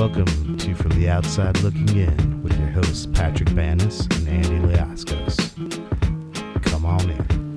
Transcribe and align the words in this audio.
Welcome 0.00 0.56
to 0.56 0.74
From 0.76 0.92
the 0.92 1.10
Outside 1.10 1.60
Looking 1.60 1.86
In 1.94 2.42
with 2.42 2.58
your 2.58 2.68
hosts 2.70 3.04
Patrick 3.04 3.50
Banis 3.50 4.10
and 4.16 4.28
Andy 4.28 4.74
Leaskos. 4.74 5.52
Come 6.62 6.86
on 6.86 7.10
in. 7.10 7.49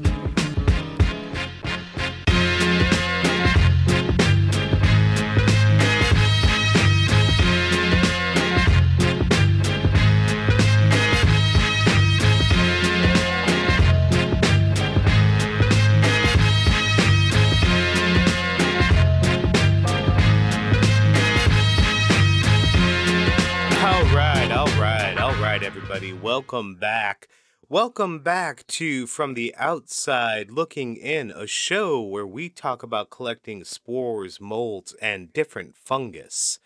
Welcome 26.35 26.77
back. 26.77 27.27
Welcome 27.69 28.21
back 28.21 28.65
to 28.65 29.05
From 29.05 29.35
the 29.35 29.53
Outside 29.55 30.49
Looking 30.49 30.95
In, 30.95 31.29
a 31.29 31.45
show 31.45 32.01
where 32.01 32.25
we 32.25 32.49
talk 32.49 32.81
about 32.81 33.11
collecting 33.11 33.63
spores, 33.63 34.41
molds, 34.41 34.93
and 34.99 35.31
different 35.31 35.75
fungus. 35.77 36.57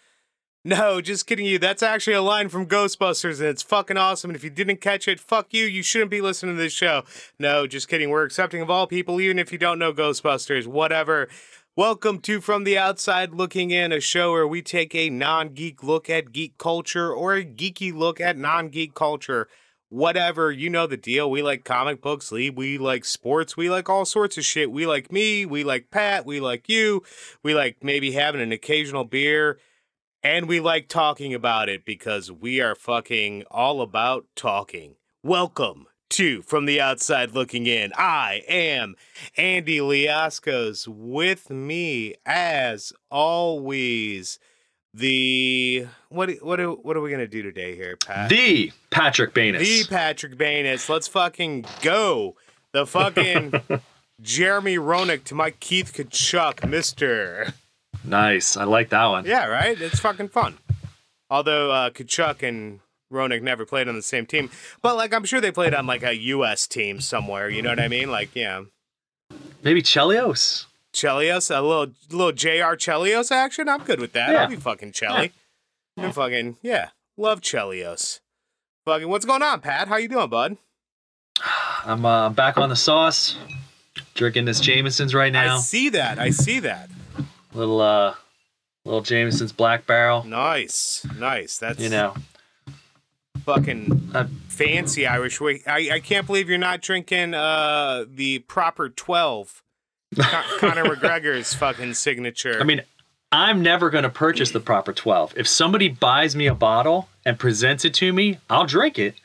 No, 0.64 1.02
just 1.02 1.28
kidding 1.28 1.46
you. 1.46 1.60
That's 1.60 1.84
actually 1.84 2.14
a 2.14 2.22
line 2.22 2.48
from 2.48 2.66
Ghostbusters, 2.66 3.42
and 3.42 3.50
it's 3.50 3.62
fucking 3.62 3.98
awesome. 3.98 4.30
And 4.30 4.38
if 4.38 4.44
you 4.46 4.50
didn't 4.50 4.80
catch 4.80 5.06
it, 5.06 5.20
fuck 5.20 5.54
you. 5.54 5.66
You 5.66 5.84
shouldn't 5.84 6.12
be 6.12 6.22
listening 6.22 6.56
to 6.56 6.62
this 6.62 6.72
show. 6.72 7.04
No, 7.38 7.68
just 7.68 7.90
kidding. 7.90 8.10
We're 8.10 8.24
accepting 8.24 8.62
of 8.62 8.70
all 8.70 8.88
people, 8.88 9.20
even 9.20 9.38
if 9.38 9.52
you 9.52 9.58
don't 9.58 9.80
know 9.80 9.92
Ghostbusters. 9.92 10.66
Whatever. 10.66 11.28
Welcome 11.78 12.22
to 12.22 12.42
From 12.42 12.64
the 12.64 12.76
Outside 12.76 13.36
Looking 13.36 13.70
In, 13.70 13.92
a 13.92 14.00
show 14.00 14.32
where 14.32 14.48
we 14.48 14.64
take 14.64 14.96
a 14.96 15.12
non 15.12 15.50
geek 15.50 15.84
look 15.84 16.10
at 16.10 16.32
geek 16.32 16.58
culture 16.58 17.14
or 17.14 17.36
a 17.36 17.46
geeky 17.46 17.94
look 17.94 18.20
at 18.20 18.36
non 18.36 18.70
geek 18.70 18.96
culture. 18.96 19.48
Whatever, 19.90 20.52
you 20.52 20.72
know 20.72 20.88
the 20.88 20.98
deal. 20.98 21.30
We 21.30 21.44
like 21.44 21.66
comic 21.66 22.02
books. 22.02 22.32
We 22.32 22.80
like 22.80 23.06
sports. 23.06 23.56
We 23.56 23.70
like 23.70 23.90
all 23.90 24.06
sorts 24.06 24.40
of 24.40 24.44
shit. 24.44 24.72
We 24.72 24.88
like 24.88 25.12
me. 25.12 25.46
We 25.46 25.64
like 25.64 25.92
Pat. 25.92 26.26
We 26.26 26.40
like 26.40 26.68
you. 26.68 27.04
We 27.44 27.54
like 27.54 27.84
maybe 27.84 28.14
having 28.14 28.42
an 28.42 28.52
occasional 28.52 29.04
beer. 29.04 29.60
And 30.24 30.48
we 30.48 30.60
like 30.60 30.88
talking 30.88 31.36
about 31.36 31.70
it 31.70 31.86
because 31.86 32.32
we 32.32 32.60
are 32.60 32.74
fucking 32.74 33.44
all 33.52 33.82
about 33.82 34.26
talking. 34.36 34.96
Welcome 35.22 35.86
to 36.12 36.42
From 36.42 36.66
the 36.66 36.80
Outside 36.82 37.32
Looking 37.32 37.66
In. 37.68 37.92
I 37.98 38.44
am 38.48 38.96
Andy 39.36 39.80
Liascos. 39.80 40.88
With 40.88 41.50
me, 41.50 42.16
as 42.26 42.94
always, 43.12 44.40
the 44.94 45.88
what 46.10 46.30
what 46.42 46.60
are, 46.60 46.72
what 46.72 46.98
are 46.98 47.02
we 47.02 47.12
gonna 47.12 47.28
do 47.28 47.44
today 47.44 47.76
here, 47.76 47.98
Pat? 47.98 48.30
The 48.30 48.72
Patrick 48.90 49.34
Banis. 49.34 49.60
The 49.60 49.84
Patrick 49.90 50.38
Banis. 50.38 50.90
Let's 50.90 51.08
fucking 51.08 51.66
go. 51.82 52.36
The 52.72 52.86
fucking 52.86 53.54
Jeremy 54.22 54.78
Roenick 54.78 55.24
to 55.26 55.36
my 55.36 55.52
Keith 55.52 55.94
Tkachuk, 55.94 56.68
Mister. 56.68 57.54
nice. 58.04 58.58
I 58.58 58.64
like 58.64 58.90
that 58.90 59.06
one. 59.06 59.26
Yeah, 59.26 59.48
right. 59.48 59.80
It's 59.80 60.00
fucking 60.00 60.30
fun. 60.30 60.58
Although 61.30 61.72
uh, 61.72 61.90
Tkachuk 61.90 62.42
and 62.48 62.80
Roenick 63.12 63.42
never 63.42 63.66
played 63.66 63.88
on 63.88 63.96
the 63.96 64.02
same 64.02 64.26
team, 64.26 64.50
but 64.82 64.96
like 64.96 65.14
I'm 65.14 65.24
sure 65.24 65.40
they 65.40 65.52
played 65.52 65.74
on 65.74 65.88
like 65.88 66.04
a 66.04 66.16
U.S. 66.16 66.68
team 66.68 67.00
somewhere. 67.00 67.50
You 67.50 67.62
know 67.62 67.70
what 67.70 67.80
I 67.80 67.88
mean? 67.88 68.12
Like 68.12 68.36
yeah, 68.36 68.64
Maybe 69.64 69.82
Chelios. 69.82 70.66
Chelios, 70.94 71.56
a 71.56 71.62
little 71.62 71.94
little 72.10 72.32
Jr. 72.32 72.76
Chelios 72.76 73.32
action. 73.32 73.70
I'm 73.70 73.84
good 73.84 74.00
with 74.00 74.14
that. 74.14 74.32
Yeah. 74.32 74.44
I'll 74.44 74.48
be 74.50 74.56
fucking 74.56 74.92
Chelly. 74.94 75.32
I'm 75.98 76.12
fucking 76.12 76.58
yeah, 76.62 76.90
love 77.18 77.42
Chelios. 77.42 78.20
Fucking 78.86 79.10
what's 79.10 79.26
going 79.26 79.44
on, 79.44 79.60
Pat? 79.62 79.88
How 79.88 79.98
you 79.98 80.08
doing, 80.08 80.30
bud? 80.30 80.58
I'm 81.86 82.06
uh, 82.06 82.30
back 82.30 82.58
on 82.58 82.70
the 82.70 82.76
sauce. 82.76 83.38
Drinking 84.14 84.46
this 84.46 84.60
Jameson's 84.60 85.14
right 85.14 85.32
now. 85.32 85.42
I 85.42 85.46
now. 85.48 85.58
see 85.58 85.90
that. 85.90 86.20
I 86.20 86.30
see 86.30 86.60
that. 86.62 86.90
Little 87.54 87.82
uh 87.82 88.16
little 88.86 89.02
Jameson's 89.02 89.52
Black 89.52 89.86
Barrel. 89.86 90.24
Nice, 90.24 91.06
nice. 91.20 91.58
That's 91.58 91.80
You 91.80 91.90
know. 91.90 92.16
Fucking 93.48 94.12
Uh, 94.14 94.26
fancy 94.50 95.08
Irish 95.08 95.40
way. 95.40 95.64
I, 95.66 95.90
I 95.94 96.00
can't 96.02 96.28
believe 96.28 96.50
you're 96.50 96.58
not 96.58 96.82
drinking 96.82 97.34
uh 97.34 98.06
the 98.08 98.40
proper 98.40 98.90
twelve. 98.90 99.64
Con- 100.20 100.44
Conor 100.60 100.84
McGregor's 100.86 101.54
fucking 101.54 101.94
signature. 101.94 102.60
I 102.60 102.64
mean, 102.64 102.82
I'm 103.32 103.62
never 103.62 103.90
gonna 103.90 104.10
purchase 104.10 104.52
the 104.52 104.60
proper 104.60 104.94
12. 104.94 105.34
If 105.38 105.48
somebody 105.48 105.90
buys 105.90 106.36
me 106.36 106.48
a 106.48 106.56
bottle 106.56 107.10
and 107.26 107.38
presents 107.40 107.84
it 107.86 107.94
to 107.96 108.14
me, 108.14 108.40
I'll 108.50 108.66
drink 108.66 108.98
it. 109.00 109.16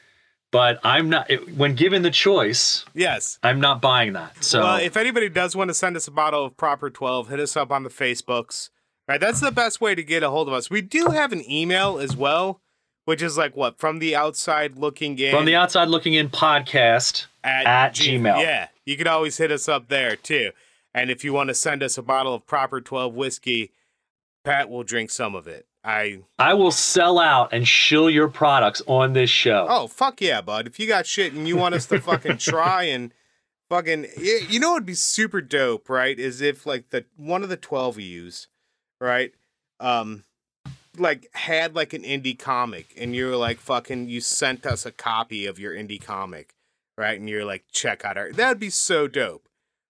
But 0.50 0.80
I'm 0.84 1.08
not 1.08 1.30
it, 1.30 1.56
when 1.56 1.74
given 1.74 2.02
the 2.02 2.10
choice, 2.10 2.84
yes. 2.94 3.38
I'm 3.42 3.58
not 3.60 3.80
buying 3.80 4.12
that. 4.12 4.42
So 4.44 4.60
well, 4.62 4.76
if 4.76 4.96
anybody 4.96 5.28
does 5.30 5.56
want 5.56 5.68
to 5.70 5.74
send 5.74 5.96
us 5.96 6.06
a 6.08 6.10
bottle 6.10 6.44
of 6.44 6.56
proper 6.56 6.90
twelve, 6.90 7.28
hit 7.28 7.40
us 7.40 7.56
up 7.56 7.70
on 7.72 7.82
the 7.84 7.90
Facebooks. 7.90 8.70
Right, 9.08 9.20
that's 9.20 9.40
the 9.40 9.50
best 9.50 9.80
way 9.80 9.94
to 9.96 10.02
get 10.04 10.22
a 10.22 10.30
hold 10.30 10.46
of 10.48 10.54
us. 10.54 10.68
We 10.70 10.80
do 10.80 11.06
have 11.06 11.32
an 11.32 11.42
email 11.50 11.98
as 11.98 12.14
well, 12.16 12.60
which 13.04 13.22
is 13.22 13.36
like 13.36 13.56
what 13.56 13.78
from 13.78 13.98
the 13.98 14.14
outside 14.14 14.76
looking 14.76 15.18
in 15.18 15.32
from 15.34 15.44
the 15.44 15.54
outside 15.54 15.88
looking 15.88 16.14
in 16.14 16.28
podcast 16.28 17.26
at 17.44 17.94
Gmail. 17.94 18.40
Yeah, 18.42 18.68
you 18.84 18.96
could 18.96 19.06
always 19.06 19.36
hit 19.36 19.50
us 19.50 19.68
up 19.68 19.88
there 19.88 20.16
too. 20.16 20.50
And 20.94 21.10
if 21.10 21.24
you 21.24 21.32
want 21.32 21.48
to 21.48 21.54
send 21.54 21.82
us 21.82 21.96
a 21.96 22.02
bottle 22.02 22.34
of 22.34 22.46
proper 22.46 22.80
12 22.80 23.14
whiskey, 23.14 23.72
Pat 24.44 24.68
will 24.68 24.82
drink 24.82 25.10
some 25.10 25.34
of 25.34 25.46
it. 25.46 25.66
I 25.84 26.20
I 26.38 26.54
will 26.54 26.70
sell 26.70 27.18
out 27.18 27.52
and 27.52 27.66
shill 27.66 28.08
your 28.08 28.28
products 28.28 28.82
on 28.86 29.14
this 29.14 29.30
show. 29.30 29.66
Oh, 29.68 29.88
fuck 29.88 30.20
yeah, 30.20 30.40
bud. 30.40 30.66
If 30.66 30.78
you 30.78 30.86
got 30.86 31.06
shit 31.06 31.32
and 31.32 31.48
you 31.48 31.56
want 31.56 31.74
us 31.74 31.86
to 31.86 32.00
fucking 32.00 32.36
try 32.38 32.84
and 32.84 33.12
fucking 33.68 34.06
you 34.16 34.60
know 34.60 34.74
would 34.74 34.86
be 34.86 34.94
super 34.94 35.40
dope, 35.40 35.88
right? 35.88 36.16
Is 36.18 36.40
if 36.40 36.66
like 36.66 36.90
the 36.90 37.04
one 37.16 37.42
of 37.42 37.48
the 37.48 37.56
12 37.56 37.98
U's, 37.98 38.46
right? 39.00 39.32
Um 39.80 40.24
like 40.98 41.28
had 41.34 41.74
like 41.74 41.92
an 41.92 42.02
indie 42.02 42.38
comic 42.38 42.94
and 42.96 43.14
you're 43.14 43.36
like 43.36 43.58
fucking 43.58 44.08
you 44.08 44.20
sent 44.20 44.66
us 44.66 44.84
a 44.84 44.92
copy 44.92 45.46
of 45.46 45.58
your 45.58 45.74
indie 45.74 46.02
comic, 46.02 46.54
right? 46.98 47.18
And 47.18 47.28
you're 47.28 47.44
like 47.44 47.64
check 47.72 48.04
out 48.04 48.16
our 48.16 48.32
That'd 48.32 48.60
be 48.60 48.70
so 48.70 49.08
dope. 49.08 49.48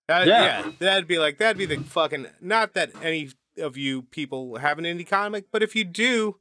That, 0.09 0.27
yeah. 0.27 0.43
Yeah. 0.67 0.73
that'd 0.79 1.09
be 1.09 1.19
like 1.19 1.39
that'd 1.39 1.59
be 1.59 1.67
the 1.67 1.79
fucking 1.83 2.27
not 2.41 2.75
that 2.75 2.91
any 3.03 3.31
of 3.59 3.77
you 3.77 4.03
people 4.03 4.57
have 4.57 4.79
an 4.79 4.85
indie 4.85 5.07
comic, 5.07 5.47
but 5.51 5.63
if 5.63 5.75
you 5.75 5.85
do, 5.85 6.37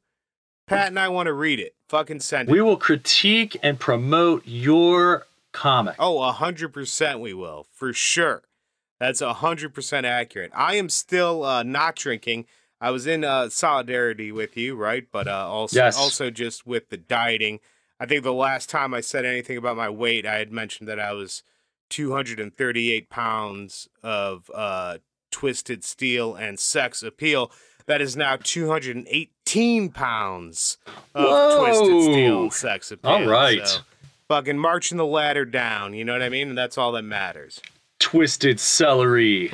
Pat 0.67 0.87
and 0.87 0.99
I 0.99 1.09
want 1.09 1.27
to 1.27 1.33
read 1.33 1.59
it. 1.59 1.75
Fucking 1.89 2.21
send 2.21 2.49
it. 2.49 2.51
We 2.51 2.61
will 2.61 2.77
critique 2.77 3.57
and 3.61 3.79
promote 3.79 4.43
your 4.45 5.25
comic. 5.51 5.95
Oh, 5.99 6.21
a 6.21 6.31
hundred 6.31 6.69
percent 6.73 7.19
we 7.19 7.33
will, 7.33 7.67
for 7.71 7.91
sure. 7.93 8.43
That's 8.99 9.21
a 9.21 9.33
hundred 9.33 9.73
percent 9.73 10.05
accurate. 10.05 10.51
I 10.55 10.75
am 10.75 10.87
still 10.87 11.43
uh, 11.43 11.63
not 11.63 11.95
drinking. 11.95 12.45
I 12.81 12.89
was 12.89 13.05
in 13.05 13.23
uh, 13.23 13.49
solidarity 13.49 14.31
with 14.31 14.57
you, 14.57 14.75
right? 14.75 15.05
But 15.11 15.27
uh, 15.27 15.47
also, 15.47 15.77
Yes. 15.77 15.95
also 15.97 16.29
just 16.31 16.65
with 16.65 16.89
the 16.89 16.97
dieting. 16.97 17.59
I 17.99 18.07
think 18.07 18.23
the 18.23 18.33
last 18.33 18.69
time 18.69 18.93
I 18.95 19.01
said 19.01 19.23
anything 19.23 19.55
about 19.57 19.77
my 19.77 19.87
weight, 19.89 20.25
I 20.25 20.37
had 20.39 20.51
mentioned 20.51 20.89
that 20.89 20.99
I 20.99 21.13
was 21.13 21.43
238 21.91 23.09
pounds 23.09 23.87
of 24.01 24.49
uh, 24.55 24.97
twisted 25.29 25.83
steel 25.83 26.33
and 26.35 26.59
sex 26.59 27.03
appeal. 27.03 27.51
That 27.85 28.01
is 28.01 28.15
now 28.17 28.37
218 28.41 29.89
pounds 29.89 30.77
of 31.13 31.59
twisted 31.59 32.01
steel 32.03 32.41
and 32.43 32.53
sex 32.53 32.91
appeal. 32.91 33.11
All 33.11 33.25
right. 33.27 33.67
So, 33.67 33.79
fucking 34.27 34.57
marching 34.57 34.97
the 34.97 35.05
ladder 35.05 35.45
down. 35.45 35.93
You 35.93 36.05
know 36.05 36.13
what 36.13 36.21
I 36.23 36.29
mean? 36.29 36.49
And 36.49 36.57
that's 36.57 36.77
all 36.77 36.91
that 36.93 37.03
matters. 37.03 37.61
Twisted 37.99 38.59
celery. 38.59 39.51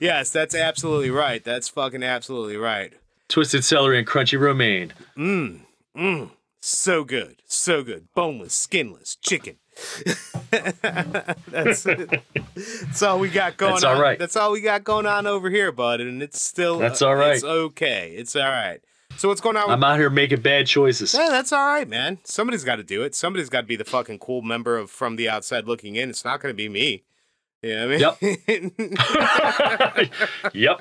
Yes, 0.00 0.30
that's 0.30 0.54
absolutely 0.54 1.10
right. 1.10 1.42
That's 1.44 1.68
fucking 1.68 2.02
absolutely 2.02 2.56
right. 2.56 2.92
Twisted 3.28 3.64
celery 3.64 3.98
and 3.98 4.06
crunchy 4.06 4.38
romaine. 4.38 4.92
Mmm, 5.16 5.60
mmm. 5.96 6.30
So 6.60 7.04
good. 7.04 7.42
So 7.46 7.82
good. 7.82 8.08
Boneless, 8.14 8.54
skinless, 8.54 9.16
chicken. 9.16 9.56
that's, 11.50 11.82
that's 11.82 13.02
all 13.02 13.18
we 13.18 13.28
got 13.28 13.56
going 13.56 13.72
That's 13.72 13.84
on. 13.84 13.96
all 13.96 14.02
right. 14.02 14.18
That's 14.18 14.36
all 14.36 14.52
we 14.52 14.60
got 14.60 14.84
going 14.84 15.06
on 15.06 15.26
over 15.26 15.50
here, 15.50 15.72
bud. 15.72 16.00
And 16.00 16.22
it's 16.22 16.40
still 16.40 16.78
That's 16.78 17.02
all 17.02 17.16
right. 17.16 17.34
It's 17.34 17.44
okay. 17.44 18.14
It's 18.16 18.36
all 18.36 18.42
right. 18.42 18.80
So 19.16 19.28
what's 19.28 19.40
going 19.40 19.56
on 19.56 19.64
with 19.64 19.74
I'm 19.74 19.84
out 19.84 19.98
here 19.98 20.10
making 20.10 20.40
bad 20.40 20.66
choices. 20.66 21.14
Yeah, 21.14 21.28
that's 21.30 21.52
all 21.52 21.66
right, 21.66 21.88
man. 21.88 22.18
Somebody's 22.24 22.64
got 22.64 22.76
to 22.76 22.82
do 22.82 23.02
it. 23.02 23.14
Somebody's 23.14 23.48
got 23.48 23.60
to 23.62 23.66
be 23.66 23.76
the 23.76 23.84
fucking 23.84 24.18
cool 24.18 24.42
member 24.42 24.76
of 24.76 24.90
from 24.90 25.16
the 25.16 25.28
outside 25.28 25.66
looking 25.66 25.96
in. 25.96 26.10
It's 26.10 26.24
not 26.24 26.40
going 26.40 26.52
to 26.52 26.56
be 26.56 26.68
me. 26.68 27.04
What 27.64 28.18
I 28.22 28.36
mean? 28.46 30.10
yep. 30.52 30.80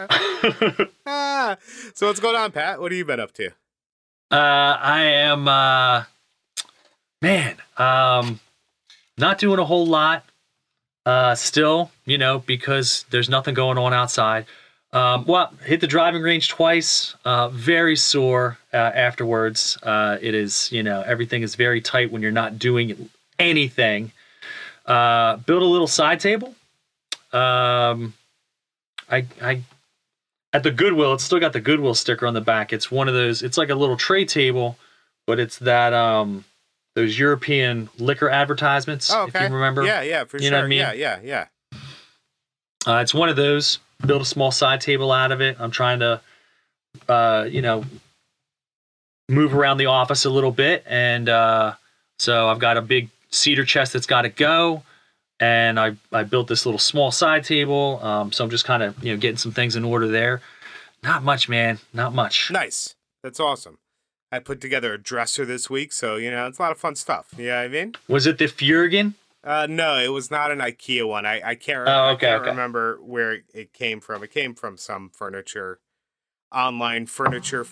Ah, 1.05 1.57
so 1.93 2.07
what's 2.07 2.19
going 2.19 2.35
on, 2.35 2.51
Pat? 2.51 2.81
What 2.81 2.91
have 2.91 2.97
you 2.97 3.05
been 3.05 3.19
up 3.19 3.31
to? 3.33 3.47
Uh, 4.31 4.77
I 4.81 5.03
am, 5.03 5.47
uh, 5.47 6.03
man, 7.21 7.55
um, 7.77 8.39
not 9.17 9.37
doing 9.37 9.59
a 9.59 9.65
whole 9.65 9.85
lot. 9.85 10.25
Uh, 11.05 11.35
still, 11.35 11.91
you 12.05 12.17
know, 12.17 12.39
because 12.39 13.05
there's 13.11 13.29
nothing 13.29 13.53
going 13.53 13.77
on 13.77 13.93
outside. 13.93 14.45
Um, 14.93 15.25
well, 15.25 15.53
hit 15.65 15.81
the 15.81 15.87
driving 15.87 16.21
range 16.21 16.49
twice. 16.49 17.15
Uh, 17.25 17.49
very 17.49 17.95
sore 17.95 18.57
uh, 18.73 18.77
afterwards. 18.77 19.77
Uh, 19.83 20.17
it 20.21 20.35
is, 20.35 20.71
you 20.71 20.83
know, 20.83 21.01
everything 21.01 21.41
is 21.41 21.55
very 21.55 21.81
tight 21.81 22.11
when 22.11 22.21
you're 22.21 22.31
not 22.31 22.59
doing 22.59 23.09
anything. 23.39 24.11
Uh, 24.85 25.37
built 25.37 25.63
a 25.63 25.65
little 25.65 25.87
side 25.87 26.19
table. 26.19 26.55
Um, 27.33 28.13
I, 29.09 29.25
I, 29.41 29.61
at 30.53 30.63
the 30.63 30.71
Goodwill, 30.71 31.13
it's 31.13 31.23
still 31.23 31.39
got 31.39 31.53
the 31.53 31.59
Goodwill 31.61 31.95
sticker 31.95 32.27
on 32.27 32.33
the 32.33 32.41
back. 32.41 32.71
It's 32.73 32.91
one 32.91 33.07
of 33.07 33.13
those. 33.13 33.41
It's 33.41 33.57
like 33.57 33.69
a 33.69 33.75
little 33.75 33.97
tray 33.97 34.23
table, 34.25 34.77
but 35.25 35.39
it's 35.39 35.57
that 35.59 35.93
um, 35.93 36.45
those 36.95 37.17
European 37.17 37.89
liquor 37.97 38.29
advertisements. 38.29 39.11
Oh, 39.11 39.23
okay. 39.23 39.45
If 39.45 39.49
you 39.49 39.55
remember, 39.55 39.83
Yeah, 39.83 40.01
yeah, 40.01 40.23
for 40.25 40.37
You 40.37 40.43
sure. 40.43 40.51
know 40.51 40.57
what 40.59 40.65
I 40.65 40.67
mean? 40.67 40.79
Yeah, 40.79 40.93
yeah, 40.93 41.19
yeah. 41.23 41.45
Uh, 42.85 42.97
it's 43.01 43.13
one 43.13 43.29
of 43.29 43.35
those. 43.35 43.79
Build 44.05 44.21
a 44.21 44.25
small 44.25 44.51
side 44.51 44.81
table 44.81 45.11
out 45.11 45.31
of 45.31 45.39
it. 45.41 45.55
I'm 45.59 45.71
trying 45.71 45.99
to, 46.01 46.19
uh, 47.07 47.47
you 47.49 47.61
know, 47.61 47.85
move 49.29 49.55
around 49.55 49.77
the 49.77 49.85
office 49.85 50.25
a 50.25 50.29
little 50.29 50.51
bit, 50.51 50.83
and 50.85 51.29
uh, 51.29 51.73
so 52.19 52.49
I've 52.49 52.59
got 52.59 52.75
a 52.75 52.81
big 52.81 53.09
cedar 53.31 53.63
chest 53.63 53.93
that's 53.93 54.05
got 54.05 54.23
to 54.23 54.29
go, 54.29 54.83
and 55.43 55.79
I 55.79 55.95
I 56.11 56.23
built 56.23 56.47
this 56.47 56.65
little 56.65 56.79
small 56.79 57.11
side 57.11 57.43
table. 57.43 57.99
Um, 58.01 58.31
so 58.31 58.43
I'm 58.43 58.49
just 58.49 58.65
kind 58.65 58.81
of 58.81 59.03
you 59.03 59.11
know 59.11 59.17
getting 59.19 59.37
some 59.37 59.51
things 59.51 59.75
in 59.75 59.83
order 59.83 60.07
there. 60.07 60.41
Not 61.03 61.23
much, 61.23 61.49
man. 61.49 61.79
Not 61.93 62.13
much. 62.13 62.49
Nice. 62.49 62.95
That's 63.23 63.39
awesome. 63.39 63.77
I 64.31 64.39
put 64.39 64.61
together 64.61 64.93
a 64.93 64.97
dresser 64.97 65.45
this 65.45 65.69
week, 65.69 65.91
so 65.91 66.15
you 66.15 66.31
know 66.31 66.47
it's 66.47 66.59
a 66.59 66.61
lot 66.61 66.71
of 66.71 66.79
fun 66.79 66.95
stuff. 66.95 67.33
You 67.37 67.47
know 67.47 67.57
I 67.57 67.67
mean? 67.67 67.93
Was 68.07 68.25
it 68.25 68.37
the 68.37 68.45
Furgen? 68.45 69.13
Uh, 69.43 69.67
no, 69.69 69.97
it 69.97 70.07
was 70.07 70.31
not 70.31 70.51
an 70.51 70.59
IKEA 70.59 71.05
one. 71.05 71.25
I, 71.25 71.41
I 71.49 71.55
can't. 71.55 71.87
Oh, 71.87 72.05
I 72.05 72.15
can't 72.15 72.41
okay. 72.41 72.49
remember 72.49 72.97
where 73.01 73.39
it 73.53 73.73
came 73.73 73.99
from. 73.99 74.23
It 74.23 74.31
came 74.31 74.55
from 74.55 74.77
some 74.77 75.09
furniture, 75.09 75.79
online 76.53 77.05
furniture 77.07 77.65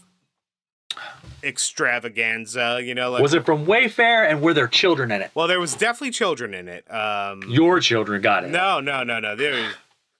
extravaganza. 1.44 2.82
You 2.84 2.96
know, 2.96 3.12
like 3.12 3.22
Was 3.22 3.34
it 3.34 3.46
from 3.46 3.66
Wayfair? 3.66 4.30
And 4.30 4.42
were 4.42 4.54
there 4.54 4.68
children 4.68 5.12
in 5.12 5.22
it? 5.22 5.32
well, 5.34 5.48
there 5.48 5.60
was 5.60 5.74
definitely 5.76 6.12
children 6.12 6.54
in 6.54 6.68
it. 6.68 6.92
Um, 6.94 7.44
Your 7.48 7.80
children 7.80 8.22
got 8.22 8.44
it. 8.44 8.50
no, 8.50 8.80
no, 8.80 9.04
no, 9.04 9.20
no. 9.20 9.36
There 9.36 9.54
was 9.54 9.74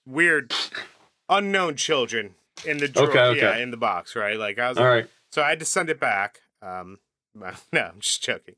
weird, 0.06 0.52
unknown 1.28 1.76
children 1.76 2.34
in 2.64 2.78
the 2.78 2.88
drawer. 2.88 3.08
Okay, 3.08 3.20
okay. 3.20 3.40
Yeah, 3.40 3.56
in 3.56 3.70
the 3.70 3.76
box, 3.76 4.16
right? 4.16 4.38
Like 4.38 4.58
I 4.58 4.68
was. 4.68 4.78
All 4.78 4.86
right. 4.86 5.08
So 5.30 5.42
I 5.42 5.50
had 5.50 5.60
to 5.60 5.64
send 5.64 5.88
it 5.88 5.98
back. 6.00 6.40
Um, 6.60 6.98
no, 7.34 7.80
I'm 7.80 8.00
just 8.00 8.22
joking. 8.22 8.56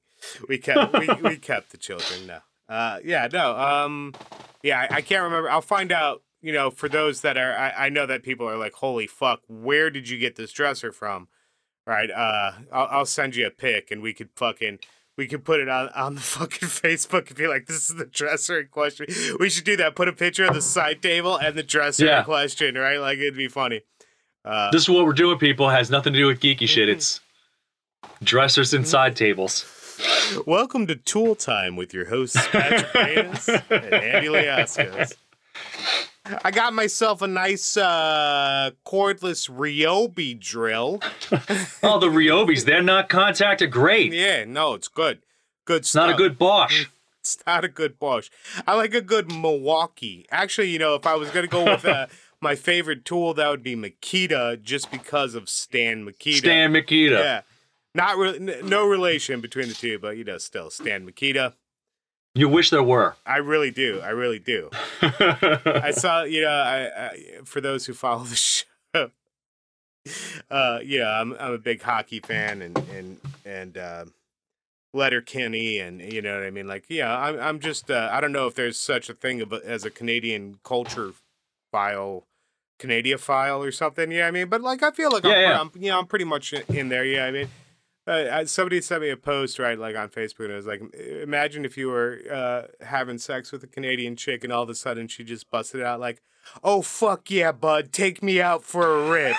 We 0.49 0.58
kept 0.58 0.99
we, 0.99 1.08
we 1.22 1.37
kept 1.50 1.70
the 1.70 1.78
children. 1.78 2.26
No, 2.26 2.38
uh, 2.69 2.99
yeah, 3.05 3.28
no, 3.31 3.56
um, 3.58 4.14
yeah, 4.62 4.81
I, 4.90 4.96
I 4.96 5.00
can't 5.02 5.22
remember. 5.22 5.50
I'll 5.50 5.61
find 5.61 5.93
out. 5.93 6.22
You 6.40 6.52
know, 6.52 6.70
for 6.70 6.90
those 6.90 7.22
that 7.22 7.38
are, 7.38 7.56
I, 7.56 7.87
I 7.87 7.88
know 7.88 8.05
that 8.05 8.22
people 8.22 8.46
are 8.46 8.58
like, 8.58 8.75
"Holy 8.75 9.06
fuck, 9.06 9.40
where 9.49 9.88
did 9.88 10.11
you 10.11 10.19
get 10.19 10.37
this 10.37 10.52
dresser 10.52 10.93
from?" 10.93 11.28
Right? 11.86 12.10
Uh, 12.10 12.52
I'll, 12.72 12.88
I'll 12.90 13.06
send 13.06 13.36
you 13.36 13.46
a 13.46 13.50
pic, 13.50 13.90
and 13.90 14.00
we 14.02 14.12
could 14.14 14.31
fucking. 14.36 14.78
We 15.16 15.28
could 15.28 15.44
put 15.44 15.60
it 15.60 15.69
on, 15.69 15.90
on 15.90 16.16
the 16.16 16.20
fucking 16.36 16.69
Facebook 16.69 17.28
and 17.28 17.36
be 17.36 17.46
like, 17.46 17.66
this 17.66 17.88
is 17.88 17.94
the 17.96 18.04
dresser 18.04 18.58
in 18.58 18.66
question. 18.66 19.06
We 19.38 19.48
should 19.48 19.62
do 19.64 19.76
that. 19.76 19.94
Put 19.94 20.08
a 20.08 20.12
picture 20.12 20.44
of 20.44 20.54
the 20.54 20.60
side 20.60 21.02
table 21.02 21.36
and 21.36 21.54
the 21.54 21.62
dresser 21.62 22.04
Yeah. 22.06 22.19
in 22.19 22.25
question, 22.25 22.75
right? 22.75 22.98
Like, 22.98 23.19
it'd 23.19 23.36
be 23.36 23.46
funny. 23.46 23.82
Uh, 24.44 24.72
This 24.72 24.82
is 24.82 24.88
what 24.88 25.04
we're 25.06 25.12
doing, 25.12 25.38
people. 25.38 25.69
Has 25.69 25.88
nothing 25.88 26.14
to 26.14 26.19
do 26.19 26.26
with 26.26 26.40
geeky 26.40 26.66
shit. 26.69 26.88
It's 26.88 27.20
dressers 28.25 28.75
and 28.75 28.88
side 28.88 29.14
tables. 29.14 29.64
Welcome 30.48 30.88
to 30.88 30.96
Tool 30.96 31.37
Time 31.37 31.76
with 31.76 31.94
your 31.94 32.06
hosts 32.06 32.44
Patrick 32.48 32.92
and 32.96 33.92
Andy 33.94 34.26
Liascos. 34.28 35.14
I 36.43 36.50
got 36.50 36.73
myself 36.73 37.21
a 37.21 37.26
nice 37.26 37.76
uh, 37.76 38.71
cordless 38.87 39.50
Ryobi 39.50 40.38
drill. 40.41 41.00
Oh, 41.82 41.99
the 42.00 42.06
Ryobis, 42.06 42.65
they're 42.65 42.82
not 42.82 43.09
contacted. 43.11 43.71
Great. 43.71 44.12
Yeah, 44.12 44.44
no, 44.44 44.73
it's 44.75 44.88
good. 44.88 45.19
Good 45.67 45.81
It's 45.81 45.91
stuff. 45.91 46.06
not 46.06 46.15
a 46.15 46.17
good 46.17 46.38
Bosch. 46.38 46.87
It's 47.21 47.38
not 47.47 47.62
a 47.65 47.69
good 47.69 47.99
Bosch. 47.99 48.31
I 48.67 48.75
like 48.75 48.94
a 48.94 49.00
good 49.03 49.31
Milwaukee. 49.31 50.26
Actually, 50.31 50.71
you 50.71 50.79
know, 50.79 50.94
if 50.94 51.06
I 51.06 51.15
was 51.15 51.29
gonna 51.31 51.47
go 51.47 51.65
with 51.65 51.85
uh, 51.85 52.06
my 52.41 52.55
favorite 52.55 53.05
tool, 53.05 53.35
that 53.35 53.49
would 53.50 53.62
be 53.62 53.76
Makita, 53.76 54.62
just 54.62 54.91
because 54.91 55.35
of 55.35 55.49
Stan 55.49 56.05
Mikita. 56.06 56.38
Stan 56.38 56.73
Mikita. 56.73 57.15
Yeah, 57.17 57.41
not 57.94 58.17
re- 58.17 58.37
n- 58.37 58.67
no 58.69 58.87
relation 58.87 59.41
between 59.43 59.69
the 59.69 59.75
two, 59.75 59.99
but 59.99 60.17
you 60.17 60.25
know, 60.25 60.38
still 60.38 60.71
Stan 60.71 61.05
Mikita. 61.05 61.55
You 62.34 62.48
wish 62.48 62.70
there 62.70 62.82
were. 62.82 63.14
I 63.25 63.36
really 63.36 63.70
do. 63.70 64.00
I 64.02 64.10
really 64.10 64.40
do. 64.40 64.69
I 65.00 65.90
saw, 65.96 66.25
you 66.25 66.42
know, 66.42 66.48
I, 66.48 67.06
I 67.06 67.19
for 67.44 67.60
those 67.60 67.86
who 67.86 67.94
follow 67.94 68.25
the 68.25 68.34
show, 68.94 69.10
uh, 70.50 70.81
you 70.82 70.98
know, 70.98 71.08
I'm 71.10 71.32
I'm 71.38 71.52
a 71.52 71.58
big 71.58 71.82
hockey 71.82 72.19
fan 72.20 72.60
and 72.60 72.76
and 72.92 73.20
and 73.44 73.78
uh, 73.78 74.04
Letterkenny 74.92 75.78
and 75.78 76.00
you 76.00 76.22
know 76.22 76.34
what 76.34 76.44
I 76.44 76.50
mean. 76.50 76.66
Like, 76.66 76.86
yeah, 76.88 77.16
I'm 77.16 77.38
I'm 77.38 77.60
just 77.60 77.88
uh, 77.90 78.08
I 78.10 78.20
don't 78.20 78.32
know 78.32 78.48
if 78.48 78.54
there's 78.56 78.78
such 78.78 79.08
a 79.08 79.14
thing 79.14 79.40
of 79.40 79.52
as 79.52 79.84
a 79.84 79.90
Canadian 79.90 80.58
culture 80.64 81.12
file. 81.70 82.25
Canadian 82.80 83.19
file 83.19 83.62
or 83.62 83.70
something, 83.70 84.10
yeah. 84.10 84.26
I 84.26 84.32
mean, 84.32 84.48
but 84.48 84.60
like 84.60 84.82
I 84.82 84.90
feel 84.90 85.12
like 85.12 85.25
I'm, 85.25 85.30
Yeah, 85.30 85.40
yeah. 85.40 85.60
I'm, 85.60 85.70
you 85.76 85.90
know, 85.90 85.98
I'm 86.00 86.06
pretty 86.06 86.25
much 86.25 86.52
in 86.52 86.88
there. 86.88 87.04
Yeah, 87.04 87.25
I 87.25 87.30
mean, 87.30 87.48
uh, 88.06 88.44
somebody 88.44 88.80
sent 88.80 89.02
me 89.02 89.10
a 89.10 89.16
post 89.16 89.58
right 89.58 89.78
like 89.78 89.96
on 89.96 90.08
facebook 90.08 90.44
and 90.44 90.52
it 90.52 90.56
was 90.56 90.66
like 90.66 90.82
imagine 90.94 91.64
if 91.64 91.76
you 91.76 91.88
were 91.88 92.20
uh, 92.30 92.62
having 92.84 93.18
sex 93.18 93.50
with 93.52 93.62
a 93.64 93.66
canadian 93.66 94.16
chick 94.16 94.44
and 94.44 94.52
all 94.52 94.62
of 94.62 94.68
a 94.68 94.74
sudden 94.74 95.08
she 95.08 95.24
just 95.24 95.50
busted 95.50 95.82
out 95.82 96.00
like 96.00 96.22
oh 96.62 96.82
fuck 96.82 97.30
yeah 97.30 97.50
bud 97.52 97.92
take 97.92 98.22
me 98.22 98.40
out 98.40 98.62
for 98.62 98.86
a 98.86 99.10
rip 99.10 99.36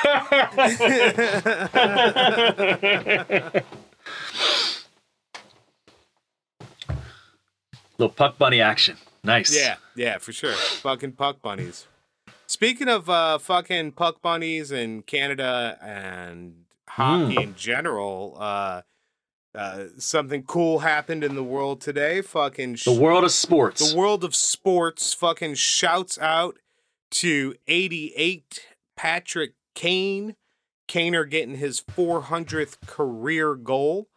Little 7.97 8.13
puck 8.13 8.37
bunny 8.37 8.59
action. 8.59 8.97
Nice. 9.23 9.55
yeah 9.55 9.75
yeah 9.95 10.17
for 10.19 10.31
sure 10.33 10.53
fucking 10.53 11.13
puck 11.13 11.41
bunnies 11.41 11.87
speaking 12.45 12.87
of 12.87 13.09
uh, 13.09 13.37
fucking 13.39 13.91
puck 13.93 14.21
bunnies 14.21 14.71
in 14.71 15.01
canada 15.03 15.77
and 15.81 16.64
hockey 16.95 17.41
in 17.41 17.55
general 17.55 18.37
uh, 18.39 18.81
uh, 19.55 19.85
something 19.97 20.43
cool 20.43 20.79
happened 20.79 21.23
in 21.23 21.35
the 21.35 21.43
world 21.43 21.79
today 21.79 22.21
fucking 22.21 22.77
The 22.83 22.91
world 22.99 23.23
of 23.23 23.31
sports. 23.31 23.91
The 23.91 23.97
world 23.97 24.23
of 24.23 24.35
sports 24.35 25.13
fucking 25.13 25.55
shouts 25.55 26.19
out 26.19 26.57
to 27.11 27.55
88 27.67 28.65
Patrick 28.97 29.53
Kane. 29.73 30.35
Kaner 30.87 31.27
getting 31.27 31.55
his 31.55 31.81
400th 31.81 32.79
career 32.85 33.55
goal, 33.55 34.07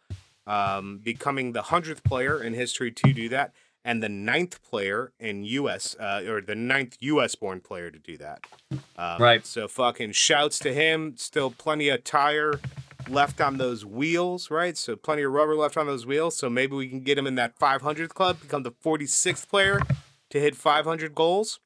um, 0.45 0.99
becoming 1.03 1.53
the 1.53 1.63
100th 1.63 2.03
player 2.03 2.43
in 2.43 2.53
history 2.53 2.91
to 2.91 3.11
do 3.11 3.27
that, 3.29 3.53
and 3.89 4.03
the 4.03 4.09
ninth 4.09 4.61
player 4.61 5.13
in 5.19 5.43
U.S. 5.43 5.95
Uh, 5.99 6.21
or 6.27 6.41
the 6.41 6.53
ninth 6.53 6.95
U.S. 6.99 7.33
born 7.33 7.59
player 7.59 7.89
to 7.89 7.97
do 7.97 8.17
that. 8.17 8.45
Um, 8.95 9.19
Right. 9.19 9.43
So 9.43 9.67
fucking 9.67 10.11
shouts 10.11 10.59
to 10.59 10.71
him. 10.71 11.15
Still 11.17 11.49
plenty 11.49 11.89
of 11.89 12.03
tire 12.03 12.59
left 13.07 13.41
on 13.41 13.57
those 13.57 13.83
wheels, 13.83 14.51
right? 14.51 14.77
So 14.77 14.95
plenty 14.95 15.23
of 15.23 15.31
rubber 15.31 15.55
left 15.55 15.75
on 15.75 15.87
those 15.87 16.05
wheels. 16.05 16.35
So 16.35 16.51
maybe 16.51 16.75
we 16.75 16.87
can 16.87 16.99
get 16.99 17.17
him 17.17 17.25
in 17.25 17.33
that 17.35 17.57
500th 17.57 18.09
club, 18.09 18.39
become 18.41 18.61
the 18.61 18.71
46th 18.71 19.49
player 19.49 19.81
to 20.29 20.39
hit 20.39 20.55
500 20.55 21.15
goals. 21.15 21.59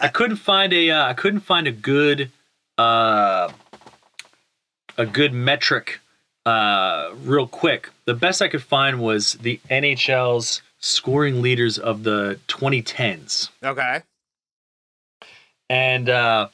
I 0.00 0.08
couldn't 0.08 0.36
find 0.36 0.72
a 0.72 0.90
uh, 0.90 1.08
I 1.08 1.12
couldn't 1.12 1.40
find 1.40 1.66
a 1.66 1.72
good 1.72 2.30
uh, 2.78 3.52
a 4.96 5.04
good 5.04 5.34
metric 5.34 6.00
uh, 6.46 7.10
real 7.22 7.46
quick. 7.46 7.90
The 8.06 8.14
best 8.14 8.40
I 8.40 8.48
could 8.48 8.62
find 8.62 8.98
was 8.98 9.34
the 9.34 9.60
NHL's 9.70 10.62
scoring 10.80 11.42
leaders 11.42 11.78
of 11.78 12.04
the 12.04 12.38
2010s. 12.48 13.50
Okay. 13.62 14.02
And 15.70 16.08
uh, 16.08 16.48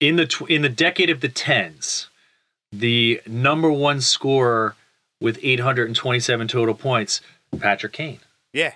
in 0.00 0.16
the 0.16 0.26
tw- 0.26 0.48
in 0.50 0.62
the 0.62 0.68
decade 0.68 1.10
of 1.10 1.20
the 1.20 1.28
tens, 1.28 2.08
the 2.72 3.20
number 3.26 3.70
one 3.70 4.00
scorer 4.00 4.76
with 5.20 5.38
827 5.42 6.48
total 6.48 6.74
points, 6.74 7.20
Patrick 7.58 7.92
Kane. 7.92 8.20
Yeah. 8.52 8.74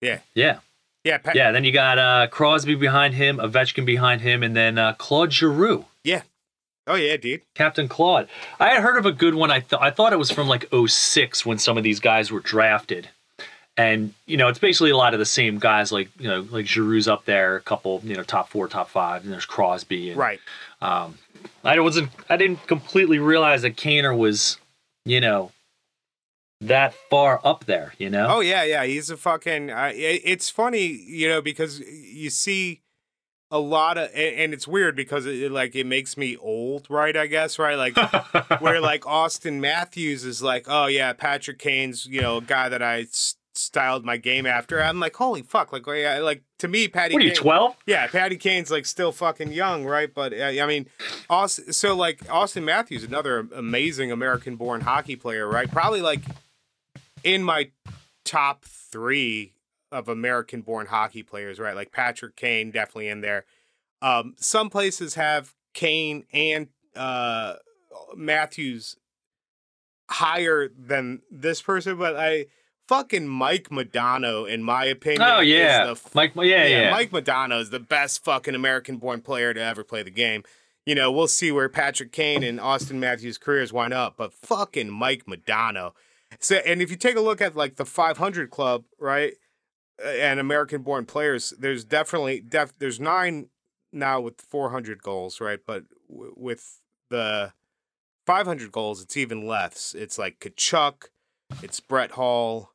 Yeah. 0.00 0.20
Yeah, 0.34 0.58
Yeah. 1.04 1.18
Pat- 1.18 1.36
yeah. 1.36 1.52
Then 1.52 1.64
you 1.64 1.72
got 1.72 1.98
uh, 1.98 2.26
Crosby 2.28 2.74
behind 2.74 3.14
him, 3.14 3.36
Ovechkin 3.38 3.84
behind 3.86 4.20
him, 4.22 4.42
and 4.42 4.56
then 4.56 4.78
uh, 4.78 4.94
Claude 4.94 5.32
Giroux, 5.32 5.84
Yeah. 6.04 6.22
Oh, 6.86 6.96
yeah, 6.96 7.16
dude. 7.18 7.42
Captain 7.54 7.86
Claude. 7.86 8.26
I 8.58 8.70
had 8.70 8.82
heard 8.82 8.96
of 8.98 9.06
a 9.06 9.12
good 9.12 9.34
one. 9.34 9.50
I 9.50 9.60
thought 9.60 9.80
I 9.82 9.90
thought 9.90 10.12
it 10.12 10.18
was 10.18 10.30
from 10.32 10.48
like 10.48 10.66
06 10.74 11.46
when 11.46 11.58
some 11.58 11.76
of 11.78 11.84
these 11.84 12.00
guys 12.00 12.32
were 12.32 12.40
drafted. 12.40 13.10
And 13.80 14.12
you 14.26 14.36
know, 14.36 14.48
it's 14.48 14.58
basically 14.58 14.90
a 14.90 14.96
lot 14.96 15.14
of 15.14 15.20
the 15.20 15.26
same 15.40 15.58
guys, 15.58 15.90
like 15.92 16.08
you 16.18 16.28
know, 16.28 16.40
like 16.50 16.66
Giroux's 16.66 17.08
up 17.08 17.24
there, 17.24 17.56
a 17.56 17.60
couple, 17.60 18.00
you 18.04 18.14
know, 18.14 18.22
top 18.22 18.48
four, 18.50 18.68
top 18.68 18.88
five, 18.90 19.22
and 19.24 19.32
there's 19.32 19.46
Crosby. 19.46 20.10
And, 20.10 20.18
Right. 20.18 20.40
Um, 20.82 21.18
I 21.64 21.78
wasn't. 21.80 22.10
I 22.28 22.36
didn't 22.36 22.66
completely 22.66 23.18
realize 23.18 23.62
that 23.62 23.76
Kaner 23.76 24.16
was, 24.16 24.58
you 25.04 25.20
know, 25.20 25.50
that 26.60 26.94
far 27.10 27.40
up 27.44 27.64
there. 27.64 27.94
You 27.98 28.10
know. 28.10 28.26
Oh, 28.28 28.40
yeah, 28.40 28.64
yeah. 28.64 28.84
He's 28.84 29.08
a 29.10 29.16
fucking. 29.16 29.70
Uh, 29.70 29.92
it- 29.94 30.22
it's 30.24 30.50
funny, 30.50 30.86
you 30.86 31.28
know, 31.28 31.40
because 31.40 31.80
you 31.80 32.30
see 32.30 32.80
a 33.52 33.58
lot 33.58 33.98
of 33.98 34.08
and, 34.14 34.36
and 34.36 34.54
it's 34.54 34.68
weird 34.68 34.94
because 34.94 35.26
it, 35.26 35.34
it, 35.42 35.50
like 35.52 35.74
it 35.74 35.84
makes 35.84 36.16
me 36.16 36.36
old 36.36 36.86
right 36.88 37.16
i 37.16 37.26
guess 37.26 37.58
right 37.58 37.74
like 37.74 37.96
where 38.60 38.80
like 38.92 39.00
auston 39.02 39.54
matthews 39.58 40.24
is 40.24 40.40
like 40.40 40.66
oh 40.68 40.86
yeah 40.86 41.12
patrick 41.12 41.58
kane's 41.58 42.06
you 42.06 42.20
know 42.20 42.36
a 42.36 42.40
guy 42.42 42.68
that 42.68 42.80
i 42.80 43.00
s- 43.00 43.34
styled 43.60 44.04
my 44.04 44.16
game 44.16 44.46
after 44.46 44.82
i'm 44.82 44.98
like 45.00 45.14
holy 45.16 45.42
fuck 45.42 45.72
like 45.72 45.86
like 45.86 46.42
to 46.58 46.68
me 46.68 46.88
patty 46.88 47.14
What 47.14 47.22
are 47.22 47.26
you, 47.26 47.34
12? 47.34 47.76
yeah 47.86 48.06
patty 48.06 48.36
kane's 48.36 48.70
like 48.70 48.86
still 48.86 49.12
fucking 49.12 49.52
young 49.52 49.84
right 49.84 50.12
but 50.12 50.32
uh, 50.32 50.44
i 50.46 50.66
mean 50.66 50.86
auston 51.28 51.72
so 51.74 51.94
like 51.94 52.18
auston 52.26 52.64
matthews 52.64 53.04
another 53.04 53.46
amazing 53.54 54.10
american 54.10 54.56
born 54.56 54.80
hockey 54.80 55.16
player 55.16 55.46
right 55.48 55.70
probably 55.70 56.00
like 56.00 56.20
in 57.24 57.42
my 57.42 57.70
top 58.24 58.64
three 58.64 59.52
of 59.92 60.08
American 60.08 60.60
born 60.62 60.86
hockey 60.86 61.22
players, 61.24 61.58
right? 61.58 61.74
Like 61.74 61.90
Patrick 61.90 62.36
Kane, 62.36 62.70
definitely 62.70 63.08
in 63.08 63.22
there. 63.22 63.44
Um, 64.00 64.34
some 64.38 64.70
places 64.70 65.14
have 65.14 65.52
Kane 65.74 66.24
and 66.32 66.68
uh, 66.94 67.54
Matthews 68.16 68.96
higher 70.08 70.68
than 70.68 71.22
this 71.30 71.60
person, 71.60 71.96
but 71.98 72.16
I 72.16 72.46
fucking 72.90 73.28
Mike 73.28 73.68
Modano, 73.68 74.48
in 74.48 74.64
my 74.64 74.84
opinion. 74.84 75.22
Oh 75.22 75.38
yeah, 75.38 75.86
the 75.86 76.00
Mike. 76.12 76.32
Yeah, 76.34 76.66
yeah. 76.66 76.90
Mike 76.90 77.12
Modano 77.12 77.60
is 77.60 77.70
the 77.70 77.78
best 77.78 78.24
fucking 78.24 78.56
American 78.56 78.96
born 78.96 79.20
player 79.20 79.54
to 79.54 79.62
ever 79.62 79.84
play 79.84 80.02
the 80.02 80.10
game. 80.10 80.42
You 80.84 80.96
know, 80.96 81.12
we'll 81.12 81.28
see 81.28 81.52
where 81.52 81.68
Patrick 81.68 82.10
Kane 82.10 82.42
and 82.42 82.58
Auston 82.58 82.96
Matthews' 82.96 83.38
careers 83.38 83.72
wind 83.72 83.94
up, 83.94 84.16
but 84.16 84.32
fucking 84.32 84.90
Mike 84.90 85.26
Modano. 85.26 85.92
So, 86.40 86.56
and 86.66 86.82
if 86.82 86.90
you 86.90 86.96
take 86.96 87.14
a 87.14 87.20
look 87.20 87.40
at 87.40 87.54
like 87.54 87.76
the 87.76 87.84
500 87.84 88.50
club, 88.50 88.82
right, 88.98 89.34
and 90.04 90.40
American 90.40 90.82
born 90.82 91.06
players, 91.06 91.54
there's 91.60 91.84
definitely 91.84 92.40
def, 92.40 92.76
there's 92.80 92.98
nine 92.98 93.50
now 93.92 94.20
with 94.20 94.40
400 94.40 95.00
goals, 95.00 95.40
right? 95.40 95.60
But 95.64 95.84
w- 96.08 96.34
with 96.36 96.80
the 97.08 97.52
500 98.26 98.72
goals, 98.72 99.00
it's 99.00 99.16
even 99.16 99.46
less. 99.46 99.94
It's 99.96 100.18
like 100.18 100.40
Tkachuk, 100.40 101.04
it's 101.62 101.78
Brett 101.78 102.12
Hull, 102.12 102.72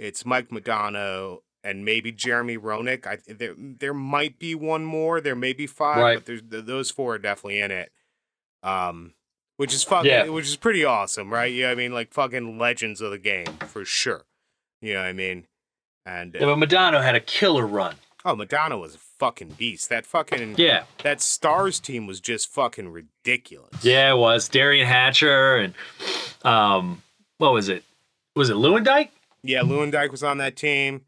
it's 0.00 0.24
Mike 0.24 0.48
Modano, 0.48 1.38
and 1.62 1.84
maybe 1.84 2.10
Jeremy 2.10 2.56
Roenick. 2.56 3.06
I 3.06 3.18
there 3.26 3.54
there 3.56 3.94
might 3.94 4.38
be 4.38 4.54
one 4.54 4.84
more. 4.84 5.20
There 5.20 5.36
may 5.36 5.52
be 5.52 5.66
five, 5.66 5.98
Right. 5.98 6.14
but 6.16 6.26
there's 6.26 6.42
th- 6.42 6.64
those 6.64 6.90
four 6.90 7.14
are 7.14 7.18
definitely 7.18 7.60
in 7.60 7.70
it. 7.70 7.92
Um, 8.62 9.14
which 9.56 9.74
is 9.74 9.84
fucking, 9.84 10.10
Yeah. 10.10 10.28
which 10.28 10.46
is 10.46 10.56
pretty 10.56 10.84
awesome, 10.84 11.30
right? 11.32 11.52
Yeah, 11.52 11.70
I 11.70 11.74
mean, 11.74 11.92
like 11.92 12.12
fucking 12.14 12.58
legends 12.58 13.00
of 13.00 13.10
the 13.10 13.18
game 13.18 13.58
for 13.68 13.84
sure. 13.84 14.24
You 14.80 14.94
know 14.94 15.00
what 15.00 15.08
I 15.08 15.12
mean? 15.12 15.46
And 16.06 16.32
Yeah, 16.34 16.46
but 16.46 16.56
Modano 16.56 17.02
had 17.02 17.14
a 17.14 17.20
killer 17.20 17.66
run. 17.66 17.96
oh, 18.24 18.34
Modano 18.34 18.80
was 18.80 18.94
a 18.94 18.98
fucking 18.98 19.50
beast. 19.58 19.90
That 19.90 20.06
fucking 20.06 20.54
Yeah, 20.56 20.84
that 21.02 21.20
Stars 21.20 21.78
team 21.78 22.06
was 22.06 22.20
just 22.20 22.48
fucking 22.50 22.88
ridiculous. 22.88 23.84
yeah, 23.84 24.12
it 24.12 24.16
was 24.16 24.48
Derian 24.48 24.86
Hatcher 24.86 25.56
and 25.56 25.74
um, 26.42 27.02
what 27.36 27.52
was 27.52 27.68
it? 27.68 27.84
Was 28.34 28.48
it 28.48 28.54
Lewandike? 28.56 29.10
Yeah, 29.42 29.60
Lewandike 29.62 30.10
was 30.10 30.22
on 30.22 30.38
that 30.38 30.56
team. 30.56 31.02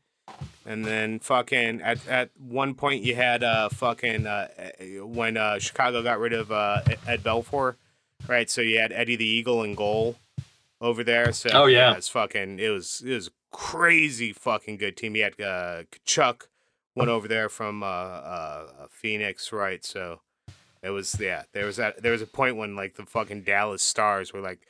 And 0.64 0.84
then 0.84 1.18
fucking 1.18 1.80
at, 1.82 2.06
at 2.06 2.30
one 2.38 2.74
point 2.74 3.02
you 3.02 3.16
had 3.16 3.42
uh 3.42 3.68
fucking 3.68 4.26
uh 4.26 4.48
when 5.02 5.36
uh 5.36 5.58
Chicago 5.58 6.02
got 6.02 6.20
rid 6.20 6.32
of 6.32 6.52
uh 6.52 6.80
Ed 7.06 7.22
Belfour, 7.24 7.74
right? 8.28 8.48
So 8.48 8.60
you 8.60 8.78
had 8.78 8.92
Eddie 8.92 9.16
the 9.16 9.26
Eagle 9.26 9.64
in 9.64 9.74
goal 9.74 10.16
over 10.80 11.02
there. 11.02 11.32
So 11.32 11.50
Oh, 11.52 11.66
yeah. 11.66 11.94
it's 11.96 12.08
fucking 12.08 12.60
it 12.60 12.68
was 12.68 13.02
it 13.04 13.12
was 13.12 13.26
a 13.28 13.30
crazy 13.50 14.32
fucking 14.32 14.76
good 14.76 14.96
team. 14.96 15.16
You 15.16 15.24
had 15.24 15.40
uh 15.40 15.82
Chuck 16.04 16.48
went 16.94 17.10
over 17.10 17.26
there 17.26 17.48
from 17.48 17.82
uh, 17.82 17.86
uh 17.86 18.66
Phoenix, 18.90 19.50
right? 19.52 19.84
So 19.84 20.20
it 20.82 20.90
was 20.90 21.18
yeah, 21.18 21.42
there 21.52 21.66
was 21.66 21.76
that 21.76 22.02
there 22.02 22.12
was 22.12 22.22
a 22.22 22.26
point 22.26 22.56
when 22.56 22.76
like 22.76 22.94
the 22.94 23.04
fucking 23.04 23.42
Dallas 23.42 23.82
Stars 23.82 24.32
were 24.32 24.40
like 24.40 24.60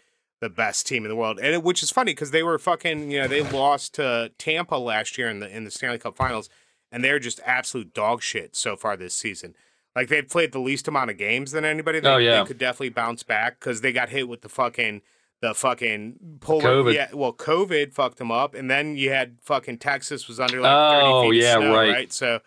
the 0.42 0.50
best 0.50 0.86
team 0.86 1.04
in 1.04 1.08
the 1.08 1.16
world, 1.16 1.38
and 1.38 1.54
it, 1.54 1.62
which 1.62 1.82
is 1.82 1.90
funny 1.90 2.12
because 2.12 2.32
they 2.32 2.42
were 2.42 2.58
fucking 2.58 3.10
you 3.10 3.20
know 3.22 3.28
they 3.28 3.42
lost 3.42 3.94
to 3.94 4.30
Tampa 4.36 4.74
last 4.76 5.16
year 5.16 5.30
in 5.30 5.38
the 5.38 5.48
in 5.56 5.62
the 5.64 5.70
Stanley 5.70 5.98
Cup 5.98 6.16
Finals, 6.16 6.50
and 6.90 7.02
they're 7.02 7.18
just 7.20 7.40
absolute 7.46 7.94
dog 7.94 8.20
shit 8.22 8.54
so 8.56 8.76
far 8.76 8.96
this 8.96 9.14
season. 9.14 9.54
Like 9.94 10.08
they've 10.08 10.28
played 10.28 10.52
the 10.52 10.58
least 10.58 10.88
amount 10.88 11.10
of 11.10 11.16
games 11.16 11.52
than 11.52 11.64
anybody. 11.64 12.00
They, 12.00 12.08
Oh, 12.08 12.16
yeah. 12.16 12.40
they 12.42 12.46
could 12.48 12.58
definitely 12.58 12.88
bounce 12.88 13.22
back 13.22 13.60
because 13.60 13.82
they 13.82 13.92
got 13.92 14.08
hit 14.08 14.28
with 14.28 14.40
the 14.42 14.48
fucking 14.48 15.00
the 15.40 15.54
fucking 15.54 16.38
polar. 16.40 16.64
COVID. 16.64 16.94
Yeah, 16.94 17.08
well, 17.14 17.32
COVID 17.32 17.92
fucked 17.92 18.18
them 18.18 18.30
up, 18.32 18.54
and 18.54 18.70
then 18.70 18.96
you 18.96 19.10
had 19.10 19.36
fucking 19.42 19.78
Texas 19.78 20.26
was 20.28 20.40
under 20.40 20.60
like 20.60 20.72
Oh, 20.74 21.22
thirty 21.22 21.30
feet 21.38 21.42
yeah, 21.44 21.56
of 21.56 21.62
snow, 21.62 21.74
right. 21.74 21.90
right? 21.92 22.12
So 22.12 22.40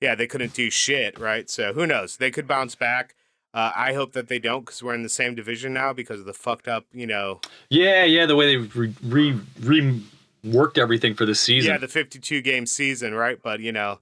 yeah, 0.00 0.14
they 0.14 0.26
couldn't 0.28 0.54
do 0.54 0.70
shit, 0.70 1.18
right? 1.18 1.50
So 1.50 1.72
who 1.72 1.86
knows? 1.86 2.16
They 2.18 2.30
could 2.30 2.46
bounce 2.46 2.74
back. 2.76 3.14
Uh, 3.52 3.72
I 3.74 3.94
hope 3.94 4.12
that 4.12 4.28
they 4.28 4.38
don't 4.38 4.64
because 4.64 4.82
we're 4.82 4.94
in 4.94 5.02
the 5.02 5.08
same 5.08 5.34
division 5.34 5.72
now 5.72 5.92
because 5.92 6.20
of 6.20 6.26
the 6.26 6.32
fucked 6.32 6.68
up, 6.68 6.84
you 6.92 7.06
know, 7.06 7.40
Yeah, 7.68 8.04
yeah. 8.04 8.26
The 8.26 8.36
way 8.36 8.46
they 8.46 8.56
re, 8.58 8.94
re, 9.02 9.40
re 9.60 10.02
worked 10.44 10.78
everything 10.78 11.14
for 11.14 11.26
the 11.26 11.34
season. 11.34 11.72
yeah, 11.72 11.78
the 11.78 11.88
52 11.88 12.42
game 12.42 12.64
season, 12.66 13.12
right? 13.14 13.38
But 13.42 13.58
you 13.60 13.72
know, 13.72 13.98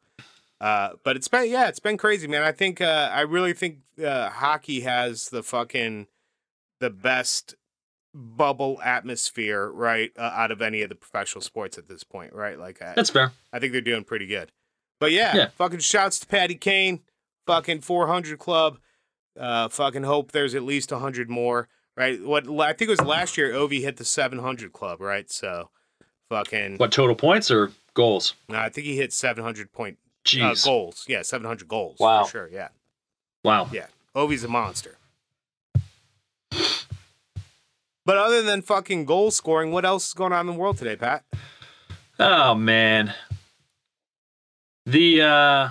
uh, 0.61 0.91
but 1.03 1.17
it's 1.17 1.29
been 1.29 1.51
yeah, 1.51 1.69
it's 1.69 1.81
been 1.81 1.97
crazy, 1.97 2.27
man. 2.29 2.43
I 2.43 2.53
think 2.53 2.81
uh, 2.83 3.11
I 3.13 3.23
really 3.23 3.55
think 3.55 3.79
uh, 4.05 4.29
hockey 4.29 4.81
has 4.81 5.31
the 5.31 5.43
fucking 5.43 6.09
the 6.81 6.91
best 6.91 7.55
bubble 8.15 8.81
atmosphere, 8.83 9.71
right, 9.71 10.11
uh, 10.19 10.23
out 10.35 10.51
of 10.51 10.61
any 10.63 10.83
of 10.83 10.89
the 10.89 10.95
professional 10.95 11.43
sports 11.43 11.79
at 11.79 11.89
this 11.89 12.05
point, 12.05 12.33
right? 12.33 12.59
Like 12.59 12.83
I, 12.83 12.93
That's 12.95 13.11
fair. 13.11 13.33
I 13.53 13.59
think 13.59 13.73
they're 13.73 13.81
doing 13.81 14.05
pretty 14.05 14.27
good. 14.27 14.53
But 15.01 15.13
yeah, 15.13 15.35
Yeah. 15.37 15.49
fucking 15.57 15.79
shouts 15.81 16.19
to 16.21 16.27
Patty 16.27 16.55
Kane, 16.57 17.01
fucking 17.47 17.81
400 17.83 18.39
club. 18.39 18.79
Uh, 19.39 19.69
fucking 19.69 20.03
hope 20.03 20.33
there's 20.33 20.55
at 20.55 20.63
least 20.65 20.91
100 20.91 21.31
more, 21.31 21.69
right? 21.97 22.21
What 22.23 22.49
I 22.61 22.73
think 22.73 22.89
it 22.89 22.91
was 22.91 23.01
last 23.01 23.37
year, 23.39 23.53
Ovi 23.53 23.81
hit 23.83 23.97
the 23.97 24.05
700 24.05 24.73
club, 24.73 25.01
right? 25.01 25.31
So, 25.31 25.71
fucking, 26.29 26.77
What 26.79 26.91
total 26.93 27.15
points 27.15 27.51
or 27.51 27.71
goals? 27.95 28.35
no, 28.49 28.59
I 28.59 28.69
think 28.69 28.87
he 28.87 28.97
hit 28.97 29.13
700 29.13 29.73
point 29.73 29.99
uh, 30.27 30.29
Jeez. 30.29 30.65
goals. 30.65 31.05
Yeah, 31.09 31.23
700 31.23 31.69
goals. 31.69 31.99
Wow. 32.01 32.25
For 32.25 32.31
sure. 32.31 32.49
Yeah. 32.53 32.69
Wow. 33.45 33.69
Yeah. 33.73 33.87
Ovi's 34.17 34.43
a 34.45 34.49
monster. 34.49 34.97
But 38.05 38.17
other 38.17 38.43
than 38.43 38.63
fucking 38.63 39.05
goal 39.05 39.31
scoring, 39.31 39.71
what 39.71 39.85
else 39.85 40.09
is 40.09 40.15
going 40.15 40.33
on 40.33 40.49
in 40.49 40.55
the 40.55 40.59
world 40.59 40.79
today, 40.79 40.97
Pat? 40.97 41.25
Oh 42.19 42.55
man. 42.55 43.13
The 44.87 45.21
uh 45.23 45.69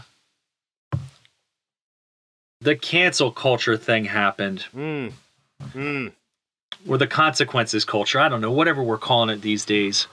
the 2.61 2.75
cancel 2.75 3.31
culture 3.31 3.77
thing 3.77 4.05
happened, 4.05 4.65
Mm. 4.75 5.13
Mm. 5.73 6.11
or 6.87 6.97
the 6.97 7.07
consequences 7.07 7.85
culture. 7.85 8.19
I 8.19 8.29
don't 8.29 8.41
know, 8.41 8.51
whatever 8.51 8.81
we're 8.83 8.97
calling 8.97 9.29
it 9.29 9.41
these 9.41 9.65
days. 9.65 10.07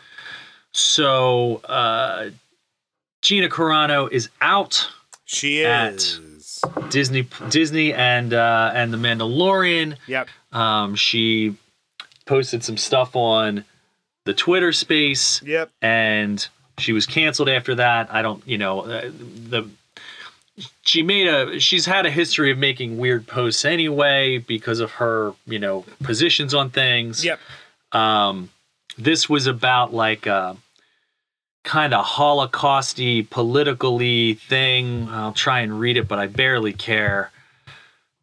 So 0.73 1.57
uh 1.65 2.31
Gina 3.23 3.49
Carano 3.49 4.11
is 4.11 4.29
out. 4.41 4.89
She 5.25 5.65
At- 5.65 5.95
is. 5.95 6.21
Disney 6.91 7.27
Disney 7.51 7.93
and 7.93 8.33
uh 8.35 8.71
and 8.75 8.93
the 8.93 8.99
Mandalorian. 8.99 9.97
Yep. 10.07 10.29
Um 10.53 10.95
she 10.95 11.55
posted 12.27 12.65
some 12.65 12.77
stuff 12.77 13.15
on 13.17 13.65
the 14.25 14.35
Twitter 14.35 14.73
space. 14.73 15.43
Yep. 15.43 15.71
and 15.83 16.47
she 16.79 16.93
was 16.93 17.07
canceled 17.07 17.49
after 17.49 17.77
that. 17.77 18.13
I 18.13 18.21
don't, 18.23 18.43
you 18.49 18.59
know, 18.59 18.81
uh, 18.81 19.11
the 19.13 19.69
she 20.83 21.03
made 21.03 21.27
a 21.27 21.59
she's 21.59 21.87
had 21.87 22.07
a 22.07 22.11
history 22.11 22.51
of 22.51 22.59
making 22.59 22.97
weird 22.99 23.27
posts 23.27 23.65
anyway 23.65 24.39
because 24.39 24.81
of 24.81 24.93
her, 24.93 25.33
you 25.47 25.59
know, 25.59 25.85
positions 26.03 26.55
on 26.55 26.71
things. 26.71 27.25
Yep. 27.25 27.41
Um 27.93 28.51
this 28.97 29.29
was 29.29 29.47
about 29.47 29.93
like 29.93 30.27
a 30.27 30.57
kind 31.65 31.93
of 31.95 32.05
holocausty 32.05 33.29
politically 33.31 34.35
thing. 34.35 35.09
I'll 35.11 35.33
try 35.33 35.61
and 35.61 35.81
read 35.81 35.97
it, 35.97 36.07
but 36.07 36.19
I 36.19 36.27
barely 36.29 36.73
care. 36.73 37.31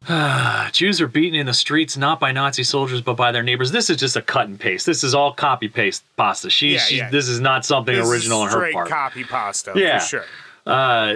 Jews 0.72 1.00
are 1.00 1.06
beaten 1.06 1.38
in 1.38 1.46
the 1.46 1.54
streets 1.54 1.96
not 1.96 2.18
by 2.18 2.32
Nazi 2.32 2.64
soldiers 2.64 3.00
but 3.02 3.14
by 3.14 3.30
their 3.30 3.42
neighbors. 3.42 3.70
This 3.72 3.90
is 3.90 3.98
just 3.98 4.16
a 4.16 4.22
cut 4.22 4.48
and 4.48 4.58
paste. 4.58 4.86
This 4.86 5.04
is 5.04 5.14
all 5.14 5.32
copy 5.32 5.68
paste 5.68 6.02
pasta. 6.16 6.50
She, 6.50 6.72
Yeah, 6.74 6.78
she 6.80 6.96
yeah. 6.96 7.10
this 7.10 7.28
is 7.28 7.40
not 7.40 7.64
something 7.64 7.94
This 7.94 8.10
original 8.10 8.40
on 8.40 8.46
her 8.48 8.52
straight 8.52 8.74
part. 8.74 8.88
copy 8.88 9.22
pasta. 9.24 9.72
Yeah. 9.76 9.98
For 10.00 10.06
sure. 10.06 10.24
Uh, 10.66 11.14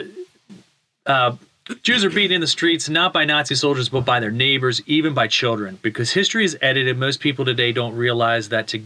uh, 1.06 1.36
Jews 1.82 2.04
are 2.04 2.10
beaten 2.10 2.36
in 2.36 2.40
the 2.40 2.46
streets 2.46 2.88
not 2.88 3.12
by 3.12 3.24
Nazi 3.24 3.54
soldiers 3.54 3.88
but 3.88 4.04
by 4.04 4.20
their 4.20 4.30
neighbors, 4.30 4.80
even 4.86 5.14
by 5.14 5.26
children. 5.26 5.78
Because 5.82 6.12
history 6.12 6.44
is 6.44 6.56
edited, 6.60 6.98
most 6.98 7.20
people 7.20 7.44
today 7.44 7.72
don't 7.72 7.96
realize 7.96 8.48
that 8.50 8.68
to 8.68 8.82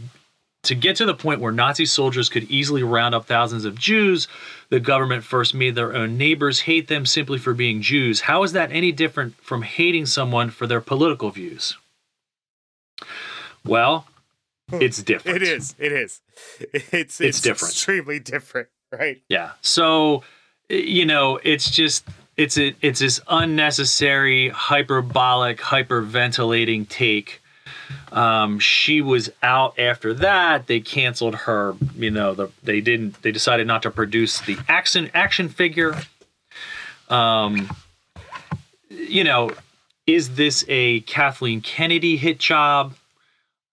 to 0.63 0.75
get 0.75 0.97
to 0.97 1.07
the 1.07 1.15
point 1.15 1.41
where 1.41 1.53
Nazi 1.53 1.87
soldiers 1.87 2.29
could 2.29 2.45
easily 2.51 2.83
round 2.83 3.15
up 3.15 3.25
thousands 3.25 3.65
of 3.65 3.79
Jews, 3.79 4.29
the 4.69 4.81
government 4.81 5.25
first 5.25 5.55
made 5.55 5.75
their 5.75 5.97
own 5.97 6.19
neighbors 6.19 6.61
hate 6.61 6.89
them 6.89 7.07
simply 7.07 7.39
for 7.39 7.55
being 7.55 7.81
Jews. 7.81 8.21
How 8.21 8.43
is 8.43 8.53
that 8.53 8.71
any 8.71 8.93
different 8.93 9.37
from 9.37 9.63
hating 9.63 10.05
someone 10.05 10.51
for 10.51 10.67
their 10.67 10.83
political 10.83 11.31
views? 11.31 11.79
Well, 13.65 14.07
it's 14.73 15.03
different. 15.03 15.39
It 15.39 15.43
is. 15.43 15.75
It 15.79 15.93
is. 15.93 16.21
It's 16.93 17.21
it's, 17.21 17.41
different. 17.41 17.73
Extremely 17.73 18.19
different, 18.19 18.69
right? 18.93 19.21
Yeah. 19.29 19.53
So, 19.61 20.25
you 20.71 21.05
know, 21.05 21.39
it's 21.43 21.71
just 21.71 22.07
it's 22.37 22.57
a, 22.57 22.75
it's 22.81 23.01
this 23.01 23.21
unnecessary 23.29 24.49
hyperbolic 24.49 25.59
hyperventilating 25.59 26.89
take. 26.89 27.43
Um, 28.13 28.59
she 28.59 29.01
was 29.01 29.31
out 29.43 29.79
after 29.79 30.15
that. 30.15 30.67
They 30.67 30.81
canceled 30.81 31.35
her 31.35 31.75
you 31.97 32.11
know 32.11 32.35
the, 32.35 32.49
they 32.63 32.81
didn't 32.81 33.21
they 33.23 33.33
decided 33.33 33.67
not 33.67 33.83
to 33.83 33.91
produce 33.91 34.41
the 34.41 34.57
action 34.69 35.11
action 35.15 35.49
figure. 35.49 35.97
Um 37.09 37.69
you 38.89 39.25
know 39.25 39.51
is 40.07 40.35
this 40.35 40.65
a 40.69 41.01
kathleen 41.01 41.61
kennedy 41.61 42.17
hit 42.17 42.39
job? 42.39 42.95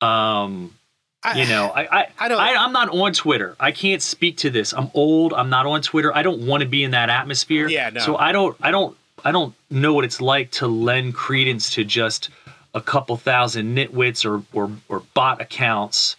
Um 0.01 0.76
I, 1.23 1.41
you 1.41 1.47
know 1.47 1.65
i 1.67 1.99
i, 1.99 2.07
I 2.19 2.27
don't- 2.27 2.39
I 2.39 2.53
i'm 2.55 2.71
not 2.71 2.89
on 2.89 3.13
twitter. 3.13 3.55
I 3.59 3.71
can't 3.71 4.01
speak 4.01 4.37
to 4.37 4.49
this. 4.49 4.73
I'm 4.73 4.91
old. 4.93 5.33
I'm 5.33 5.49
not 5.49 5.65
on 5.65 5.81
twitter. 5.81 6.15
I 6.15 6.23
don't 6.23 6.45
want 6.45 6.61
to 6.61 6.69
be 6.69 6.83
in 6.83 6.91
that 6.91 7.09
atmosphere. 7.09 7.67
Yeah, 7.67 7.89
no. 7.89 8.01
so 8.01 8.17
i 8.17 8.31
don't 8.31 8.55
i 8.61 8.71
don't 8.71 8.95
i 9.25 9.31
don't 9.31 9.53
know 9.69 9.93
what 9.93 10.05
it's 10.05 10.21
like 10.21 10.51
to 10.51 10.67
lend 10.67 11.15
credence 11.15 11.73
to 11.75 11.83
just 11.83 12.29
a 12.73 12.81
couple 12.81 13.17
thousand 13.17 13.75
nitwits 13.75 14.25
or 14.25 14.43
or, 14.53 14.71
or 14.89 15.03
bot 15.13 15.41
accounts 15.41 16.15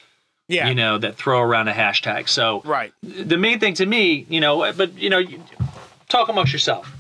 yeah, 0.49 0.69
you 0.69 0.75
know 0.75 0.97
that 0.97 1.17
throw 1.17 1.43
around 1.43 1.69
a 1.69 1.75
hashtag. 1.75 2.27
So 2.27 2.63
right. 2.65 2.91
the 3.03 3.37
main 3.37 3.61
thing 3.61 3.75
to 3.75 3.87
me 3.87 4.25
you 4.31 4.41
know 4.41 4.73
but 4.73 4.97
you 4.99 5.11
know 5.11 5.19
you, 5.19 5.43
talk 6.09 6.29
amongst 6.29 6.53
yourself. 6.53 6.93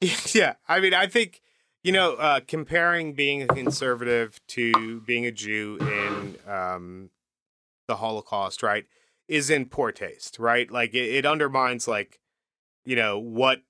Yeah, 0.34 0.54
I 0.68 0.80
mean, 0.80 0.92
I 0.92 1.06
think 1.06 1.40
you 1.84 1.92
know, 1.92 2.14
uh, 2.14 2.40
comparing 2.46 3.12
being 3.12 3.42
a 3.42 3.46
conservative 3.46 4.40
to 4.48 5.00
being 5.00 5.26
a 5.26 5.30
Jew 5.30 5.78
in 5.80 6.50
um, 6.50 7.10
the 7.86 7.96
Holocaust, 7.96 8.62
right, 8.62 8.86
is 9.28 9.50
in 9.50 9.66
poor 9.66 9.92
taste, 9.92 10.38
right? 10.38 10.70
Like 10.70 10.94
it, 10.94 11.14
it 11.14 11.26
undermines, 11.26 11.86
like 11.88 12.18
you 12.84 12.96
know, 12.96 13.18
what 13.18 13.62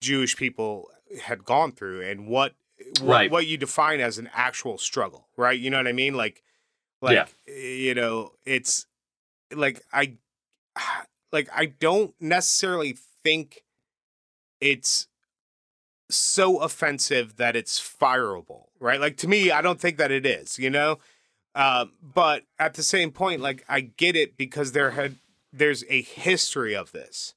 Jewish 0.00 0.36
people 0.36 0.88
had 1.22 1.44
gone 1.44 1.72
through 1.72 2.02
and 2.02 2.26
what 2.26 2.54
what, 3.00 3.08
Right. 3.08 3.30
what 3.30 3.46
you 3.46 3.56
define 3.56 4.00
as 4.00 4.18
an 4.18 4.28
actual 4.32 4.76
struggle, 4.76 5.28
right? 5.36 5.58
You 5.58 5.70
know 5.70 5.76
what 5.76 5.86
I 5.86 5.92
mean? 5.92 6.14
Like, 6.14 6.42
like 7.00 7.14
Yeah. 7.46 7.54
you 7.54 7.94
know, 7.94 8.32
it's 8.44 8.86
like 9.54 9.82
I 9.92 10.16
like 11.32 11.48
I 11.52 11.66
don't 11.66 12.14
necessarily 12.20 12.96
think 13.22 13.62
it's 14.60 15.06
so 16.10 16.58
offensive 16.58 17.36
that 17.36 17.56
it's 17.56 17.80
fireable, 17.80 18.66
right? 18.80 19.00
Like 19.00 19.16
to 19.18 19.28
me, 19.28 19.50
I 19.50 19.62
don't 19.62 19.80
think 19.80 19.96
that 19.98 20.10
it 20.10 20.26
is, 20.26 20.58
you 20.58 20.70
know. 20.70 20.98
Um, 21.54 21.92
but 22.02 22.44
at 22.58 22.74
the 22.74 22.82
same 22.82 23.10
point, 23.10 23.40
like 23.42 23.64
I 23.68 23.80
get 23.82 24.16
it 24.16 24.36
because 24.36 24.72
there 24.72 24.92
had 24.92 25.16
there's 25.52 25.84
a 25.90 26.00
history 26.00 26.74
of 26.74 26.92
this, 26.92 27.34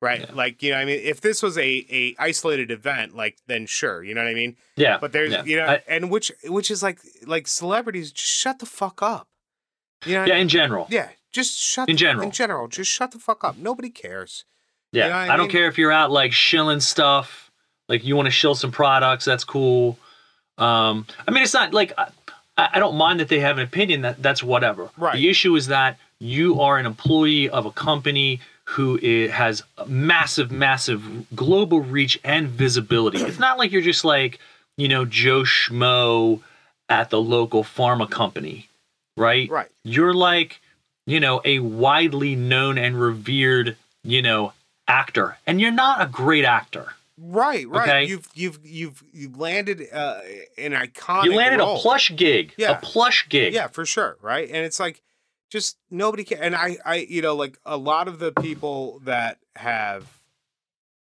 right? 0.00 0.20
Yeah. 0.20 0.30
Like 0.32 0.62
you 0.62 0.70
know, 0.72 0.78
I 0.78 0.84
mean, 0.86 1.00
if 1.02 1.20
this 1.20 1.42
was 1.42 1.58
a 1.58 1.84
a 1.90 2.14
isolated 2.18 2.70
event, 2.70 3.14
like 3.14 3.36
then 3.46 3.66
sure, 3.66 4.02
you 4.02 4.14
know 4.14 4.22
what 4.22 4.30
I 4.30 4.34
mean. 4.34 4.56
yeah 4.76 4.96
But 4.98 5.12
there's 5.12 5.32
yeah. 5.32 5.44
you 5.44 5.56
know, 5.58 5.66
I- 5.66 5.82
and 5.86 6.10
which 6.10 6.32
which 6.44 6.70
is 6.70 6.82
like 6.82 6.98
like 7.26 7.46
celebrities, 7.46 8.10
just 8.10 8.32
shut 8.32 8.58
the 8.58 8.66
fuck 8.66 9.02
up. 9.02 9.28
You 10.06 10.14
know, 10.14 10.22
I 10.22 10.26
yeah 10.26 10.32
mean? 10.34 10.42
in 10.42 10.48
general 10.48 10.86
yeah, 10.88 11.08
just 11.30 11.58
shut 11.58 11.88
In 11.90 11.96
the- 11.96 11.98
general. 12.00 12.24
in 12.24 12.30
general, 12.30 12.68
just 12.68 12.90
shut 12.90 13.10
the 13.10 13.18
fuck 13.18 13.44
up. 13.44 13.58
Nobody 13.58 13.90
cares. 13.90 14.44
Yeah, 14.92 15.04
You 15.04 15.10
know 15.10 15.16
I 15.18 15.34
I, 15.34 15.36
don't 15.36 15.50
care 15.50 15.66
if 15.68 15.76
you're 15.76 15.92
out 15.92 16.10
like 16.10 16.32
shilling 16.32 16.80
stuff, 16.80 17.50
like 17.86 18.02
you 18.02 18.16
want 18.16 18.24
to 18.26 18.30
shill 18.32 18.54
some 18.54 18.72
products. 18.72 19.26
That's 19.26 19.44
cool. 19.44 19.98
Um, 20.56 21.06
I 21.26 21.30
mean, 21.30 21.42
it's 21.42 21.52
not 21.52 21.74
like 21.74 21.92
I, 22.58 22.78
don't 22.80 22.96
mind 22.96 23.20
that 23.20 23.28
they 23.28 23.38
have 23.40 23.56
an 23.56 23.64
opinion. 23.64 24.02
That 24.02 24.20
that's 24.20 24.42
whatever. 24.42 24.90
Right. 24.96 25.14
The 25.14 25.28
issue 25.28 25.54
is 25.54 25.68
that 25.68 25.98
you 26.18 26.60
are 26.60 26.76
an 26.76 26.86
employee 26.86 27.48
of 27.48 27.66
a 27.66 27.70
company 27.70 28.40
who 28.64 28.98
has 29.28 29.62
massive, 29.86 30.50
massive 30.50 31.26
global 31.34 31.80
reach 31.80 32.20
and 32.24 32.48
visibility. 32.48 33.18
It's 33.18 33.38
not 33.38 33.58
like 33.58 33.72
you're 33.72 33.80
just 33.80 34.04
like 34.04 34.40
you 34.76 34.88
know 34.88 35.04
Joe 35.04 35.42
Schmo 35.42 36.40
at 36.88 37.10
the 37.10 37.20
local 37.20 37.62
pharma 37.62 38.10
company, 38.10 38.68
right? 39.16 39.48
Right. 39.48 39.68
You're 39.84 40.14
like, 40.14 40.60
you 41.06 41.20
know, 41.20 41.40
a 41.44 41.60
widely 41.60 42.34
known 42.34 42.76
and 42.76 43.00
revered, 43.00 43.76
you 44.02 44.20
know, 44.20 44.52
actor, 44.88 45.38
and 45.46 45.60
you're 45.60 45.70
not 45.70 46.02
a 46.02 46.06
great 46.06 46.44
actor. 46.44 46.94
Right, 47.20 47.68
right. 47.68 47.88
Okay. 47.88 48.04
You've 48.04 48.28
you've 48.34 48.58
you've 48.62 49.02
you 49.12 49.32
landed 49.34 49.88
uh, 49.92 50.20
an 50.56 50.72
iconic. 50.72 51.24
you 51.24 51.34
landed 51.34 51.58
role. 51.58 51.76
a 51.76 51.80
plush 51.80 52.12
gig, 52.14 52.54
Yeah. 52.56 52.78
a 52.78 52.80
plush 52.80 53.28
gig. 53.28 53.52
Yeah, 53.52 53.66
for 53.66 53.84
sure. 53.84 54.18
Right, 54.22 54.46
and 54.48 54.64
it's 54.64 54.78
like 54.78 55.02
just 55.50 55.78
nobody 55.90 56.22
can. 56.22 56.38
And 56.38 56.54
I, 56.54 56.76
I, 56.84 56.96
you 57.08 57.20
know, 57.22 57.34
like 57.34 57.58
a 57.66 57.76
lot 57.76 58.06
of 58.06 58.18
the 58.20 58.30
people 58.32 59.00
that 59.04 59.38
have, 59.56 60.06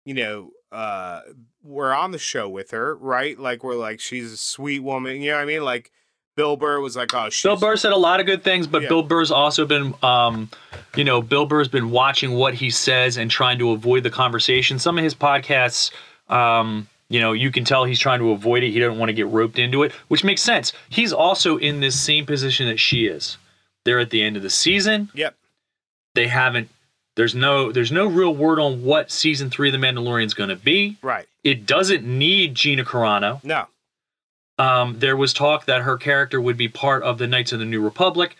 you 0.05 0.13
know, 0.15 0.49
uh, 0.71 1.21
were 1.63 1.93
on 1.93 2.11
the 2.11 2.19
show 2.19 2.49
with 2.49 2.71
her. 2.71 2.95
Right, 2.97 3.39
like 3.39 3.63
we're 3.63 3.75
like 3.75 3.99
she's 4.01 4.33
a 4.33 4.37
sweet 4.37 4.79
woman. 4.79 5.21
You 5.21 5.31
know 5.31 5.37
what 5.37 5.43
I 5.43 5.45
mean? 5.45 5.63
Like 5.63 5.91
Bill 6.35 6.57
Burr 6.57 6.79
was 6.79 6.95
like, 6.95 7.13
oh, 7.13 7.29
she's, 7.29 7.43
Bill 7.43 7.55
Burr 7.57 7.75
said 7.75 7.91
a 7.91 7.97
lot 7.97 8.19
of 8.19 8.25
good 8.25 8.43
things, 8.43 8.65
but 8.65 8.81
Yeah. 8.81 8.89
Bill 8.89 9.03
Burr's 9.03 9.31
also 9.31 9.65
been, 9.65 9.93
um, 10.01 10.49
you 10.95 11.03
know, 11.03 11.21
Bill 11.21 11.45
Burr's 11.45 11.67
been 11.67 11.91
watching 11.91 12.33
what 12.33 12.55
he 12.55 12.69
says 12.69 13.17
and 13.17 13.29
trying 13.29 13.59
to 13.59 13.71
avoid 13.71 14.03
the 14.03 14.09
conversation. 14.09 14.79
Some 14.79 14.97
of 14.97 15.03
his 15.03 15.13
podcasts, 15.13 15.91
um, 16.29 16.87
you 17.09 17.19
know, 17.19 17.33
you 17.33 17.51
can 17.51 17.63
tell 17.65 17.85
he's 17.85 17.99
trying 17.99 18.19
to 18.19 18.31
avoid 18.31 18.63
it. 18.63 18.71
He 18.71 18.79
doesn't 18.79 18.97
want 18.97 19.09
to 19.09 19.13
get 19.13 19.27
roped 19.27 19.59
into 19.59 19.83
it, 19.83 19.91
which 20.07 20.23
makes 20.23 20.41
sense. 20.41 20.73
He's 20.89 21.13
also 21.13 21.57
in 21.57 21.79
this 21.79 21.99
same 21.99 22.25
position 22.25 22.67
that 22.67 22.79
she 22.79 23.05
is. 23.05 23.37
They're 23.85 23.99
at 23.99 24.09
the 24.09 24.23
end 24.23 24.35
of 24.35 24.41
the 24.43 24.49
season. 24.49 25.09
Yep. 25.13 25.35
They 26.15 26.27
haven't. 26.27 26.69
There's 27.15 27.35
no. 27.35 27.71
There's 27.71 27.91
no 27.91 28.07
real 28.07 28.33
word 28.33 28.57
on 28.59 28.83
what 28.83 29.11
season 29.11 29.51
three 29.51 29.69
of 29.69 29.73
The 29.79 29.85
Mandalorian 29.85 30.25
is 30.25 30.33
going 30.33 30.49
to 30.49 30.55
be. 30.55 30.97
Right. 31.03 31.27
It 31.43 31.65
doesn't 31.67 32.03
need 32.03 32.55
Gina 32.55 32.83
Carano. 32.83 33.43
No. 33.43 33.67
Um, 34.59 34.99
there 34.99 35.17
was 35.17 35.33
talk 35.33 35.65
that 35.65 35.81
her 35.81 35.97
character 35.97 36.39
would 36.39 36.57
be 36.57 36.67
part 36.67 37.03
of 37.03 37.17
the 37.17 37.27
Knights 37.27 37.51
of 37.51 37.59
the 37.59 37.65
New 37.65 37.81
Republic. 37.81 38.35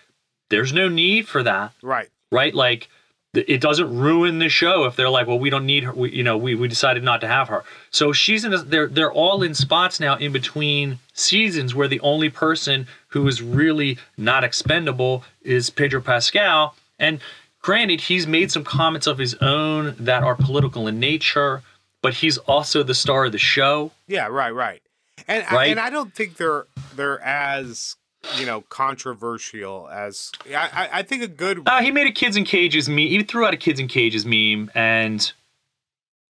There's 0.50 0.72
no 0.74 0.88
need 0.88 1.28
for 1.28 1.42
that, 1.44 1.72
Right. 1.82 2.10
right? 2.32 2.54
Like, 2.54 2.88
it 3.34 3.62
doesn't 3.62 3.98
ruin 3.98 4.38
the 4.38 4.48
show 4.48 4.86
if 4.86 4.96
they're 4.96 5.10
like, 5.10 5.26
well, 5.26 5.40
we 5.40 5.50
don't 5.50 5.66
need 5.66 5.84
her. 5.86 5.92
We, 5.92 6.12
you 6.12 6.22
know, 6.22 6.38
we, 6.38 6.54
we 6.54 6.68
decided 6.68 7.02
not 7.04 7.20
to 7.22 7.28
have 7.28 7.48
her. 7.48 7.64
So 7.90 8.14
she's 8.14 8.46
in. 8.46 8.54
A, 8.54 8.60
they're 8.60 8.86
they're 8.88 9.12
all 9.12 9.42
in 9.42 9.56
spots 9.56 10.00
now 10.00 10.16
in 10.18 10.32
between 10.32 11.00
seasons 11.14 11.74
where 11.74 11.88
the 11.88 12.00
only 12.02 12.30
person 12.30 12.86
who 13.08 13.28
is 13.28 13.42
really 13.42 13.98
not 14.18 14.44
expendable 14.44 15.24
is 15.42 15.72
Pedro 15.72 16.00
Pascal. 16.00 16.76
And 17.00 17.20
granted, 17.64 18.02
he's 18.02 18.28
made 18.28 18.52
some 18.52 18.64
comments 18.64 19.08
of 19.08 19.18
his 19.18 19.34
own 19.42 19.96
that 19.98 20.22
are 20.22 20.36
political 20.36 20.88
in 20.88 21.00
nature, 21.00 21.64
but 22.04 22.14
he's 22.14 22.38
also 22.38 22.84
the 22.84 22.94
star 22.94 23.26
of 23.26 23.32
the 23.32 23.40
show. 23.40 23.90
Yeah. 24.08 24.28
Right. 24.28 24.54
Right. 24.54 24.84
And 25.28 25.46
I, 25.50 25.56
Right? 25.56 25.72
and 25.72 25.80
I 25.80 25.90
don't 25.90 26.14
think 26.14 26.38
they're 26.38 26.68
they're 26.96 27.22
as 27.22 27.96
you 28.38 28.46
know 28.46 28.62
controversial 28.70 29.90
as 29.92 30.32
I 30.48 30.54
I, 30.74 30.90
I 31.00 31.04
think 31.04 31.24
a 31.24 31.28
good 31.28 31.64
Uh, 31.68 31.82
he 31.82 31.92
made 31.92 32.08
a 32.08 32.12
kids 32.12 32.36
in 32.38 32.46
cages 32.46 32.88
meme. 32.90 32.98
He 32.98 33.22
threw 33.24 33.46
out 33.46 33.54
a 33.54 33.58
kids 33.58 33.80
in 33.80 33.88
cages 33.88 34.26
meme, 34.26 34.72
and 34.76 35.32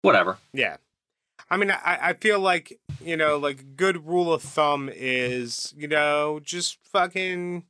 whatever. 0.02 0.38
Yeah. 0.52 0.76
I 1.50 1.58
mean, 1.58 1.70
I, 1.70 1.98
I 2.00 2.12
feel 2.14 2.40
like, 2.40 2.80
you 3.04 3.14
know, 3.14 3.36
like 3.36 3.76
good 3.76 4.06
rule 4.06 4.32
of 4.32 4.40
thumb 4.40 4.88
is, 4.90 5.74
you 5.76 5.86
know, 5.86 6.40
just 6.42 6.78
fucking 6.82 7.64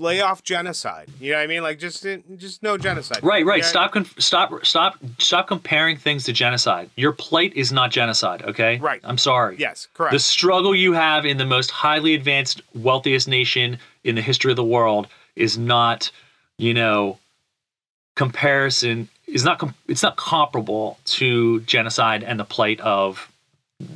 lay 0.00 0.20
off 0.20 0.42
genocide. 0.42 1.08
You 1.20 1.32
know 1.32 1.38
what 1.38 1.44
I 1.44 1.46
mean? 1.46 1.62
Like 1.62 1.78
just 1.78 2.04
just 2.36 2.62
no 2.62 2.76
genocide. 2.78 3.22
Right, 3.22 3.44
right. 3.44 3.60
Yeah, 3.60 3.66
Stop, 3.66 3.92
conf- 3.92 4.14
stop, 4.18 4.64
stop, 4.64 4.96
stop 5.18 5.46
comparing 5.46 5.96
things 5.96 6.24
to 6.24 6.32
genocide. 6.32 6.90
Your 6.96 7.12
plight 7.12 7.52
is 7.54 7.70
not 7.72 7.90
genocide. 7.90 8.42
Okay. 8.42 8.78
Right. 8.78 9.00
I'm 9.04 9.18
sorry. 9.18 9.56
Yes, 9.58 9.88
correct. 9.94 10.12
The 10.12 10.18
struggle 10.18 10.74
you 10.74 10.92
have 10.94 11.24
in 11.26 11.36
the 11.36 11.44
most 11.46 11.70
highly 11.70 12.14
advanced, 12.14 12.62
wealthiest 12.74 13.28
nation 13.28 13.78
in 14.04 14.14
the 14.14 14.22
history 14.22 14.50
of 14.50 14.56
the 14.56 14.64
world 14.64 15.06
is 15.36 15.56
not, 15.58 16.10
you 16.58 16.74
know, 16.74 17.18
comparison 18.16 19.08
is 19.26 19.44
not. 19.44 19.58
Com- 19.58 19.74
it's 19.86 20.02
not 20.02 20.16
comparable 20.16 20.98
to 21.04 21.60
genocide 21.60 22.22
and 22.24 22.38
the 22.40 22.44
plight 22.44 22.80
of 22.80 23.30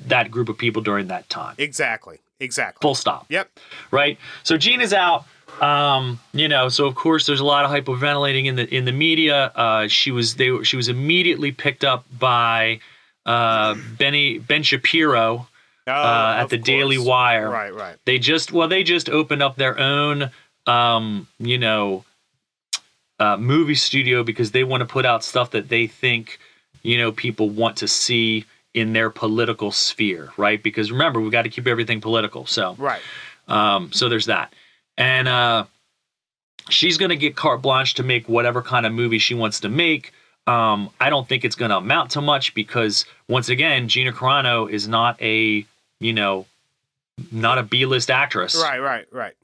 that 0.07 0.31
group 0.31 0.49
of 0.49 0.57
people 0.57 0.81
during 0.83 1.09
that 1.09 1.29
time. 1.29 1.55
exactly. 1.59 2.19
Exactly. 2.41 2.81
Full 2.83 2.95
stop. 2.97 3.27
Yep. 3.29 3.49
right? 3.93 4.19
So 4.43 4.57
Gene 4.57 4.81
is 4.81 4.93
out. 4.93 5.25
Um, 5.61 6.19
you 6.33 6.49
know, 6.49 6.69
so 6.69 6.87
of 6.87 6.95
course 6.95 7.27
there's 7.27 7.41
a 7.41 7.45
lot 7.45 7.65
of 7.65 7.71
hyperventilating 7.71 8.47
in 8.47 8.57
the 8.57 8.75
in 8.75 8.85
the 8.85 8.93
media. 8.93 9.53
Uh, 9.55 9.89
she 9.89 10.11
was 10.11 10.35
they 10.35 10.51
were- 10.51 10.65
she 10.65 10.77
was 10.77 10.89
immediately 10.89 11.53
picked 11.53 11.85
up 11.85 12.05
by 12.19 12.81
uh, 13.27 13.75
Benny 13.99 14.39
Ben 14.39 14.63
Shapiro 14.63 15.47
Oh, 15.87 15.93
uh, 15.93 16.35
at 16.39 16.45
of 16.45 16.51
the 16.51 16.57
Daily. 16.59 16.97
Wire. 16.99 17.51
Right, 17.51 17.75
right. 17.75 17.97
They 18.07 18.19
just 18.19 18.53
well 18.53 18.69
they 18.69 18.83
just 18.83 19.09
opened 19.11 19.43
up 19.43 19.57
their 19.57 19.79
own 19.79 20.31
um, 20.67 21.29
you 21.39 21.59
know 21.59 22.05
uh, 23.21 23.37
movie 23.37 23.75
studio 23.75 24.23
because 24.25 24.51
they 24.51 24.65
want 24.65 24.81
to 24.81 24.87
put 24.87 25.07
out 25.07 25.23
stuff 25.23 25.51
that 25.53 25.69
they 25.69 25.87
think 25.87 26.39
you 26.83 26.99
know 26.99 27.13
people 27.13 27.49
want 27.51 27.77
to 27.79 27.89
see 27.89 28.45
in 28.75 28.93
their 28.93 29.09
political 29.09 29.71
sphere, 29.71 30.31
right? 30.37 30.61
Because 30.63 30.91
remember 30.91 31.21
we've 31.21 31.31
got 31.31 31.43
to 31.43 31.49
keep 31.49 31.67
everything 31.69 32.01
political. 32.01 32.45
So 32.47 32.75
Right. 32.79 33.01
um, 33.47 33.93
so 33.93 34.09
there's 34.09 34.27
that. 34.27 34.53
And 34.97 35.27
uh, 35.29 35.65
she's 36.69 36.99
going 36.99 37.09
to 37.11 37.17
get 37.17 37.37
carte 37.37 37.63
blanche 37.63 37.95
to 37.95 38.03
make 38.03 38.29
whatever 38.29 38.63
kind 38.63 38.87
of 38.87 38.93
movie 38.93 39.19
she 39.19 39.35
wants 39.35 39.61
to 39.61 39.69
make. 39.69 40.13
Um, 40.47 40.91
I 41.01 41.09
don't 41.11 41.27
think 41.29 41.45
it's 41.45 41.57
going 41.57 41.71
to 41.71 41.79
amount 41.79 42.11
to 42.13 42.21
much 42.21 42.55
because 42.55 43.07
once 43.29 43.49
again, 43.49 43.89
Gina 43.89 44.13
Carano 44.13 44.71
is 44.71 44.87
not 44.87 45.21
a 45.23 45.65
you 46.01 46.13
know 46.13 46.47
not 47.33 47.59
a 47.59 47.63
B-list 47.63 48.11
actress, 48.11 48.55
Right, 48.55 48.79
right, 48.81 49.07
right. 49.13 49.35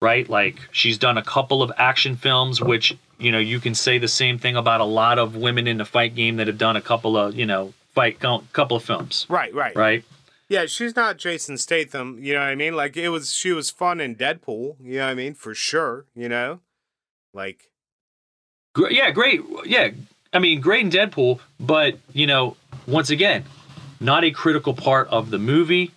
right? 0.00 0.28
Like 0.28 0.56
she's 0.72 0.98
done 0.98 1.16
a 1.18 1.22
couple 1.22 1.62
of 1.62 1.70
action 1.76 2.16
films, 2.16 2.60
which 2.60 2.96
you 3.18 3.30
know 3.30 3.38
you 3.38 3.60
can 3.60 3.74
say 3.74 3.98
the 3.98 4.08
same 4.08 4.38
thing 4.38 4.56
about 4.56 4.80
a 4.80 4.84
lot 4.84 5.18
of 5.18 5.36
women 5.36 5.68
in 5.68 5.78
the 5.78 5.84
fight 5.84 6.14
game 6.16 6.36
that 6.36 6.48
have 6.48 6.58
done 6.58 6.76
a 6.76 6.80
couple 6.80 7.16
of 7.16 7.36
you 7.36 7.46
know 7.46 7.72
fight 7.94 8.18
couple 8.18 8.76
of 8.76 8.82
films, 8.82 9.26
Right, 9.28 9.54
right. 9.54 9.76
right? 9.76 10.04
Yeah, 10.52 10.66
she's 10.66 10.94
not 10.94 11.16
Jason 11.16 11.56
Statham, 11.56 12.18
you 12.20 12.34
know 12.34 12.40
what 12.40 12.48
I 12.50 12.54
mean? 12.54 12.76
Like 12.76 12.96
it 12.96 13.08
was 13.08 13.32
she 13.34 13.52
was 13.52 13.70
fun 13.70 14.00
in 14.00 14.14
Deadpool, 14.16 14.76
you 14.82 14.98
know 14.98 15.06
what 15.06 15.10
I 15.12 15.14
mean? 15.14 15.32
For 15.34 15.54
sure, 15.54 16.04
you 16.14 16.28
know? 16.28 16.60
Like 17.32 17.70
yeah, 18.90 19.10
great. 19.10 19.40
Yeah, 19.64 19.90
I 20.32 20.38
mean, 20.38 20.60
great 20.60 20.84
in 20.84 20.90
Deadpool, 20.90 21.40
but 21.60 21.98
you 22.12 22.26
know, 22.26 22.56
once 22.86 23.10
again, 23.10 23.44
not 24.00 24.24
a 24.24 24.30
critical 24.30 24.74
part 24.74 25.08
of 25.08 25.30
the 25.30 25.38
movie. 25.38 25.90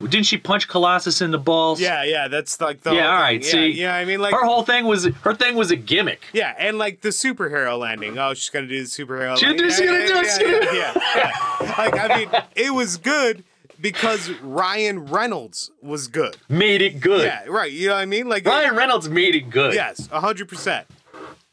Didn't 0.00 0.26
she 0.26 0.36
punch 0.38 0.68
Colossus 0.68 1.20
in 1.22 1.32
the 1.32 1.38
balls? 1.38 1.80
Yeah, 1.80 2.04
yeah, 2.04 2.28
that's 2.28 2.60
like 2.60 2.82
the 2.82 2.94
Yeah, 2.94 3.06
all 3.10 3.16
thing. 3.16 3.20
right, 3.22 3.44
Yeah, 3.44 3.50
see, 3.50 3.66
yeah, 3.72 3.94
I 3.96 4.04
mean 4.04 4.20
like 4.20 4.32
her 4.32 4.44
whole 4.44 4.62
thing 4.62 4.84
was 4.86 5.06
her 5.22 5.34
thing 5.34 5.56
was 5.56 5.72
a 5.72 5.76
gimmick. 5.76 6.22
Yeah, 6.32 6.54
and 6.56 6.78
like 6.78 7.00
the 7.00 7.08
superhero 7.08 7.76
landing. 7.76 8.16
Oh, 8.16 8.32
she's 8.34 8.48
gonna 8.50 8.68
do 8.68 8.78
the 8.80 8.88
superhero 8.88 9.36
She's 9.36 9.48
landing. 9.48 9.66
gonna 9.68 10.06
do- 10.06 10.14
do 10.14 10.20
it, 10.20 10.26
she's 10.26 10.38
yeah, 10.40 10.72
yeah, 10.72 10.92
yeah, 11.16 11.32
yeah. 11.62 11.74
Like 11.78 11.98
I 11.98 12.16
mean, 12.16 12.30
it 12.54 12.72
was 12.74 12.96
good 12.96 13.42
because 13.80 14.30
Ryan 14.40 15.06
Reynolds 15.06 15.70
was 15.82 16.08
good. 16.08 16.36
Made 16.48 16.82
it 16.82 17.00
good. 17.00 17.24
Yeah, 17.24 17.44
right. 17.46 17.70
You 17.70 17.88
know 17.88 17.94
what 17.94 18.00
I 18.00 18.06
mean? 18.06 18.28
Like 18.28 18.44
Ryan 18.44 18.76
Reynolds 18.76 19.08
made 19.08 19.34
it 19.34 19.50
good. 19.50 19.74
Yes, 19.74 20.06
hundred 20.08 20.48
percent. 20.48 20.86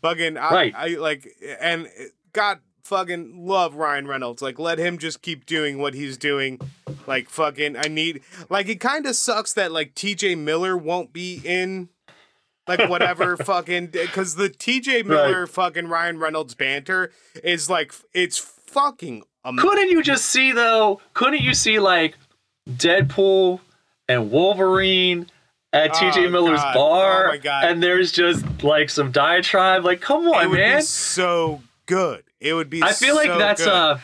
Fucking 0.01 0.37
I, 0.37 0.49
Right. 0.51 0.73
I 0.75 0.87
like 0.89 1.27
and 1.59 1.89
God 2.33 2.59
fucking 2.83 3.45
love 3.45 3.75
Ryan 3.75 4.07
Reynolds. 4.07 4.41
Like 4.41 4.59
let 4.59 4.77
him 4.77 4.97
just 4.97 5.21
keep 5.21 5.45
doing 5.45 5.79
what 5.79 5.93
he's 5.93 6.17
doing. 6.17 6.59
Like 7.07 7.29
fucking 7.29 7.75
I 7.77 7.87
need 7.87 8.21
like 8.49 8.67
it 8.69 8.79
kind 8.79 9.05
of 9.05 9.15
sucks 9.15 9.53
that 9.53 9.71
like 9.71 9.95
TJ 9.95 10.37
Miller 10.37 10.77
won't 10.77 11.11
be 11.13 11.41
in 11.43 11.89
like 12.67 12.89
whatever 12.89 13.37
fucking 13.43 13.89
cuz 14.11 14.35
the 14.35 14.49
TJ 14.49 15.05
Miller 15.05 15.47
fucking 15.47 15.87
Ryan 15.87 16.19
Reynolds 16.19 16.55
banter 16.55 17.11
is 17.43 17.69
like 17.69 17.93
it's 18.13 18.37
fucking 18.37 19.23
amazing. 19.45 19.69
Couldn't 19.69 19.89
you 19.91 20.03
just 20.03 20.25
see 20.25 20.51
though? 20.51 20.99
Couldn't 21.13 21.41
you 21.41 21.53
see 21.53 21.79
like 21.79 22.15
Deadpool 22.69 23.59
and 24.09 24.31
Wolverine 24.31 25.27
at 25.73 25.91
TJ 25.93 26.27
Oh, 26.27 26.29
Miller's 26.29 26.59
God. 26.59 26.73
bar? 26.73 27.25
Oh, 27.25 27.29
my 27.29 27.37
God. 27.37 27.65
And 27.65 27.81
there's 27.83 28.11
just 28.11 28.43
like 28.63 28.89
some 28.89 29.11
diatribe. 29.11 29.83
Like, 29.85 30.01
come 30.01 30.27
It 30.27 30.35
on, 30.35 30.49
would 30.49 30.59
man. 30.59 30.77
be 30.77 30.81
so 30.83 31.61
good. 31.85 32.23
It 32.39 32.53
would 32.53 32.69
be 32.69 32.79
so. 32.81 32.87
I 32.87 32.91
feel 32.93 33.15
like 33.15 33.29
that's 33.37 33.63
good. 33.63 33.73
uh 33.73 33.97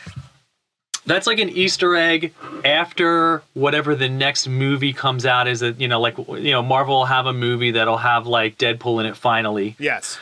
that's 1.04 1.26
like 1.26 1.40
an 1.40 1.48
Easter 1.48 1.96
egg 1.96 2.32
after 2.64 3.42
whatever 3.54 3.96
the 3.96 4.08
next 4.08 4.46
movie 4.46 4.92
comes 4.92 5.26
out. 5.26 5.48
Is 5.48 5.58
that 5.60 5.80
you 5.80 5.88
know 5.88 6.00
like 6.00 6.16
you 6.16 6.52
know 6.52 6.62
Marvel 6.62 6.98
will 6.98 7.04
have 7.06 7.26
a 7.26 7.32
movie 7.32 7.72
that'll 7.72 7.96
have 7.96 8.26
like 8.28 8.56
Deadpool 8.56 9.00
in 9.00 9.06
it 9.06 9.16
finally 9.16 9.74
Yes. 9.80 10.18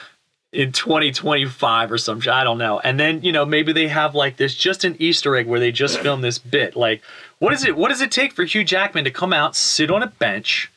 In 0.52 0.72
2025 0.72 1.92
or 1.92 1.98
some 1.98 2.20
I 2.30 2.42
don't 2.44 2.58
know. 2.58 2.80
And 2.80 2.98
then 2.98 3.22
you 3.22 3.32
know 3.32 3.44
maybe 3.44 3.72
they 3.72 3.88
have 3.88 4.14
like 4.14 4.36
this 4.36 4.54
just 4.54 4.84
an 4.84 4.96
Easter 4.98 5.36
egg 5.36 5.46
where 5.46 5.60
they 5.60 5.72
just 5.72 5.98
film 6.00 6.20
this 6.20 6.38
bit. 6.38 6.76
Like 6.76 7.02
what 7.38 7.52
is 7.52 7.64
it? 7.64 7.76
What 7.76 7.88
does 7.88 8.00
it 8.00 8.10
take 8.10 8.32
for 8.32 8.44
Hugh 8.44 8.64
Jackman 8.64 9.04
to 9.04 9.10
come 9.10 9.32
out, 9.32 9.54
sit 9.56 9.90
on 9.90 10.02
a 10.02 10.08
bench? 10.08 10.70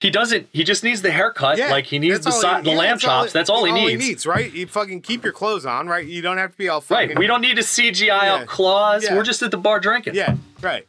He 0.00 0.08
doesn't. 0.08 0.48
He 0.50 0.64
just 0.64 0.82
needs 0.82 1.02
the 1.02 1.10
haircut. 1.10 1.58
Yeah, 1.58 1.70
like 1.70 1.84
he 1.84 1.98
needs 1.98 2.20
the 2.20 2.30
all 2.30 2.40
si- 2.40 2.62
the 2.62 2.70
yeah, 2.70 2.78
lamb 2.78 2.94
that's 2.94 3.04
all 3.04 3.22
chops. 3.22 3.32
that's 3.34 3.50
all, 3.50 3.66
he, 3.66 3.72
needs. 3.72 4.02
needs, 4.02 4.26
right? 4.26 4.50
You 4.50 4.66
fucking 4.66 5.02
keep 5.02 5.22
your 5.22 5.34
clothes 5.34 5.66
on, 5.66 5.88
right? 5.88 6.06
You 6.06 6.22
don't 6.22 6.38
have 6.38 6.52
to 6.52 6.56
be 6.56 6.70
all 6.70 6.80
fucking 6.80 7.08
Right. 7.10 7.18
We 7.18 7.26
don't 7.26 7.42
need 7.42 7.56
to 7.56 7.62
CGI 7.62 8.06
Yeah. 8.06 8.34
out 8.36 8.46
claws. 8.46 9.06
We're 9.10 9.22
just 9.22 9.42
at 9.42 9.50
the 9.50 9.58
bar 9.58 9.78
drinking. 9.78 10.14
Yeah, 10.14 10.36
right. 10.62 10.88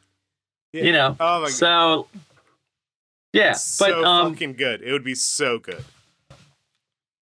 You 0.72 0.94
know. 0.94 1.18
Oh 1.20 1.42
my 1.42 1.48
god. 1.48 1.52
So. 1.52 2.08
Yeah, 3.34 3.52
so 3.54 3.86
but 3.86 4.04
um, 4.06 4.34
fucking 4.34 4.54
good. 4.54 4.82
It 4.82 4.92
would 4.94 5.04
be 5.04 5.16
so 5.16 5.60
good. 5.60 5.84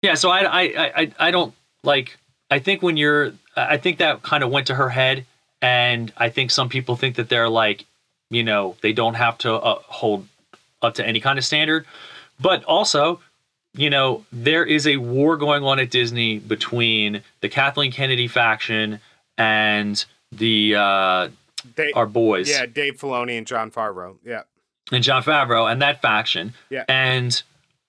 Yeah. 0.02 0.14
So 0.14 0.30
I, 0.30 0.40
I, 0.40 0.62
I, 1.00 1.12
I- 1.18 1.30
don't 1.30 1.54
like. 1.84 2.16
I 2.50 2.58
think 2.58 2.82
when 2.82 2.96
you're, 2.96 3.32
I 3.56 3.76
think 3.76 3.98
that 3.98 4.22
kind 4.22 4.42
of 4.42 4.50
went 4.50 4.66
to 4.68 4.74
her 4.74 4.88
head, 4.88 5.24
and 5.62 6.12
I 6.16 6.30
think 6.30 6.50
some 6.50 6.68
people 6.68 6.96
think 6.96 7.16
that 7.16 7.28
they're 7.28 7.48
like, 7.48 7.84
you 8.30 8.42
know, 8.42 8.76
they 8.82 8.92
don't 8.92 9.14
have 9.14 9.38
to 9.38 9.54
uh, 9.54 9.78
hold 9.86 10.26
up 10.82 10.94
to 10.94 11.06
any 11.06 11.20
kind 11.20 11.38
of 11.38 11.44
standard, 11.44 11.86
but 12.40 12.64
also. 12.64 13.20
You 13.72 13.88
know, 13.88 14.24
there 14.32 14.64
is 14.64 14.84
a 14.88 14.96
war 14.96 15.36
going 15.36 15.62
on 15.62 15.78
at 15.78 15.90
Disney 15.92 16.40
between 16.40 17.22
the 17.40 17.48
Kathleen 17.48 17.92
Kennedy 17.92 18.26
faction 18.26 18.98
and 19.38 20.04
the 20.32 20.74
uh, 20.74 21.28
Dave, 21.76 21.92
our 21.94 22.06
boys. 22.06 22.50
yeah, 22.50 22.66
Dave 22.66 22.94
Filoni 22.96 23.38
and 23.38 23.46
Jon 23.46 23.70
Favreau. 23.70 24.16
Yeah, 24.24 24.42
and 24.90 25.04
Jon 25.04 25.22
Favreau 25.22 25.70
and 25.70 25.80
that 25.82 26.02
faction. 26.02 26.52
Yeah. 26.68 26.82
And 26.88 27.40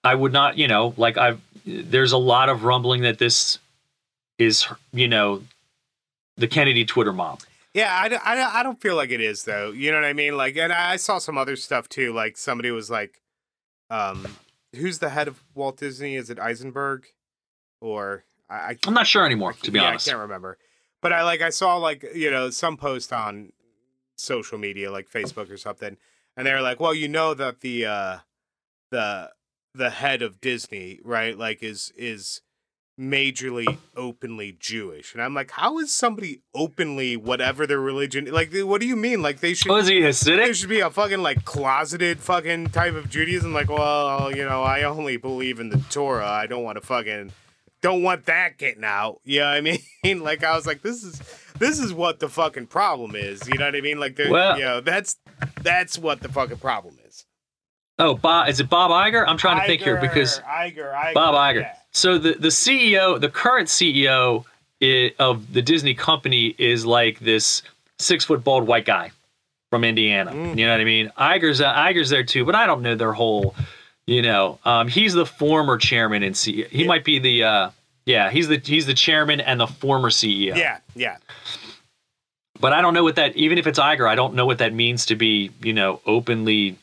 I 0.04 0.14
would 0.14 0.32
not, 0.32 0.60
you 0.60 0.68
know, 0.68 0.94
like 0.98 1.18
I've 1.18 1.42
there's 1.66 2.12
a 2.12 2.18
lot 2.18 2.50
of 2.50 2.64
rumbling 2.64 3.02
that 3.02 3.18
this 3.20 3.60
is, 4.38 4.68
you 4.94 5.08
know, 5.08 5.44
the 6.38 6.48
Kennedy 6.48 6.86
Twitter 6.86 7.14
mob. 7.14 7.42
yeah. 7.74 7.96
I, 8.02 8.10
don't- 8.10 8.26
I, 8.28 8.60
I 8.60 8.64
don't 8.64 8.80
feel 8.82 8.96
like 8.96 9.12
it 9.12 9.22
is 9.22 9.44
though. 9.44 9.72
You 9.72 9.92
know 9.92 9.98
what 9.98 10.06
I 10.06 10.14
mean? 10.14 10.36
Like, 10.38 10.58
and 10.58 10.74
I 10.74 10.96
saw 10.96 11.18
some 11.20 11.38
other 11.38 11.56
stuff 11.56 11.88
too. 11.90 12.14
Like 12.14 12.38
somebody 12.38 12.72
was 12.72 12.90
like, 12.90 13.22
um, 13.90 14.26
who's 14.76 15.00
the 15.00 15.10
head 15.10 15.28
of 15.28 15.44
Walt 15.54 15.78
Disney? 15.78 16.16
Is 16.16 16.30
it 16.30 16.40
Eisenberg, 16.40 17.06
or 17.82 18.24
I? 18.50 18.56
I 18.56 18.78
I'm 18.88 18.94
not 18.94 19.06
sure 19.08 19.26
anymore, 19.26 19.54
to 19.64 19.72
be 19.72 19.80
yeah, 19.80 19.86
honest. 19.90 20.08
I 20.08 20.12
can't 20.12 20.22
remember. 20.22 20.58
But 21.02 21.12
I 21.14 21.24
like 21.24 21.42
I 21.42 21.50
saw 21.50 21.76
like 21.78 22.06
you 22.16 22.32
know 22.32 22.50
some 22.52 22.78
post 22.78 23.12
on 23.12 23.52
social 24.16 24.58
media 24.58 24.90
like 24.92 25.10
Facebook 25.12 25.52
or 25.52 25.58
something, 25.58 25.98
and 26.38 26.48
they 26.48 26.54
were 26.54 26.62
like, 26.62 26.80
"Well, 26.80 26.94
you 26.94 27.08
know 27.10 27.34
that 27.34 27.60
the 27.62 27.86
uh, 27.86 28.18
the 28.92 29.30
the 29.74 29.90
head 29.90 30.22
of 30.22 30.42
Disney, 30.42 31.00
right? 31.04 31.38
Like 31.38 31.62
is 31.64 31.92
is 31.98 32.42
majorly 33.00 33.78
openly 33.96 34.56
Jewish." 34.60 35.14
And 35.14 35.22
I'm 35.24 35.34
like, 35.34 35.52
"How 35.52 35.80
is 35.80 35.92
somebody 35.94 36.42
openly 36.54 37.18
whatever 37.18 37.66
their 37.66 37.80
religion? 37.80 38.26
Like, 38.26 38.52
what 38.54 38.82
do 38.82 38.88
you 38.88 38.96
mean? 38.96 39.22
Like 39.22 39.40
they 39.40 39.54
should." 39.54 39.72
Oh, 39.72 39.78
is 39.78 39.88
he 39.88 40.02
there 40.02 40.10
Hasidic? 40.10 40.56
should 40.56 40.70
be 40.70 40.80
a 40.82 40.90
fucking 40.90 41.22
like 41.22 41.46
closeted 41.46 42.20
fucking 42.20 42.68
type 42.70 42.96
of 42.96 43.10
Judaism. 43.10 43.54
Like, 43.54 43.70
well, 43.70 44.36
you 44.36 44.44
know, 44.46 44.64
I 44.64 44.84
only 44.84 45.18
believe 45.18 45.60
in 45.60 45.70
the 45.70 45.78
Torah. 45.90 46.28
I 46.30 46.48
don't 46.48 46.64
want 46.64 46.78
to 46.80 46.86
fucking 46.86 47.32
don't 47.82 48.04
want 48.04 48.26
that 48.28 48.58
getting 48.58 48.84
out. 48.84 49.20
You 49.24 49.40
know 49.40 49.48
what 49.50 49.58
I 49.58 49.80
mean? 50.04 50.20
like, 50.24 50.44
I 50.44 50.56
was 50.56 50.68
like, 50.68 50.82
this 50.84 51.04
is 51.04 51.20
this 51.58 51.80
is 51.80 51.94
what 51.94 52.20
the 52.20 52.30
fucking 52.30 52.68
problem 52.68 53.16
is. 53.16 53.48
You 53.48 53.58
know 53.58 53.66
what 53.66 53.76
I 53.76 53.82
mean? 53.82 54.00
Like, 54.00 54.16
there, 54.16 54.30
Well- 54.32 54.58
you 54.58 54.66
know, 54.66 54.82
that's 54.82 55.16
that's 55.64 55.98
what 55.98 56.22
the 56.22 56.30
fucking 56.30 56.58
problem 56.58 56.96
is. 56.96 57.01
Oh, 58.02 58.16
Bob, 58.16 58.50
is 58.50 58.60
it 58.60 58.70
Bob 58.70 58.92
Iger? 58.92 59.24
I'm 59.28 59.38
trying 59.38 59.62
to 59.62 59.68
think 59.68 59.82
here 59.82 59.98
because 59.98 60.40
Iger, 60.40 60.94
Iger, 60.94 61.14
Bob 61.14 61.36
Iger. 61.36 61.62
yeah. 61.62 61.76
So 61.92 62.18
the 62.18 62.34
the 62.34 62.48
CEO, 62.50 63.20
the 63.20 63.30
current 63.30 63.68
CEO 63.70 64.46
i- 64.82 65.14
of 65.20 65.54
the 65.54 65.62
Disney 65.62 65.94
company 65.94 66.56
is 66.58 66.86
like 66.86 67.20
this 67.20 67.62
six 68.00 68.26
foot 68.26 68.44
bald 68.44 68.66
white 68.66 68.86
guy 68.86 69.12
from 69.70 69.84
Indiana. 69.84 70.32
Mm. 70.32 70.58
You 70.58 70.66
know 70.66 70.72
what 70.74 70.82
I 70.82 70.86
mean? 70.86 71.12
Iger's 71.18 71.62
uh, 71.62 71.74
Iger's 71.74 72.10
there 72.10 72.24
too, 72.24 72.44
but 72.44 72.56
I 72.56 72.66
don't 72.66 72.82
know 72.82 72.96
their 72.96 73.14
whole. 73.14 73.56
You 74.08 74.22
know, 74.24 74.58
um, 74.66 74.88
he's 74.88 75.14
the 75.14 75.26
former 75.28 75.78
chairman 75.78 76.24
and 76.24 76.34
CEO. 76.36 76.68
He 76.70 76.82
Yeah. 76.82 76.88
might 76.88 77.04
be 77.06 77.20
the. 77.20 77.44
Uh, 77.44 77.70
yeah, 78.06 78.32
he's 78.32 78.48
the 78.48 78.58
he's 78.58 78.88
the 78.88 78.96
chairman 78.96 79.40
and 79.40 79.60
the 79.60 79.68
former 79.68 80.10
CEO. 80.10 80.56
Yeah, 80.58 80.80
yeah. 80.96 81.18
But 82.60 82.74
I 82.74 82.82
don't 82.82 82.94
know 82.94 83.04
what 83.04 83.16
that. 83.16 83.36
Even 83.36 83.58
if 83.58 83.68
it's 83.68 83.80
Iger, 83.80 84.08
I 84.10 84.16
don't 84.16 84.34
know 84.34 84.46
what 84.46 84.58
that 84.60 84.74
means 84.74 85.06
to 85.08 85.16
be. 85.16 85.52
You 85.62 85.74
know, 85.74 86.02
openly. 86.06 86.78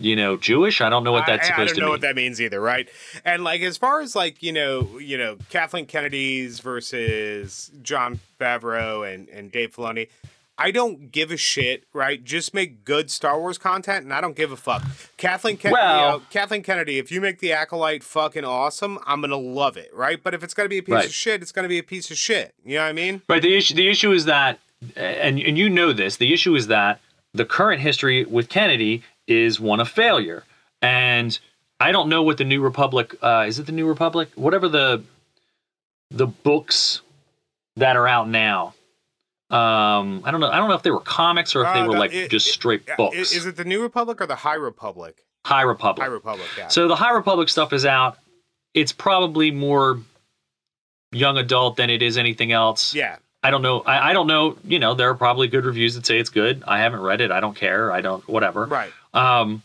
You 0.00 0.16
know, 0.16 0.36
Jewish. 0.38 0.80
I 0.80 0.88
don't 0.88 1.04
know 1.04 1.12
what 1.12 1.26
that's 1.26 1.46
I, 1.48 1.52
I 1.52 1.54
supposed 1.54 1.68
don't 1.70 1.74
to 1.76 1.80
know 1.82 1.86
mean. 1.88 1.92
what 1.92 2.00
that 2.00 2.16
means 2.16 2.40
either, 2.40 2.60
right? 2.60 2.88
And 3.24 3.44
like 3.44 3.60
as 3.60 3.76
far 3.76 4.00
as 4.00 4.16
like 4.16 4.42
you 4.42 4.52
know, 4.52 4.98
you 4.98 5.18
know, 5.18 5.36
Kathleen 5.50 5.84
Kennedy's 5.86 6.58
versus 7.04 7.70
Jon 7.82 8.18
Favreau 8.40 9.12
and 9.12 9.28
and 9.28 9.52
Dave 9.52 9.74
Filoni, 9.76 10.08
I 10.58 10.70
don't 10.70 11.10
give 11.12 11.30
a 11.30 11.36
shit, 11.36 11.84
right? 11.92 12.22
Just 12.22 12.52
make 12.54 12.84
good 12.84 13.10
Star 13.10 13.38
Wars 13.38 13.58
content, 13.58 14.04
and 14.04 14.12
I 14.12 14.20
don't 14.20 14.36
give 14.36 14.52
a 14.52 14.56
fuck. 14.56 14.82
Kathleen 15.16 15.56
Kennedy, 15.56 15.80
Well- 15.80 16.22
Kathleen 16.30 16.62
Kennedy, 16.62 16.98
if 16.98 17.10
you 17.12 17.20
make 17.20 17.38
the 17.38 17.52
acolyte 17.52 18.02
fucking 18.02 18.44
awesome, 18.44 18.98
I'm 19.06 19.20
gonna 19.20 19.36
love 19.36 19.76
it, 19.76 19.90
right? 19.94 20.22
But 20.22 20.34
if 20.34 20.42
it's 20.42 20.54
gonna 20.54 20.68
be 20.68 20.78
a 20.78 20.82
piece 20.82 20.94
Right. 20.94 21.04
of 21.06 21.12
shit, 21.14 21.42
it's 21.42 21.52
gonna 21.52 21.68
be 21.68 21.78
a 21.78 21.82
piece 21.82 22.10
of 22.10 22.16
shit. 22.18 22.54
You 22.64 22.76
know 22.76 22.82
what 22.84 22.88
I 22.88 22.92
mean? 22.92 23.22
Right. 23.28 23.42
The 23.42 23.56
issue 23.56 23.74
the 23.74 23.88
issue 23.88 24.12
is 24.12 24.24
that, 24.26 24.58
and 24.96 25.38
and 25.40 25.58
you 25.58 25.68
know 25.68 25.92
this. 25.92 26.16
The 26.16 26.32
issue 26.32 26.54
is 26.54 26.66
that 26.68 27.00
the 27.32 27.44
current 27.44 27.80
history 27.80 28.24
with 28.24 28.48
Kennedy 28.48 29.02
is 29.30 29.58
one 29.60 29.80
of 29.80 29.88
failure, 29.88 30.44
and 30.82 31.38
I 31.78 31.92
don't 31.92 32.08
know 32.08 32.22
what 32.22 32.36
the 32.36 32.44
New 32.44 32.60
Republic 32.60 33.14
uh, 33.22 33.44
is. 33.48 33.58
It 33.58 33.66
the 33.66 33.72
New 33.72 33.86
Republic? 33.86 34.28
Whatever 34.34 34.68
the 34.68 35.02
the 36.10 36.26
books 36.26 37.00
that 37.76 37.96
are 37.96 38.06
out 38.08 38.28
now. 38.28 38.74
Um, 39.50 40.22
I 40.24 40.30
don't 40.30 40.40
know. 40.40 40.50
I 40.50 40.56
don't 40.58 40.68
know 40.68 40.74
if 40.74 40.82
they 40.82 40.90
were 40.90 41.00
comics 41.00 41.56
or 41.56 41.64
if 41.64 41.72
they 41.72 41.80
Uh, 41.80 41.86
were 41.88 41.98
like 41.98 42.12
it- 42.12 42.30
just 42.30 42.46
straight 42.52 42.82
Yeah, 42.86 42.96
books. 42.96 43.16
Is, 43.16 43.32
is 43.32 43.46
it 43.46 43.56
the 43.56 43.64
New 43.64 43.80
Republic 43.82 44.20
or 44.20 44.26
the 44.26 44.36
High 44.36 44.54
Republic? 44.54 45.24
High 45.46 45.62
Republic. 45.62 46.04
High 46.06 46.12
Republic, 46.12 46.46
yeah. 46.58 46.68
So 46.68 46.86
the 46.86 46.94
High 46.96 47.12
Republic 47.12 47.48
stuff 47.48 47.72
is 47.72 47.84
out. 47.86 48.18
It's 48.74 48.92
probably 48.92 49.50
more 49.50 49.98
young 51.12 51.38
adult 51.38 51.76
than 51.76 51.90
it 51.90 52.02
is 52.02 52.16
anything 52.18 52.52
else. 52.52 52.94
yeah. 52.94 53.16
I 53.42 53.50
don't 53.50 53.62
know. 53.62 53.80
I, 53.80 54.10
I 54.10 54.12
don't 54.12 54.26
know. 54.26 54.58
You 54.64 54.78
know, 54.78 54.92
there 54.92 55.08
are 55.08 55.14
probably 55.14 55.48
good 55.48 55.64
reviews 55.64 55.94
that 55.94 56.04
say 56.04 56.18
it's 56.18 56.28
good. 56.28 56.62
I 56.68 56.78
haven't 56.80 57.00
read 57.00 57.22
it. 57.22 57.30
I 57.30 57.40
don't 57.40 57.56
care. 57.56 57.90
I 57.90 58.02
don't. 58.02 58.26
Whatever. 58.28 58.66
Right. 58.66 58.92
Um, 59.14 59.62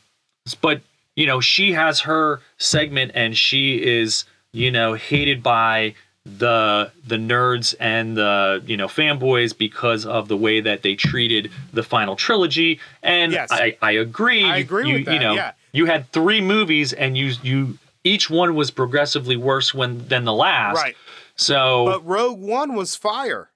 but 0.62 0.81
you 1.15 1.25
know, 1.25 1.39
she 1.39 1.71
has 1.73 2.01
her 2.01 2.41
segment, 2.58 3.12
and 3.15 3.38
she 3.38 3.75
is 3.84 4.25
you 4.51 4.71
know 4.71 4.93
hated 4.93 5.43
by 5.43 5.95
the 6.25 6.91
the 7.05 7.17
nerds 7.17 7.75
and 7.79 8.17
the 8.17 8.63
you 8.65 8.75
know 8.77 8.88
fanboys 8.88 9.55
because 9.55 10.05
of 10.05 10.27
the 10.27 10.36
way 10.38 10.60
that 10.60 10.81
they 10.81 10.95
treated 10.95 11.51
the 11.73 11.84
final 11.84 12.15
trilogy. 12.15 12.79
And 13.03 13.31
Yes. 13.31 13.49
I 13.51 13.77
I 13.81 13.91
agree. 13.91 14.43
I 14.43 14.58
agree 14.58 14.88
you, 14.88 14.93
with 14.95 15.05
that, 15.05 15.13
You 15.13 15.19
know, 15.19 15.34
yeah. 15.36 15.51
you 15.71 15.86
had 15.86 16.12
three 16.12 16.41
movies, 16.41 16.93
and 16.93 17.17
you 17.17 17.34
you 17.43 17.77
each 18.03 18.29
one 18.29 18.55
was 18.55 18.71
progressively 18.71 19.36
worse 19.36 19.73
when 19.73 20.08
than 20.08 20.25
the 20.25 20.34
last. 20.34 20.77
Right. 20.77 20.95
So, 21.38 21.86
But 21.86 22.05
Rogue 22.05 22.39
One 22.39 22.75
was 22.75 22.95
fire. 22.95 23.49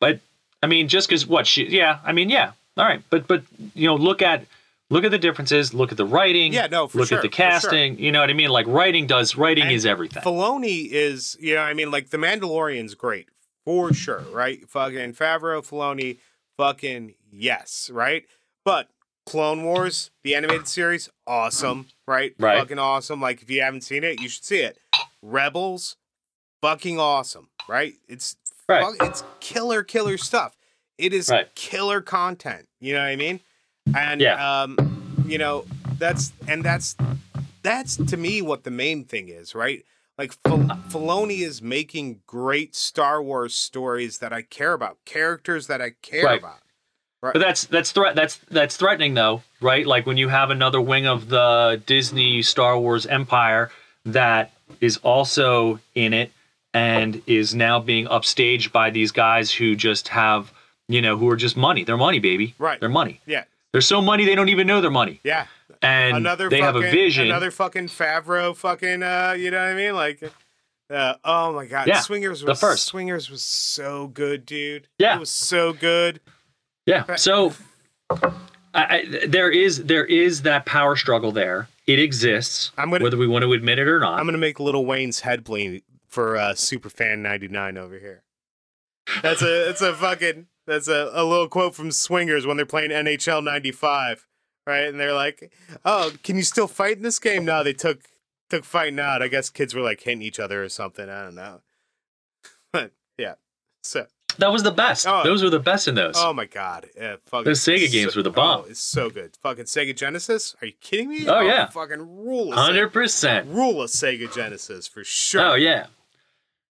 but 0.00 0.20
I 0.62 0.66
mean, 0.66 0.88
just 0.88 1.08
because 1.08 1.26
what 1.26 1.46
she, 1.46 1.66
yeah, 1.68 1.98
I 2.04 2.12
mean, 2.12 2.30
yeah, 2.30 2.52
all 2.76 2.84
right, 2.84 3.02
but 3.10 3.26
but 3.26 3.42
you 3.74 3.86
know, 3.86 3.94
look 3.96 4.22
at 4.22 4.44
look 4.90 5.04
at 5.04 5.10
the 5.10 5.18
differences, 5.18 5.72
look 5.74 5.90
at 5.92 5.96
the 5.96 6.04
writing, 6.06 6.52
Yeah, 6.52 6.66
no, 6.66 6.86
for 6.88 6.98
look 6.98 7.08
sure, 7.08 7.18
at 7.18 7.22
the 7.22 7.28
for 7.28 7.34
sure. 7.36 7.50
casting. 7.50 7.98
You 7.98 8.12
know 8.12 8.20
what 8.20 8.30
I 8.30 8.34
mean? 8.34 8.50
Like 8.50 8.66
writing 8.66 9.06
does 9.06 9.36
writing 9.36 9.64
And 9.64 9.72
is 9.72 9.86
everything. 9.86 10.22
Filoni 10.22 10.88
is, 10.90 11.36
you 11.40 11.54
know, 11.54 11.62
I 11.62 11.74
mean, 11.74 11.90
like 11.90 12.10
the 12.10 12.16
Mandalorian's 12.18 12.94
great 12.94 13.28
for 13.64 13.92
sure, 13.94 14.20
right? 14.32 14.68
Fucking 14.68 15.14
Favreau, 15.14 15.66
Filoni, 15.66 16.18
fucking 16.56 17.14
yes, 17.32 17.90
right? 17.92 18.24
But 18.64 18.88
Clone 19.26 19.62
Wars, 19.64 20.10
the 20.22 20.34
animated 20.34 20.68
series, 20.68 21.08
awesome, 21.26 21.86
right? 22.06 22.34
Right. 22.38 22.58
Fucking 22.58 22.78
awesome. 22.78 23.20
Like 23.20 23.40
if 23.42 23.50
you 23.50 23.62
haven't 23.62 23.80
seen 23.82 24.04
it, 24.04 24.20
you 24.20 24.28
should 24.28 24.44
see 24.44 24.58
it. 24.58 24.76
Rebels, 25.22 25.96
fucking 26.60 26.98
awesome, 27.00 27.48
right? 27.68 27.94
It's 28.08 28.36
Right. 28.68 28.82
fuck- 28.98 29.08
it's 29.08 29.22
killer, 29.40 29.82
killer 29.82 30.16
stuff. 30.18 30.56
It 30.98 31.12
is 31.12 31.28
Right. 31.28 31.52
killer 31.54 32.00
content. 32.00 32.68
You 32.80 32.94
know 32.94 33.00
what 33.00 33.06
I 33.08 33.16
mean? 33.16 33.40
And 33.96 34.20
Yeah. 34.20 34.62
um, 34.62 34.78
you 35.26 35.38
know, 35.38 35.64
that's 35.98 36.32
and 36.48 36.64
that's 36.64 36.96
that's 37.62 37.96
to 37.96 38.16
me 38.16 38.42
what 38.42 38.64
the 38.64 38.70
main 38.70 39.04
thing 39.04 39.28
is, 39.28 39.54
right? 39.54 39.84
Like 40.18 40.32
Fil- 40.46 40.68
Filoni 40.90 41.40
is 41.40 41.60
making 41.62 42.20
great 42.26 42.76
Star 42.76 43.22
Wars 43.22 43.54
stories 43.54 44.18
that 44.18 44.32
I 44.32 44.42
care 44.42 44.72
about, 44.72 44.98
characters 45.04 45.66
that 45.66 45.80
I 45.82 45.90
care 46.02 46.24
Right. 46.24 46.38
about. 46.38 46.60
But 47.22 47.38
that's 47.38 47.64
that's 47.64 47.90
threat 47.90 48.14
that's 48.14 48.36
that's 48.50 48.76
threatening 48.76 49.14
though, 49.14 49.42
right? 49.62 49.86
Like 49.86 50.04
when 50.06 50.18
you 50.18 50.28
have 50.28 50.50
another 50.50 50.80
wing 50.80 51.06
of 51.06 51.28
the 51.30 51.82
Disney 51.86 52.42
Star 52.42 52.78
Wars 52.78 53.06
empire 53.06 53.70
that 54.04 54.52
is 54.80 54.98
also 54.98 55.80
in 55.94 56.12
it 56.12 56.30
and 56.74 57.22
is 57.26 57.54
now 57.54 57.80
being 57.80 58.06
upstaged 58.06 58.72
by 58.72 58.90
these 58.90 59.10
guys 59.10 59.50
who 59.50 59.74
just 59.74 60.08
have, 60.08 60.52
you 60.88 61.00
know, 61.02 61.16
who 61.16 61.28
are 61.30 61.36
just 61.36 61.56
money. 61.56 61.84
They're 61.84 61.96
money, 61.96 62.18
baby. 62.18 62.54
Right. 62.58 62.78
They're 62.80 62.88
money. 62.88 63.20
Yeah, 63.26 63.44
They're 63.72 63.80
so 63.80 64.00
money 64.02 64.24
they 64.24 64.34
don't 64.34 64.48
even 64.50 64.66
know 64.66 64.80
they're 64.80 64.90
money. 64.90 65.20
yeah. 65.24 65.46
And 65.82 66.16
another 66.16 66.48
they 66.48 66.60
fucking, 66.60 66.82
have 66.82 66.88
a 66.88 66.90
vision. 66.90 67.26
Another 67.26 67.50
fucking 67.50 67.88
Favreau, 67.88 68.56
fucking, 68.56 69.02
uh, 69.02 69.34
you 69.38 69.50
know 69.50 69.58
what 69.58 69.68
I 69.68 69.74
mean? 69.74 69.94
Like, 69.94 70.22
uh, 70.88 71.14
oh 71.24 71.52
my 71.52 71.66
god, 71.66 71.86
Yeah, 71.88 72.00
Swingers 72.00 72.42
was 72.42 72.60
the 72.60 72.66
first. 72.66 72.86
Swingers 72.86 73.28
was 73.30 73.42
so 73.42 74.06
good, 74.06 74.46
dude. 74.46 74.88
Yeah. 74.98 75.16
it 75.16 75.20
was 75.20 75.30
so 75.30 75.72
good. 75.74 76.20
Yeah. 76.86 77.16
So 77.16 77.52
I, 78.10 78.24
I, 78.74 79.26
there 79.26 79.50
is 79.50 79.84
there 79.84 80.04
is 80.06 80.42
that 80.42 80.64
power 80.66 80.96
struggle 80.96 81.32
there. 81.32 81.68
It 81.86 81.98
exists, 81.98 82.72
I'm 82.78 82.90
gonna- 82.90 83.02
whether 83.04 83.16
we 83.18 83.26
want 83.26 83.42
to 83.44 83.52
admit 83.52 83.78
it 83.78 83.86
or 83.88 84.00
not. 84.00 84.18
I'm 84.18 84.26
gonna 84.26 84.38
make 84.38 84.58
Little 84.60 84.86
Wayne's 84.86 85.20
head 85.20 85.44
bleed 85.44 85.82
for 86.08 86.36
uh, 86.36 86.52
Superfan 86.52 87.18
ninety 87.18 87.48
nine 87.48 87.76
over 87.76 87.98
here. 87.98 88.22
That's 89.22 89.42
a 89.42 89.66
that's 89.66 89.82
a 89.82 89.92
fucking 89.94 90.46
that's 90.66 90.88
a, 90.88 91.10
a 91.12 91.24
little 91.24 91.48
quote 91.48 91.74
from 91.74 91.90
Swingers 91.90 92.46
when 92.46 92.56
they're 92.56 92.66
playing 92.66 92.90
NHL 92.90 93.42
ninety 93.42 93.72
five, 93.72 94.26
right? 94.66 94.84
And 94.84 94.98
they're 94.98 95.14
like, 95.14 95.52
"Oh, 95.84 96.12
can 96.22 96.36
you 96.36 96.42
still 96.42 96.68
fight 96.68 96.96
in 96.96 97.02
this 97.02 97.18
game?" 97.18 97.44
No, 97.44 97.62
they 97.62 97.72
took 97.72 98.00
took 98.50 98.64
fighting 98.64 98.98
out. 99.00 99.22
I 99.22 99.28
guess 99.28 99.50
kids 99.50 99.74
were 99.74 99.82
like 99.82 100.00
hitting 100.00 100.22
each 100.22 100.40
other 100.40 100.62
or 100.62 100.68
something. 100.68 101.08
I 101.08 101.22
don't 101.22 101.34
know, 101.34 101.60
but 102.72 102.92
yeah. 103.18 103.34
So 103.82 104.06
that 104.38 104.50
was 104.52 104.62
the 104.62 104.70
best. 104.70 105.06
Oh. 105.06 105.22
Those 105.22 105.42
were 105.42 105.50
the 105.50 105.60
best 105.60 105.88
in 105.88 105.94
those. 105.94 106.14
oh 106.16 106.32
my 106.32 106.46
god, 106.46 106.86
yeah, 106.96 107.16
fucking 107.26 107.44
Those 107.44 107.60
Sega 107.60 107.86
so- 107.86 107.92
games 107.92 108.16
were 108.16 108.22
the 108.22 108.30
oh, 108.30 108.32
bomb. 108.32 108.60
Oh, 108.62 108.70
it's 108.70 108.80
so 108.80 109.10
good. 109.10 109.36
Fucking 109.42 109.64
Sega 109.64 109.94
Genesis. 109.94 110.56
Are 110.60 110.66
you 110.66 110.72
kidding 110.80 111.08
me? 111.08 111.28
Oh, 111.28 111.36
oh 111.36 111.40
yeah. 111.40 111.68
fucking 111.68 112.00
rule. 112.00 112.52
of 112.52 112.58
Hundred 112.58 112.92
percent. 112.92 113.48
Rule 113.48 113.82
of 113.82 113.90
Sega 113.90 114.32
Genesis 114.34 114.88
for 114.88 115.04
sure. 115.04 115.40
Oh 115.42 115.54
yeah, 115.54 115.86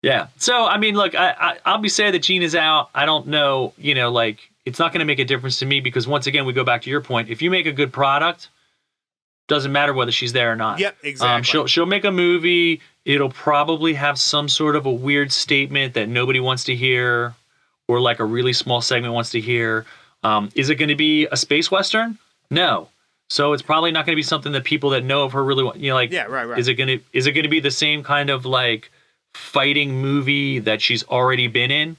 yeah. 0.03 0.27
So 0.37 0.67
I 0.67 0.79
mean, 0.79 0.95
look, 0.95 1.15
I, 1.15 1.31
I 1.31 1.59
I'll 1.65 1.79
be 1.79 1.89
saying 1.89 2.13
that 2.13 2.23
Gene 2.23 2.43
is 2.43 2.55
out. 2.55 2.91
I 2.95 3.07
don't 3.07 3.29
know. 3.29 3.73
You 3.79 3.95
know, 3.95 4.11
like 4.11 4.39
it's 4.65 4.79
not 4.79 4.93
going 4.93 5.01
to 5.01 5.05
make 5.05 5.19
a 5.19 5.25
difference 5.25 5.59
to 5.61 5.67
me 5.67 5.81
because 5.81 6.07
once 6.07 6.27
again, 6.27 6.45
we 6.45 6.53
go 6.53 6.65
back 6.65 6.83
to 6.83 6.91
your 6.91 7.01
point. 7.01 7.31
If 7.31 7.43
you 7.43 7.51
make 7.51 7.67
a 7.67 7.73
good 7.73 7.93
product, 7.93 8.49
doesn't 9.49 9.73
matter 9.73 9.93
whether 9.93 10.13
she's 10.13 10.33
there 10.33 10.53
or 10.53 10.57
not. 10.57 10.79
Yep, 10.79 10.97
exactly. 11.03 11.37
Um, 11.37 11.43
she'll 11.43 11.67
she'll 11.67 11.87
make 11.87 12.05
a 12.05 12.13
movie. 12.13 12.81
It'll 13.05 13.31
probably 13.31 13.95
have 13.95 14.19
some 14.19 14.49
sort 14.49 14.77
of 14.77 14.87
a 14.87 14.93
weird 14.93 15.33
statement 15.33 15.95
that 15.95 16.09
nobody 16.09 16.41
wants 16.41 16.65
to 16.65 16.75
hear, 16.77 17.35
or 17.89 18.01
like 18.01 18.21
a 18.21 18.25
really 18.25 18.53
small 18.53 18.81
segment 18.81 19.15
wants 19.15 19.31
to 19.31 19.41
hear. 19.41 19.87
Um, 20.23 20.51
is 20.55 20.71
it 20.71 20.77
going 20.77 20.89
to 20.89 20.95
be 20.95 21.27
a 21.27 21.37
space 21.37 21.71
western? 21.71 22.19
No. 22.51 22.89
So 23.29 23.55
it's 23.55 23.63
probably 23.63 23.91
not 23.93 24.05
going 24.07 24.15
to 24.15 24.19
be 24.19 24.23
something 24.23 24.53
that 24.53 24.63
people 24.63 24.91
that 24.91 25.05
know 25.05 25.25
of 25.25 25.33
her 25.33 25.43
really 25.43 25.65
want. 25.65 25.79
You 25.79 25.91
know, 25.91 25.95
like 25.95 26.13
Yeah, 26.13 26.25
right, 26.25 26.45
right. 26.45 26.59
is 26.59 26.69
it 26.69 26.75
going 26.75 26.99
to 26.99 27.05
is 27.13 27.27
it 27.27 27.33
going 27.33 27.45
to 27.45 27.49
be 27.49 27.61
the 27.61 27.71
same 27.71 28.03
kind 28.03 28.31
of 28.31 28.45
like 28.45 28.91
fighting 29.35 30.01
movie 30.01 30.59
that 30.61 30.81
she's 30.83 31.05
already 31.05 31.47
been 31.49 31.71
in? 31.71 31.97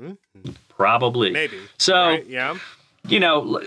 Mhm. 0.00 0.16
Probably. 0.68 1.30
Maybe. 1.30 1.58
So 1.78 1.94
Right, 1.94 2.26
yeah. 2.26 2.56
you 3.08 3.18
know 3.20 3.60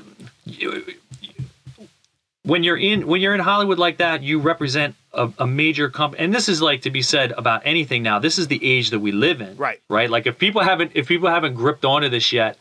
when 2.43 2.63
you're 2.63 2.77
in 2.77 3.05
when 3.07 3.21
you're 3.21 3.33
in 3.35 3.39
hollywood 3.39 3.77
like 3.77 3.97
that 3.97 4.23
you 4.23 4.39
represent 4.39 4.95
a, 5.13 5.29
a 5.39 5.45
major 5.47 5.89
company 5.89 6.23
and 6.23 6.33
this 6.33 6.49
is 6.49 6.61
like 6.61 6.81
to 6.81 6.89
be 6.89 7.01
said 7.01 7.31
about 7.33 7.61
anything 7.65 8.01
now 8.01 8.17
this 8.19 8.37
is 8.39 8.47
the 8.47 8.63
age 8.65 8.89
that 8.89 8.99
we 8.99 9.11
live 9.11 9.41
in 9.41 9.55
Right. 9.57 9.79
right 9.89 10.09
like 10.09 10.25
if 10.25 10.37
people 10.39 10.61
haven't 10.61 10.91
if 10.95 11.07
people 11.07 11.29
haven't 11.29 11.53
gripped 11.53 11.85
onto 11.85 12.09
this 12.09 12.31
yet 12.33 12.57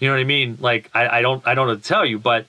you 0.00 0.08
know 0.08 0.14
what 0.14 0.20
i 0.20 0.24
mean 0.24 0.58
like 0.60 0.90
i, 0.94 1.18
I 1.18 1.22
don't 1.22 1.46
i 1.46 1.54
don't 1.54 1.66
know 1.66 1.76
to 1.76 1.82
tell 1.82 2.04
you 2.04 2.18
but 2.18 2.46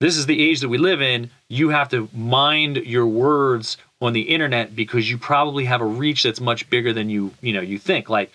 this 0.00 0.16
is 0.16 0.26
the 0.26 0.42
age 0.50 0.60
that 0.60 0.68
we 0.68 0.78
live 0.78 1.00
in 1.00 1.30
you 1.48 1.68
have 1.68 1.88
to 1.90 2.08
mind 2.12 2.78
your 2.78 3.06
words 3.06 3.76
on 4.00 4.12
the 4.12 4.22
internet 4.22 4.76
because 4.76 5.08
you 5.10 5.16
probably 5.18 5.64
have 5.64 5.80
a 5.80 5.86
reach 5.86 6.22
that's 6.22 6.40
much 6.40 6.68
bigger 6.68 6.92
than 6.92 7.08
you 7.08 7.32
you 7.40 7.52
know 7.52 7.60
you 7.62 7.78
think 7.78 8.08
like 8.10 8.30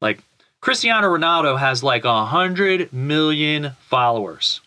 like 0.00 0.18
cristiano 0.60 1.06
ronaldo 1.08 1.58
has 1.58 1.82
like 1.82 2.04
a 2.04 2.24
hundred 2.24 2.90
million 2.92 3.72
followers 3.80 4.60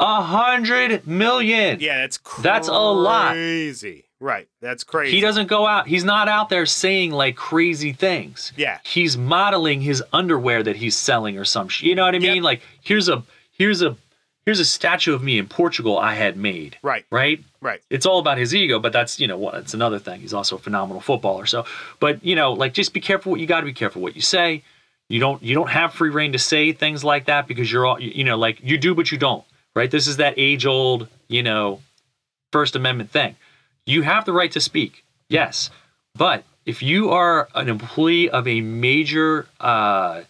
a 0.00 0.22
hundred 0.22 1.06
million 1.08 1.80
Yeah, 1.80 1.98
that's 2.02 2.18
crazy. 2.18 2.42
That's 2.44 2.68
a 2.68 2.72
lot. 2.72 3.32
Crazy. 3.32 4.04
Right. 4.20 4.48
That's 4.60 4.84
crazy. 4.84 5.14
he 5.16 5.20
doesn't 5.20 5.48
go 5.48 5.66
out 5.66 5.88
he's 5.88 6.04
not 6.04 6.28
out 6.28 6.48
there 6.50 6.66
saying 6.66 7.10
like 7.10 7.34
crazy 7.34 7.92
things 7.92 8.52
Yeah. 8.56 8.78
he's 8.84 9.16
modeling 9.16 9.80
his 9.80 10.02
underwear 10.12 10.62
that 10.62 10.76
he's 10.76 10.96
selling 10.96 11.36
or 11.36 11.44
some 11.44 11.68
shit. 11.68 11.88
You 11.88 11.94
know 11.96 12.04
what 12.04 12.14
I 12.14 12.18
Yep. 12.18 12.32
mean? 12.34 12.42
Like 12.44 12.62
here's 12.80 13.08
a 13.08 13.24
here's 13.52 13.82
a 13.82 13.96
here's 14.48 14.60
a 14.60 14.64
statue 14.64 15.12
of 15.12 15.22
me 15.22 15.38
in 15.38 15.46
Portugal 15.46 15.98
I 15.98 16.14
had 16.14 16.38
made. 16.38 16.78
Right. 16.80 17.04
Right? 17.10 17.44
Right. 17.60 17.82
It's 17.90 18.06
all 18.06 18.18
about 18.18 18.38
his 18.38 18.54
ego, 18.54 18.78
but 18.78 18.94
that's 18.94 19.20
you 19.20 19.26
know 19.26 19.36
what 19.36 19.54
it's 19.56 19.74
another 19.74 19.98
thing. 19.98 20.22
He's 20.22 20.32
also 20.32 20.56
a 20.56 20.58
phenomenal 20.58 21.02
footballer. 21.02 21.44
So, 21.44 21.66
but 22.00 22.24
you 22.24 22.34
know, 22.34 22.54
like 22.54 22.72
just 22.72 22.94
be 22.94 23.00
careful 23.00 23.32
what 23.32 23.40
you 23.42 23.46
got 23.46 23.60
to 23.60 23.66
be 23.66 23.74
careful 23.74 24.00
what 24.00 24.16
you 24.16 24.22
say. 24.22 24.62
You 25.10 25.20
don't 25.20 25.42
you 25.42 25.54
don't 25.54 25.68
have 25.68 25.92
free 25.92 26.08
reign 26.08 26.32
to 26.32 26.38
say 26.38 26.72
things 26.72 27.04
like 27.04 27.26
that 27.26 27.46
because 27.46 27.70
you're 27.70 27.84
all 27.84 28.00
you 28.00 28.24
know 28.24 28.38
like 28.38 28.58
you 28.62 28.78
do 28.78 28.94
but 28.94 29.12
you 29.12 29.18
don't. 29.18 29.44
Right? 29.76 29.90
This 29.90 30.06
is 30.06 30.16
that 30.16 30.32
age 30.38 30.64
old 30.64 31.08
you 31.28 31.42
know 31.42 31.82
First 32.50 32.74
Amendment 32.74 33.10
thing. 33.10 33.36
You 33.84 34.00
have 34.00 34.24
the 34.24 34.32
right 34.32 34.52
to 34.52 34.62
speak, 34.62 35.04
yes, 35.28 35.68
but 36.14 36.42
if 36.64 36.82
you 36.82 37.10
are 37.10 37.48
an 37.54 37.68
employee 37.68 38.30
of 38.30 38.48
a 38.48 38.62
major, 38.62 39.46
uh, 39.60 40.22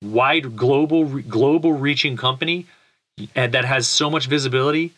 wide 0.00 0.56
global 0.56 1.06
global 1.22 1.72
reaching 1.72 2.16
company 2.16 2.66
and 3.34 3.52
that 3.54 3.64
has 3.64 3.86
so 3.88 4.10
much 4.10 4.26
visibility, 4.26 4.92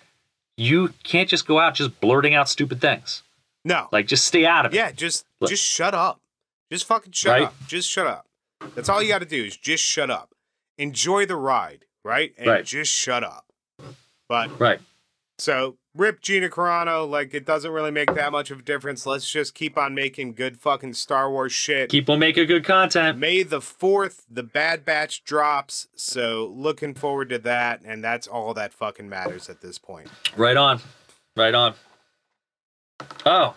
you 0.57 0.93
can't 1.03 1.29
just 1.29 1.47
go 1.47 1.59
out 1.59 1.75
just 1.75 2.01
blurting 2.01 2.35
out 2.35 2.49
stupid 2.49 2.81
things. 2.81 3.23
No. 3.65 3.89
Like 3.93 4.07
just 4.07 4.25
stay 4.25 4.45
out 4.47 4.67
of 4.67 4.73
it. 4.73 4.77
yeah, 4.77 4.93
just 4.93 5.27
Look. 5.41 5.51
just 5.51 5.65
shut 5.65 5.95
up. 5.95 6.21
Just 6.71 6.87
fucking 6.87 7.13
shut 7.13 7.33
Right? 7.33 7.43
up. 7.45 7.55
Just 7.67 7.89
shut 7.89 8.07
up. 8.07 8.27
That's 8.75 8.89
all 8.89 9.03
you 9.03 9.09
got 9.09 9.19
to 9.21 9.27
do 9.27 9.45
is 9.45 9.57
just 9.57 9.83
shut 9.85 10.11
up. 10.11 10.35
Enjoy 10.79 11.27
the 11.27 11.37
ride, 11.37 11.85
right? 12.05 12.35
And 12.39 12.47
Right. 12.47 12.65
just 12.65 12.93
shut 12.93 13.23
up. 13.25 13.47
But 14.29 14.59
Right. 14.59 14.81
so 15.39 15.77
rip 15.95 16.21
Gina 16.21 16.49
Carano, 16.49 17.09
like 17.09 17.33
it 17.35 17.45
doesn't 17.47 17.71
really 17.71 17.91
make 17.91 18.15
that 18.15 18.33
much 18.33 18.51
of 18.51 18.61
a 18.61 18.63
difference. 18.63 19.07
Let's 19.07 19.31
just 19.31 19.55
keep 19.55 19.79
on 19.79 19.95
making 19.95 20.35
good 20.35 20.59
fucking 20.59 20.95
Star 20.95 21.31
Wars 21.31 21.53
shit. 21.53 21.91
Keep 21.91 22.11
on 22.11 22.19
making 22.19 22.47
good 22.47 22.65
content. 22.65 23.19
May 23.19 23.43
the 23.43 23.61
4th, 23.61 24.23
the 24.31 24.43
Bad 24.43 24.85
Batch 24.85 25.25
drops. 25.25 25.89
So 25.95 26.53
looking 26.55 26.95
forward 26.95 27.29
to 27.31 27.39
that. 27.39 27.83
And 27.85 28.03
that's 28.03 28.27
all 28.27 28.55
that 28.55 28.73
fucking 28.73 29.09
matters 29.09 29.49
at 29.49 29.61
this 29.61 29.79
point. 29.79 30.09
Right 30.37 30.57
on. 30.57 30.81
Right 31.37 31.55
on. 31.55 31.75
Oh. 33.25 33.55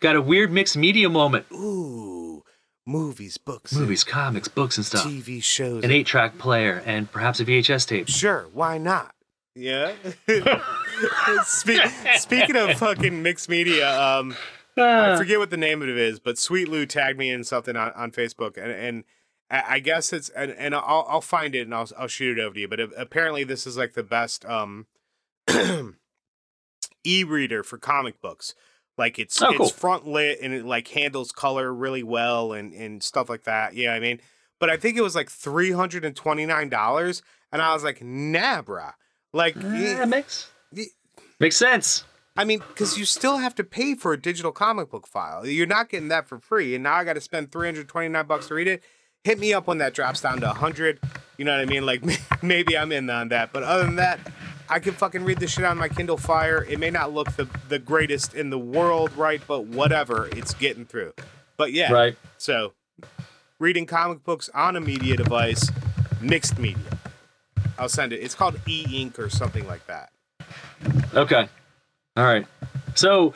Got 0.00 0.16
a 0.16 0.22
weird 0.22 0.50
mixed 0.50 0.76
media 0.76 1.08
moment. 1.08 1.46
Ooh. 1.52 2.42
movies, 2.84 3.38
books, 3.38 3.72
Movies, 3.72 4.02
comics, 4.02 4.48
books, 4.48 4.76
and 4.76 4.84
stuff. 4.84 5.04
TV 5.04 5.40
shows. 5.42 5.84
An 5.84 5.92
eight-track 5.92 6.38
player 6.38 6.82
and 6.84 7.10
perhaps 7.10 7.38
a 7.38 7.44
VHS 7.44 7.86
tape. 7.86 8.08
Sure, 8.08 8.48
why 8.52 8.78
not? 8.78 9.14
Yeah. 9.54 9.92
Spe- 11.44 12.16
speaking 12.16 12.56
of 12.56 12.78
fucking 12.78 13.22
mixed 13.22 13.48
media, 13.48 13.90
um, 14.00 14.34
I 14.76 15.16
forget 15.16 15.38
what 15.38 15.50
the 15.50 15.56
name 15.56 15.82
of 15.82 15.88
it 15.88 15.98
is, 15.98 16.18
but 16.20 16.38
Sweet 16.38 16.68
Lou 16.68 16.86
tagged 16.86 17.18
me 17.18 17.30
in 17.30 17.44
something 17.44 17.76
on, 17.76 17.92
on 17.92 18.10
Facebook, 18.12 18.56
and 18.56 18.70
and 18.72 19.04
I 19.50 19.80
guess 19.80 20.12
it's 20.12 20.30
and, 20.30 20.50
and 20.52 20.74
I'll 20.74 21.04
I'll 21.08 21.20
find 21.20 21.54
it 21.54 21.62
and 21.62 21.74
I'll 21.74 21.88
I'll 21.98 22.08
shoot 22.08 22.38
it 22.38 22.40
over 22.42 22.54
to 22.54 22.60
you. 22.60 22.68
But 22.68 22.80
apparently, 22.96 23.44
this 23.44 23.66
is 23.66 23.76
like 23.76 23.92
the 23.92 24.02
best 24.02 24.44
um 24.46 24.86
e-reader 27.04 27.62
for 27.62 27.78
comic 27.78 28.20
books. 28.20 28.54
Like 28.98 29.18
it's 29.18 29.40
Oh, 29.42 29.48
it's 29.50 29.58
cool. 29.58 29.68
front 29.68 30.06
lit 30.06 30.38
and 30.42 30.52
it 30.54 30.64
like 30.64 30.88
handles 30.88 31.32
color 31.32 31.72
really 31.72 32.02
well 32.02 32.52
and 32.52 32.72
and 32.72 33.02
stuff 33.02 33.28
like 33.28 33.44
that. 33.44 33.74
Yeah, 33.74 33.92
I 33.94 34.00
mean, 34.00 34.20
but 34.60 34.70
I 34.70 34.76
think 34.76 34.96
it 34.96 35.02
was 35.02 35.14
like 35.14 35.30
three 35.30 35.72
hundred 35.72 36.04
and 36.04 36.14
twenty 36.16 36.46
nine 36.46 36.68
dollars, 36.68 37.22
and 37.50 37.60
I 37.62 37.74
was 37.74 37.84
like, 37.84 38.02
nah, 38.02 38.62
bruh. 38.62 38.92
Like, 39.32 39.56
Uh, 39.56 39.68
eh, 39.68 40.04
makes 40.04 40.48
y- 40.74 40.86
makes 41.40 41.56
sense. 41.56 42.04
I 42.36 42.44
mean, 42.44 42.60
because 42.68 42.96
you 42.98 43.04
still 43.04 43.38
have 43.38 43.54
to 43.56 43.64
pay 43.64 43.94
for 43.94 44.12
a 44.14 44.20
digital 44.20 44.52
comic 44.52 44.90
book 44.90 45.06
file. 45.06 45.46
You're 45.46 45.66
not 45.66 45.90
getting 45.90 46.08
that 46.08 46.26
for 46.26 46.38
free, 46.38 46.74
and 46.74 46.82
now 46.82 46.94
I 46.94 47.04
got 47.04 47.12
to 47.14 47.20
spend 47.20 47.52
329 47.52 48.26
bucks 48.26 48.48
to 48.48 48.54
read 48.54 48.68
it. 48.68 48.82
Hit 49.24 49.38
me 49.38 49.52
up 49.52 49.66
when 49.66 49.78
that 49.78 49.92
drops 49.94 50.20
down 50.22 50.40
to 50.40 50.46
100. 50.46 50.98
You 51.36 51.44
know 51.44 51.52
what 51.52 51.60
I 51.60 51.66
mean? 51.66 51.84
Like 51.86 52.02
maybe 52.42 52.76
I'm 52.76 52.90
in 52.92 53.08
on 53.10 53.28
that, 53.28 53.52
but 53.52 53.62
other 53.62 53.84
than 53.84 53.96
that, 53.96 54.18
I 54.68 54.78
can 54.78 54.94
fucking 54.94 55.24
read 55.24 55.38
this 55.38 55.52
shit 55.52 55.64
on 55.64 55.76
my 55.76 55.88
Kindle 55.88 56.16
Fire. 56.16 56.64
It 56.68 56.78
may 56.78 56.90
not 56.90 57.12
look 57.12 57.30
the 57.36 57.48
the 57.68 57.78
greatest 57.78 58.34
in 58.34 58.50
the 58.50 58.58
world, 58.58 59.12
right? 59.16 59.40
But 59.46 59.66
whatever, 59.66 60.28
it's 60.32 60.54
getting 60.54 60.84
through. 60.86 61.12
But 61.58 61.72
yeah, 61.72 61.92
Right. 61.92 62.16
So, 62.38 62.72
reading 63.58 63.84
comic 63.86 64.24
books 64.24 64.48
on 64.54 64.74
a 64.76 64.80
media 64.80 65.16
device, 65.16 65.70
mixed 66.20 66.58
media. 66.58 66.91
I'll 67.82 67.88
send 67.88 68.12
it. 68.12 68.18
It's 68.20 68.36
called 68.36 68.60
e-ink 68.68 69.18
or 69.18 69.28
something 69.28 69.66
like 69.66 69.84
that. 69.88 70.10
Okay. 71.14 71.48
All 72.16 72.24
right. 72.24 72.46
So, 72.94 73.34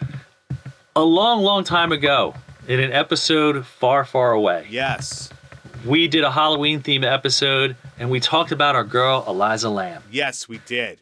a 0.94 1.02
long, 1.02 1.42
long 1.42 1.64
time 1.64 1.90
ago, 1.90 2.32
in 2.68 2.78
an 2.78 2.92
episode 2.92 3.66
far, 3.66 4.04
far 4.04 4.32
away, 4.32 4.66
Yes. 4.70 5.30
we 5.84 6.06
did 6.06 6.22
a 6.22 6.30
Halloween 6.30 6.80
theme 6.80 7.02
episode 7.02 7.74
and 7.98 8.08
we 8.08 8.20
talked 8.20 8.52
about 8.52 8.76
our 8.76 8.84
girl, 8.84 9.24
Eliza 9.26 9.68
Lam. 9.68 10.02
Yes, 10.12 10.48
we 10.48 10.58
did. 10.66 11.00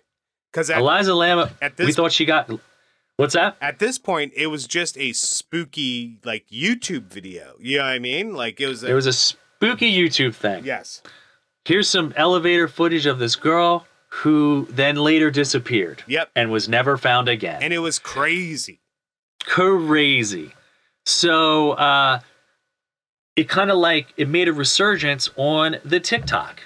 Because 0.51 0.71
at, 0.71 0.79
Eliza 0.79 1.15
Lam, 1.15 1.51
at 1.61 1.77
this, 1.77 1.87
we 1.87 1.93
thought 1.93 2.13
she 2.13 2.25
got. 2.25 2.51
What's 3.17 3.35
that? 3.35 3.57
at 3.61 3.79
this 3.79 3.99
point, 3.99 4.33
it 4.35 4.47
was 4.47 4.67
just 4.67 4.97
a 4.97 5.13
spooky 5.13 6.19
like 6.25 6.47
YouTube 6.49 7.13
video. 7.13 7.57
You 7.61 7.77
know 7.79 7.83
what 7.85 7.91
I 7.91 7.99
mean? 7.99 8.35
Like 8.35 8.59
it 8.61 8.69
was. 8.69 8.83
A, 8.83 8.87
There 8.87 8.95
was 8.97 9.07
a 9.07 9.13
spooky 9.13 9.93
YouTube 9.93 10.35
thing. 10.35 10.65
yes. 10.65 11.03
Here's 11.65 11.89
some 11.89 12.13
elevator 12.17 12.69
footage 12.69 13.07
of 13.07 13.19
this 13.19 13.37
girl 13.37 13.87
who 14.09 14.67
then 14.71 14.97
later 14.97 15.31
disappeared 15.31 16.03
Yep. 16.07 16.31
and 16.37 16.51
was 16.51 16.69
never 16.69 16.97
found 16.97 17.29
again. 17.29 17.63
And 17.63 17.73
it 17.73 17.79
was 17.79 17.99
crazy. 17.99 18.81
crazy. 19.45 20.55
So 21.07 21.73
uh, 21.73 22.21
it 23.37 23.49
kind 23.49 23.71
of 23.71 23.79
like 23.79 24.13
it 24.17 24.29
made 24.29 24.49
a 24.49 24.53
resurgence 24.53 25.29
on 25.37 25.77
the 25.85 26.01
TikTok. 26.01 26.63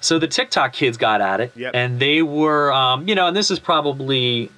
So 0.00 0.18
the 0.18 0.28
TikTok 0.28 0.72
kids 0.72 0.96
got 0.96 1.20
at 1.20 1.40
it, 1.40 1.52
Yep. 1.56 1.72
and 1.74 2.00
they 2.00 2.22
were, 2.22 2.72
um, 2.72 3.06
you 3.08 3.14
know, 3.14 3.26
and 3.26 3.36
this 3.36 3.50
is 3.50 3.58
probably 3.58 4.50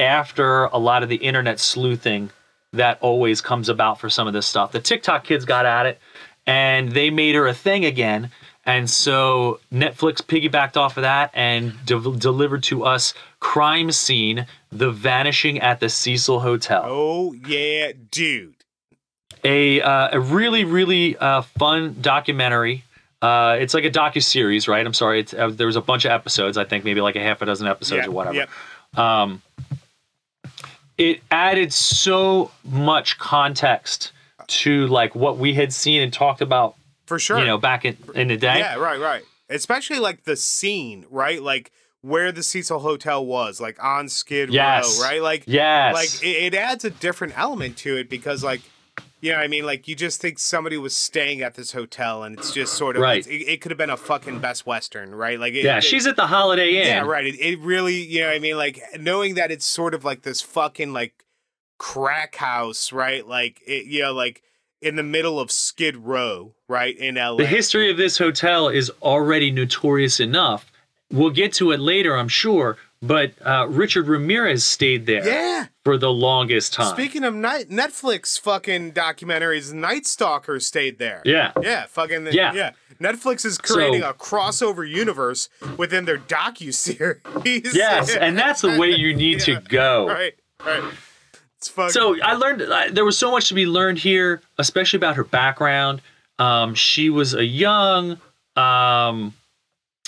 after 0.00 0.64
a 0.64 0.78
lot 0.78 1.02
of 1.04 1.08
the 1.08 1.16
internet 1.16 1.60
sleuthing 1.60 2.30
that 2.72 2.98
always 3.00 3.40
comes 3.40 3.68
about 3.68 4.00
for 4.00 4.08
some 4.10 4.26
of 4.26 4.32
this 4.32 4.46
stuff. 4.46 4.72
The 4.72 4.80
TikTok 4.80 5.22
kids 5.24 5.44
got 5.44 5.66
at 5.66 5.86
it, 5.86 6.00
and 6.46 6.90
they 6.92 7.10
made 7.10 7.34
her 7.36 7.46
a 7.46 7.54
thing 7.54 7.84
again. 7.84 8.30
And 8.64 8.88
so 8.88 9.58
Netflix 9.72 10.18
piggybacked 10.22 10.76
off 10.76 10.96
of 10.96 11.02
that 11.02 11.30
and 11.34 11.74
de- 11.84 12.16
delivered 12.16 12.62
to 12.64 12.84
us 12.84 13.12
Crime 13.40 13.90
Scene: 13.90 14.46
The 14.70 14.90
Vanishing 14.92 15.58
at 15.60 15.80
the 15.80 15.88
Cecil 15.88 16.40
Hotel 16.40 16.84
Oh 16.86 17.32
yeah, 17.32 17.90
dude. 18.10 18.54
a 19.42 19.80
uh, 19.80 20.10
a 20.12 20.20
really 20.20 20.64
really 20.64 21.16
uh, 21.16 21.42
fun 21.42 21.96
documentary. 22.00 22.84
Uh, 23.20 23.56
it's 23.60 23.74
like 23.74 23.84
a 23.84 23.90
docu 23.90 24.22
series, 24.22 24.66
right? 24.66 24.84
I'm 24.84 24.94
sorry, 24.94 25.20
it's, 25.20 25.32
uh, 25.34 25.48
there 25.48 25.66
was 25.68 25.76
a 25.76 25.80
bunch 25.80 26.04
of 26.04 26.10
episodes. 26.10 26.56
I 26.58 26.64
think 26.64 26.84
maybe 26.84 27.00
like 27.00 27.14
a 27.16 27.20
half 27.20 27.40
a 27.42 27.46
dozen 27.46 27.66
episodes 27.68 28.02
Yeah, 28.04 28.08
or 28.08 28.12
whatever. 28.12 28.46
Yep. 28.96 29.38
It 30.98 31.20
added 31.30 31.72
so 31.72 32.50
much 32.64 33.18
context 33.18 34.12
to 34.48 34.86
like 34.88 35.14
what 35.14 35.38
we 35.38 35.54
had 35.54 35.72
seen 35.72 36.02
and 36.02 36.12
talked 36.12 36.40
about, 36.42 36.74
For 37.12 37.18
sure. 37.18 37.38
you 37.38 37.44
know, 37.44 37.58
back 37.58 37.84
in, 37.84 37.96
in 38.14 38.28
the 38.28 38.36
day. 38.38 38.58
Yeah, 38.58 38.76
right, 38.76 38.98
right. 38.98 39.22
Especially 39.50 39.98
like 39.98 40.24
the 40.24 40.34
scene, 40.36 41.04
right? 41.10 41.42
Like 41.42 41.70
where 42.00 42.32
the 42.32 42.42
Cecil 42.42 42.78
Hotel 42.78 43.24
was, 43.24 43.60
like 43.60 43.82
on 43.84 44.08
Skid 44.08 44.50
Yes. 44.50 44.98
Row, 44.98 45.06
right? 45.08 45.22
Like 45.22 45.44
Yes. 45.46 45.94
like 45.94 46.22
it, 46.26 46.54
it 46.54 46.54
adds 46.54 46.84
a 46.86 46.90
different 46.90 47.36
element 47.38 47.76
to 47.78 47.96
it 47.98 48.08
because 48.08 48.42
like 48.42 48.62
you 49.20 49.30
know 49.30 49.36
what 49.38 49.44
I 49.44 49.48
mean 49.48 49.64
like 49.66 49.86
you 49.88 49.94
just 49.94 50.20
think 50.22 50.38
somebody 50.38 50.76
was 50.78 50.96
staying 50.96 51.42
at 51.42 51.54
this 51.54 51.72
hotel 51.72 52.22
and 52.24 52.36
it's 52.38 52.52
just 52.52 52.74
sort 52.74 52.96
of 52.96 53.02
Right. 53.02 53.24
it, 53.26 53.30
it 53.30 53.60
could 53.60 53.70
have 53.70 53.78
been 53.78 53.90
a 53.90 53.96
fucking 53.96 54.38
Best 54.40 54.66
Western 54.66 55.14
right 55.14 55.38
like 55.38 55.52
it, 55.54 55.64
yeah, 55.64 55.78
she's 55.80 56.06
at 56.08 56.16
the 56.16 56.26
Holiday 56.26 56.70
Inn. 56.80 56.86
yeah 56.88 57.00
right 57.02 57.24
it, 57.26 57.36
it 57.38 57.58
really 57.60 58.02
you 58.02 58.20
know 58.22 58.26
what 58.28 58.36
I 58.36 58.38
mean 58.40 58.56
like 58.56 58.80
knowing 58.98 59.34
that 59.36 59.50
it's 59.52 59.64
sort 59.66 59.94
of 59.94 60.04
like 60.04 60.22
this 60.22 60.40
fucking 60.40 60.92
like 60.92 61.24
crack 61.78 62.34
house 62.36 62.90
right 62.92 63.26
like 63.26 63.60
it, 63.66 63.86
you 63.86 64.02
know 64.02 64.12
like 64.12 64.42
in 64.82 64.96
the 64.96 65.02
middle 65.02 65.38
of 65.40 65.50
Skid 65.50 65.96
Row 65.96 66.54
right 66.68 66.96
in 66.98 67.14
LA 67.14 67.36
The 67.36 67.46
history 67.46 67.90
of 67.90 67.96
this 67.96 68.18
hotel 68.18 68.68
is 68.68 68.90
already 69.00 69.50
notorious 69.50 70.20
enough. 70.20 70.70
We'll 71.10 71.30
get 71.30 71.52
to 71.54 71.72
it 71.72 71.80
later, 71.80 72.16
I'm 72.16 72.28
sure. 72.28 72.76
But 73.04 73.32
uh, 73.44 73.66
Richard 73.68 74.06
Ramirez 74.06 74.64
stayed 74.64 75.06
there 75.06 75.26
yeah 75.26 75.66
for 75.84 75.98
the 75.98 76.10
longest 76.12 76.72
time. 76.72 76.94
speaking 76.94 77.24
of 77.24 77.34
night 77.34 77.68
Netflix 77.68 78.38
fucking 78.38 78.92
documentaries 78.92 79.72
Night 79.72 80.06
Stalker 80.06 80.60
stayed 80.60 80.98
there 81.00 81.20
yeah. 81.24 81.50
Yeah, 81.60 81.86
fucking 81.86 82.28
Yeah. 82.30 82.52
yeah. 82.54 82.70
Netflix 83.00 83.44
is 83.44 83.58
creating 83.58 84.02
So- 84.02 84.10
a 84.10 84.14
crossover 84.14 84.88
universe 84.88 85.48
within 85.76 86.04
their 86.04 86.18
docu 86.18 86.72
series. 86.72 87.74
Yes, 87.74 88.14
and 88.14 88.38
that's 88.38 88.60
the 88.60 88.78
way 88.78 88.92
you 88.92 89.14
need 89.16 89.38
Yeah. 89.48 89.58
to 89.58 89.60
go. 89.68 90.06
right, 90.06 90.34
right. 90.64 90.84
So 91.92 92.16
I 92.22 92.34
learned 92.34 92.62
I, 92.62 92.88
there 92.90 93.04
was 93.04 93.16
so 93.18 93.30
much 93.30 93.48
to 93.48 93.54
be 93.54 93.66
learned 93.66 93.98
here, 93.98 94.40
especially 94.58 94.96
about 94.98 95.16
her 95.16 95.24
background. 95.24 96.00
Um, 96.38 96.74
she 96.74 97.08
was 97.10 97.34
a 97.34 97.44
young, 97.44 98.18
um, 98.56 99.34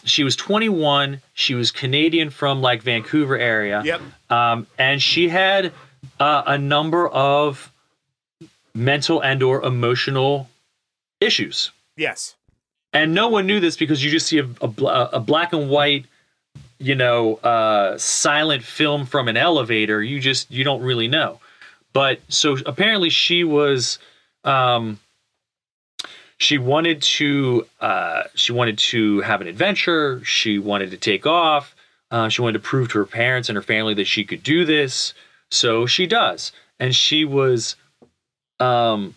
she 0.04 0.24
was 0.24 0.36
21. 0.36 1.20
She 1.34 1.54
was 1.54 1.70
Canadian 1.70 2.30
from 2.30 2.60
like 2.60 2.82
Vancouver 2.82 3.38
area. 3.38 3.82
Yep. 3.84 4.00
Um, 4.30 4.66
and 4.78 5.00
she 5.00 5.28
had 5.28 5.72
uh, 6.20 6.42
a 6.46 6.58
number 6.58 7.08
of 7.08 7.70
mental 8.74 9.20
and 9.22 9.42
or 9.42 9.62
emotional 9.62 10.48
issues. 11.20 11.70
Yes. 11.96 12.34
and 12.92 13.14
no 13.14 13.28
one 13.28 13.46
knew 13.46 13.60
this 13.60 13.76
because 13.76 14.02
you 14.02 14.10
just 14.10 14.26
see 14.26 14.38
a, 14.38 14.48
a, 14.60 15.10
a 15.14 15.20
black 15.20 15.52
and 15.52 15.68
white 15.70 16.06
you 16.78 16.94
know 16.94 17.36
uh, 17.36 17.96
silent 17.98 18.62
film 18.64 19.06
from 19.06 19.28
an 19.28 19.36
elevator 19.36 20.02
you 20.02 20.18
just 20.20 20.50
you 20.50 20.64
don't 20.64 20.82
really 20.82 21.06
know 21.08 21.38
but 21.94 22.20
so 22.28 22.58
apparently 22.66 23.08
she 23.08 23.44
was 23.44 23.98
um, 24.44 24.98
she 26.36 26.58
wanted 26.58 27.00
to 27.00 27.66
uh, 27.80 28.24
she 28.34 28.52
wanted 28.52 28.76
to 28.78 29.20
have 29.22 29.40
an 29.40 29.46
adventure 29.46 30.22
she 30.24 30.58
wanted 30.58 30.90
to 30.90 30.98
take 30.98 31.26
off 31.26 31.74
uh, 32.10 32.28
she 32.28 32.42
wanted 32.42 32.54
to 32.54 32.58
prove 32.58 32.90
to 32.90 32.98
her 32.98 33.06
parents 33.06 33.48
and 33.48 33.56
her 33.56 33.62
family 33.62 33.94
that 33.94 34.06
she 34.06 34.24
could 34.24 34.42
do 34.42 34.66
this 34.66 35.14
so 35.50 35.86
she 35.86 36.06
does 36.06 36.52
and 36.78 36.94
she 36.94 37.24
was 37.24 37.76
um, 38.60 39.14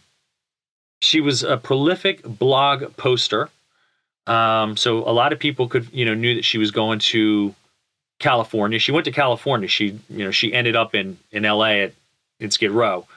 she 1.02 1.20
was 1.20 1.44
a 1.44 1.58
prolific 1.58 2.24
blog 2.24 2.96
poster 2.96 3.50
um, 4.28 4.76
so 4.76 5.00
a 5.10 5.12
lot 5.12 5.32
of 5.32 5.40
people 5.40 5.68
could, 5.70 5.88
you 5.92 6.06
know, 6.06 6.14
knew 6.14 6.36
that 6.36 6.46
she 6.46 6.58
was 6.58 6.72
going 6.72 7.00
to 7.00 7.56
California. 8.20 8.78
She 8.78 8.92
went 8.92 9.06
to 9.06 9.12
California. 9.12 9.70
She, 9.70 10.00
you 10.10 10.26
know, 10.26 10.32
she 10.32 10.54
ended 10.54 10.76
up 10.76 10.94
in 10.94 11.18
in 11.32 11.46
L.A. 11.46 11.84
at 11.84 11.94
in 12.40 12.52
Skid 12.52 12.72
Row 12.72 13.08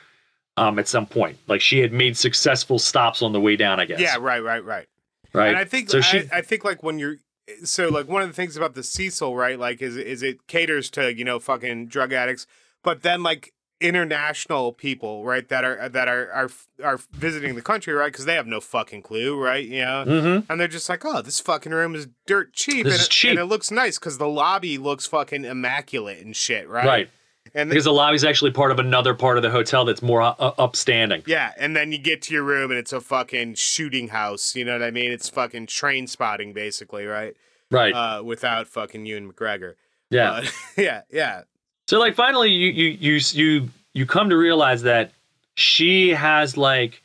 um, 0.56 0.78
at 0.78 0.88
some 0.88 1.06
point. 1.06 1.38
Like 1.46 1.60
she 1.60 1.78
had 1.78 1.92
made 1.92 2.16
successful 2.16 2.78
stops 2.78 3.22
on 3.22 3.32
the 3.32 3.40
way 3.40 3.56
down. 3.56 3.80
I 3.80 3.84
guess. 3.84 4.00
Yeah, 4.00 4.16
right, 4.20 4.42
right, 4.42 4.64
right. 4.64 4.86
Right. 5.32 5.48
And 5.48 5.56
I 5.56 5.64
think 5.64 5.90
so. 5.90 6.00
She. 6.00 6.18
I, 6.32 6.38
I 6.38 6.42
think 6.42 6.64
like 6.64 6.82
when 6.82 6.98
you're 6.98 7.16
so 7.64 7.88
like 7.88 8.08
one 8.08 8.22
of 8.22 8.28
the 8.28 8.34
things 8.34 8.56
about 8.56 8.74
the 8.74 8.82
Cecil, 8.82 9.36
right? 9.36 9.58
Like 9.58 9.80
is 9.82 9.96
is 9.96 10.22
it 10.22 10.46
caters 10.46 10.90
to, 10.90 11.12
you 11.14 11.24
know, 11.24 11.38
fucking 11.38 11.86
drug 11.86 12.12
addicts, 12.12 12.46
but 12.82 13.02
then 13.02 13.22
like 13.22 13.52
international 13.80 14.72
people, 14.72 15.24
right, 15.24 15.48
that 15.48 15.64
are 15.64 15.88
that 15.88 16.08
are 16.08 16.30
are 16.32 16.50
are 16.82 16.98
visiting 17.12 17.54
the 17.54 17.62
country, 17.62 17.92
right? 17.92 18.12
Because 18.12 18.24
they 18.24 18.34
have 18.34 18.46
no 18.46 18.60
fucking 18.60 19.02
clue, 19.02 19.40
right? 19.42 19.64
You 19.64 19.82
know, 19.82 20.04
mm-hmm. 20.06 20.52
and 20.52 20.60
they're 20.60 20.68
just 20.68 20.88
like, 20.88 21.04
oh, 21.04 21.22
this 21.22 21.40
fucking 21.40 21.72
room 21.72 21.94
is 21.94 22.08
dirt 22.26 22.52
cheap, 22.52 22.84
This 22.84 22.94
and, 22.94 23.00
is 23.00 23.06
it, 23.06 23.10
cheap. 23.10 23.30
and 23.30 23.38
it 23.38 23.46
looks 23.46 23.70
nice 23.70 23.98
because 23.98 24.18
the 24.18 24.28
lobby 24.28 24.78
looks 24.78 25.06
fucking 25.06 25.44
immaculate 25.44 26.24
and 26.24 26.36
shit, 26.36 26.68
right? 26.68 26.86
Right. 26.86 27.10
And 27.54 27.68
because 27.70 27.84
the 27.84 27.92
lobby's 27.92 28.22
actually 28.22 28.52
part 28.52 28.70
of 28.70 28.78
another 28.78 29.14
part 29.14 29.36
of 29.36 29.42
the 29.42 29.50
hotel 29.50 29.84
that's 29.84 30.02
more 30.02 30.22
uh, 30.22 30.34
upstanding. 30.38 31.22
yeah, 31.26 31.52
and 31.58 31.74
then 31.74 31.90
you 31.90 31.98
get 31.98 32.22
to 32.22 32.34
your 32.34 32.44
room 32.44 32.70
and 32.70 32.78
it's 32.78 32.92
a 32.92 33.00
fucking 33.00 33.54
shooting 33.54 34.08
house. 34.08 34.54
You 34.54 34.64
know 34.64 34.72
what 34.72 34.82
I 34.82 34.90
mean? 34.90 35.10
It's 35.10 35.28
fucking 35.28 35.66
Trainspotting, 35.66 36.54
basically, 36.54 37.06
right? 37.06 37.34
Right. 37.70 37.92
Uh, 37.92 38.22
without 38.22 38.68
fucking 38.68 39.04
Ewan 39.06 39.32
McGregor. 39.32 39.74
yeah. 40.10 40.42
But, 40.42 40.52
yeah, 40.82 41.02
yeah, 41.10 41.42
So 41.88 41.98
like 41.98 42.14
finally 42.14 42.50
you 42.50 42.70
you 42.70 42.88
you 43.00 43.20
you 43.32 43.68
you 43.94 44.06
come 44.06 44.28
to 44.30 44.36
realize 44.36 44.82
that 44.82 45.12
she 45.54 46.10
has 46.10 46.56
like 46.56 47.02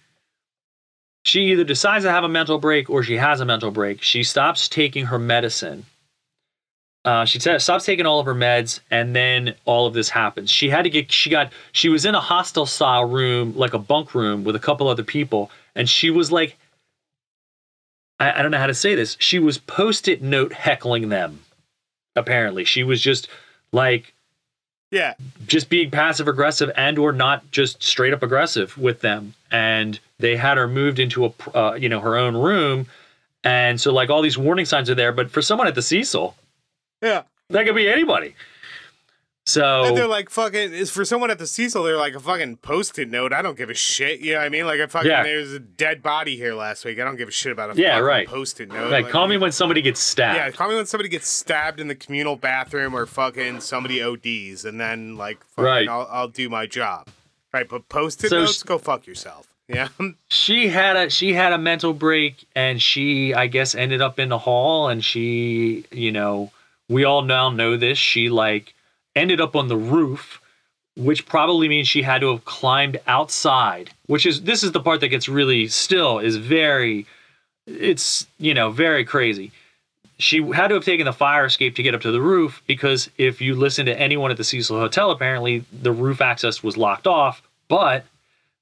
she 1.23 1.51
either 1.51 1.63
decides 1.63 2.03
to 2.05 2.11
have 2.11 2.23
a 2.23 2.29
mental 2.29 2.59
break 2.59 2.89
or 2.89 3.01
she 3.03 3.15
has 3.17 3.39
a 3.39 3.45
mental 3.45 3.71
break. 3.71 4.01
She 4.03 4.23
stops 4.23 4.69
taking 4.69 5.05
her 5.05 5.17
medicine. 5.17 5.85
Uh, 7.05 7.23
she 7.23 7.37
t- 7.37 7.59
stops 7.59 7.85
taking 7.85 8.05
all 8.05 8.19
of 8.19 8.25
her 8.25 8.33
meds, 8.33 8.79
and 8.89 9.15
then 9.15 9.53
all 9.65 9.85
of 9.85 9.93
this 9.93 10.09
happens. 10.09 10.49
She 10.49 10.69
had 10.69 10.81
to 10.83 10.89
get. 10.89 11.11
She 11.11 11.29
got. 11.29 11.53
She 11.71 11.87
was 11.87 12.03
in 12.03 12.15
a 12.15 12.19
hostel 12.19 12.65
style 12.65 13.05
room, 13.05 13.55
like 13.55 13.73
a 13.73 13.79
bunk 13.79 14.15
room, 14.15 14.43
with 14.43 14.55
a 14.55 14.59
couple 14.59 14.87
other 14.87 15.03
people, 15.03 15.51
and 15.75 15.87
she 15.87 16.09
was 16.09 16.31
like, 16.31 16.57
I, 18.19 18.39
I 18.39 18.41
don't 18.41 18.51
know 18.51 18.57
how 18.57 18.67
to 18.67 18.73
say 18.73 18.95
this. 18.95 19.15
She 19.19 19.37
was 19.37 19.59
post-it 19.59 20.23
note 20.23 20.51
heckling 20.51 21.09
them. 21.09 21.41
Apparently, 22.15 22.65
she 22.65 22.83
was 22.83 22.99
just 23.01 23.27
like 23.71 24.13
yeah. 24.91 25.13
just 25.45 25.69
being 25.69 25.91
passive 25.91 26.27
aggressive 26.27 26.71
and 26.75 26.97
or 26.97 27.11
not 27.11 27.49
just 27.51 27.83
straight 27.83 28.13
up 28.13 28.23
aggressive 28.23 28.77
with 28.77 29.01
them 29.01 29.33
and 29.51 29.99
they 30.19 30.35
had 30.35 30.57
her 30.57 30.67
moved 30.67 30.99
into 30.99 31.25
a 31.25 31.57
uh, 31.57 31.73
you 31.73 31.89
know 31.89 31.99
her 31.99 32.15
own 32.15 32.35
room 32.35 32.87
and 33.43 33.79
so 33.79 33.91
like 33.91 34.09
all 34.09 34.21
these 34.21 34.37
warning 34.37 34.65
signs 34.65 34.89
are 34.89 34.95
there 34.95 35.11
but 35.11 35.29
for 35.29 35.41
someone 35.41 35.67
at 35.67 35.75
the 35.75 35.81
cecil 35.81 36.35
Yeah. 37.01 37.23
that 37.49 37.65
could 37.65 37.75
be 37.75 37.87
anybody 37.89 38.35
So 39.47 39.83
And 39.85 39.95
they're 39.97 40.07
like 40.07 40.29
fucking 40.31 40.73
is 40.73 40.89
for 40.89 41.05
someone 41.05 41.29
at 41.29 41.37
the 41.37 41.45
Cecil, 41.45 41.83
they're 41.83 41.97
like 41.97 42.15
a 42.15 42.19
fucking 42.19 42.57
post-it 42.57 43.09
note. 43.11 43.31
I 43.31 43.43
don't 43.43 43.55
give 43.55 43.69
a 43.69 43.75
shit. 43.75 44.19
You 44.19 44.33
know 44.33 44.39
what 44.39 44.45
I 44.45 44.49
mean? 44.49 44.65
Like 44.65 44.79
a 44.79 44.87
fucking 44.87 45.09
Yeah. 45.11 45.21
there's 45.21 45.53
a 45.53 45.59
dead 45.59 46.01
body 46.01 46.35
here 46.35 46.55
last 46.55 46.83
week. 46.83 46.99
I 46.99 47.03
don't 47.03 47.15
give 47.15 47.27
a 47.27 47.31
shit 47.31 47.51
about 47.51 47.77
a 47.77 47.79
Yeah, 47.79 47.91
fucking 47.93 48.05
right. 48.05 48.27
post-it 48.27 48.69
note. 48.71 48.89
like 48.91 49.09
call 49.09 49.27
me 49.27 49.37
when 49.37 49.51
somebody 49.51 49.83
gets 49.83 49.99
stabbed. 49.99 50.37
Yeah, 50.37 50.49
call 50.49 50.69
me 50.69 50.75
when 50.75 50.87
somebody 50.87 51.09
gets 51.09 51.27
stabbed 51.27 51.79
in 51.79 51.87
the 51.87 51.95
communal 51.95 52.35
bathroom 52.37 52.95
or 52.95 53.05
fucking 53.05 53.59
somebody 53.61 54.01
ODs, 54.01 54.65
and 54.65 54.79
then 54.81 55.15
like 55.15 55.43
fucking 55.49 55.63
Right. 55.63 55.87
I'll, 55.87 56.07
I'll 56.11 56.27
do 56.27 56.49
my 56.49 56.65
job. 56.65 57.07
Right, 57.53 57.69
but 57.69 57.87
post-it 57.87 58.29
So 58.29 58.39
notes, 58.41 58.59
sh- 58.59 58.63
go 58.63 58.77
fuck 58.79 59.05
yourself. 59.05 59.47
Yeah, 59.67 59.87
she 60.27 60.67
had 60.67 60.95
a 60.95 61.09
she 61.09 61.33
had 61.33 61.51
a 61.51 61.57
mental 61.57 61.91
break 61.93 62.45
and 62.55 62.79
she 62.79 63.33
i 63.33 63.47
guess 63.47 63.73
ended 63.73 63.99
up 63.99 64.19
in 64.19 64.29
the 64.29 64.37
hall 64.37 64.89
and 64.89 65.03
she 65.03 65.85
you 65.91 66.11
know 66.11 66.51
we 66.89 67.03
all 67.03 67.21
now 67.21 67.49
know 67.49 67.77
this 67.77 67.97
she 67.97 68.29
like 68.29 68.73
ended 69.15 69.41
up 69.41 69.55
on 69.55 69.67
the 69.67 69.77
roof 69.77 70.41
which 70.97 71.25
probably 71.25 71.67
means 71.67 71.87
she 71.87 72.01
had 72.01 72.21
to 72.21 72.31
have 72.31 72.45
climbed 72.45 72.99
outside 73.07 73.89
which 74.07 74.25
is 74.25 74.41
this 74.43 74.63
is 74.63 74.71
the 74.71 74.79
part 74.79 75.01
that 75.01 75.09
gets 75.09 75.27
really 75.27 75.67
still 75.67 76.19
is 76.19 76.37
very 76.37 77.05
it's 77.67 78.27
you 78.37 78.53
know 78.53 78.71
very 78.71 79.05
crazy. 79.05 79.51
She 80.17 80.41
had 80.53 80.69
to 80.69 80.75
have 80.75 80.85
taken 80.85 81.05
the 81.05 81.13
fire 81.13 81.45
escape 81.45 81.75
to 81.75 81.83
get 81.83 81.93
up 81.93 82.01
to 82.01 82.11
the 82.11 82.21
roof 82.21 82.63
because 82.67 83.09
if 83.17 83.41
you 83.41 83.53
listen 83.53 83.85
to 83.87 83.99
anyone 83.99 84.31
at 84.31 84.37
the 84.37 84.45
Cecil 84.45 84.79
Hotel, 84.79 85.11
apparently 85.11 85.65
the 85.73 85.91
roof 85.91 86.21
access 86.21 86.63
was 86.63 86.77
locked 86.77 87.05
off, 87.05 87.41
but 87.67 88.05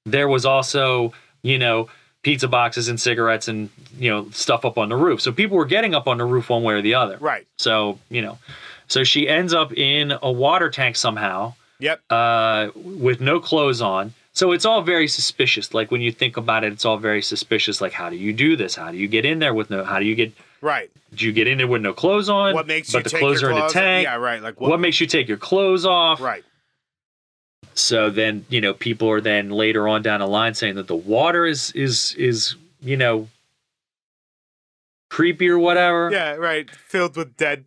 there 0.04 0.26
was 0.26 0.44
also, 0.44 1.12
you 1.42 1.58
know, 1.58 1.88
pizza 2.24 2.48
boxes 2.48 2.88
and 2.88 3.00
cigarettes 3.00 3.46
and, 3.46 3.70
you 3.98 4.10
know, 4.10 4.28
stuff 4.30 4.64
up 4.64 4.76
on 4.78 4.88
the 4.88 4.96
roof. 4.96 5.20
So 5.20 5.30
people 5.30 5.56
were 5.56 5.64
getting 5.66 5.94
up 5.94 6.08
on 6.08 6.18
the 6.18 6.24
roof 6.24 6.48
one 6.50 6.62
way 6.64 6.74
or 6.74 6.82
the 6.82 6.94
other. 6.94 7.16
right. 7.20 7.46
So, 7.58 8.00
you 8.10 8.22
know, 8.22 8.38
so 8.88 9.04
she 9.04 9.28
ends 9.28 9.54
up 9.54 9.72
in 9.72 10.12
a 10.22 10.32
water 10.32 10.68
tank 10.70 10.96
somehow 10.96 11.54
Yep. 11.78 12.00
uh, 12.10 12.70
with 12.74 13.20
no 13.20 13.38
clothes 13.40 13.80
on. 13.80 14.14
So 14.32 14.50
it's 14.52 14.64
all 14.64 14.82
very 14.82 15.06
suspicious. 15.06 15.72
Like 15.74 15.90
when 15.92 16.00
you 16.00 16.10
think 16.10 16.36
about 16.36 16.64
it, 16.64 16.72
it's 16.72 16.84
all 16.84 16.96
very 16.96 17.22
suspicious. 17.22 17.80
Like, 17.80 17.92
how 17.92 18.10
do 18.10 18.16
you 18.16 18.32
do 18.32 18.56
this? 18.56 18.74
How 18.74 18.90
do 18.90 18.96
you 18.96 19.06
get 19.06 19.24
in 19.24 19.38
there 19.38 19.54
with 19.54 19.70
no? 19.70 19.84
How 19.84 19.98
do 20.00 20.04
you 20.04 20.14
get? 20.16 20.32
Right. 20.60 20.90
Do 21.14 21.24
you 21.26 21.32
get 21.32 21.46
in 21.46 21.58
there 21.58 21.68
with 21.68 21.82
no 21.82 21.92
clothes 21.92 22.28
on? 22.28 22.54
What 22.54 22.66
makes 22.66 22.90
but 22.90 22.98
you 22.98 23.02
the 23.04 23.10
take 23.10 23.20
clothes 23.20 23.42
your 23.42 23.50
are 23.50 23.52
in 23.52 23.56
the 23.56 23.60
clothes? 23.62 23.72
tank? 23.74 24.04
Yeah, 24.04 24.16
right. 24.16 24.42
Like 24.42 24.60
What, 24.60 24.70
what? 24.70 24.80
makes 24.80 25.00
you 25.00 25.06
take 25.06 25.28
your 25.28 25.36
clothes 25.36 25.84
off? 25.86 26.20
right. 26.20 26.42
So 27.78 28.10
then 28.10 28.46
you 28.48 28.60
know 28.60 28.74
people 28.74 29.10
are 29.10 29.20
then 29.20 29.50
later 29.50 29.88
on 29.88 30.02
down 30.02 30.20
the 30.20 30.26
line 30.26 30.54
saying 30.54 30.76
that 30.76 30.86
the 30.86 30.96
water 30.96 31.46
is 31.46 31.70
is 31.72 32.14
is 32.18 32.56
you 32.80 32.96
know 32.96 33.28
creepy 35.10 35.48
or 35.48 35.58
whatever. 35.58 36.10
Yeah, 36.12 36.34
right. 36.34 36.70
Filled 36.70 37.16
with 37.16 37.36
dead 37.36 37.64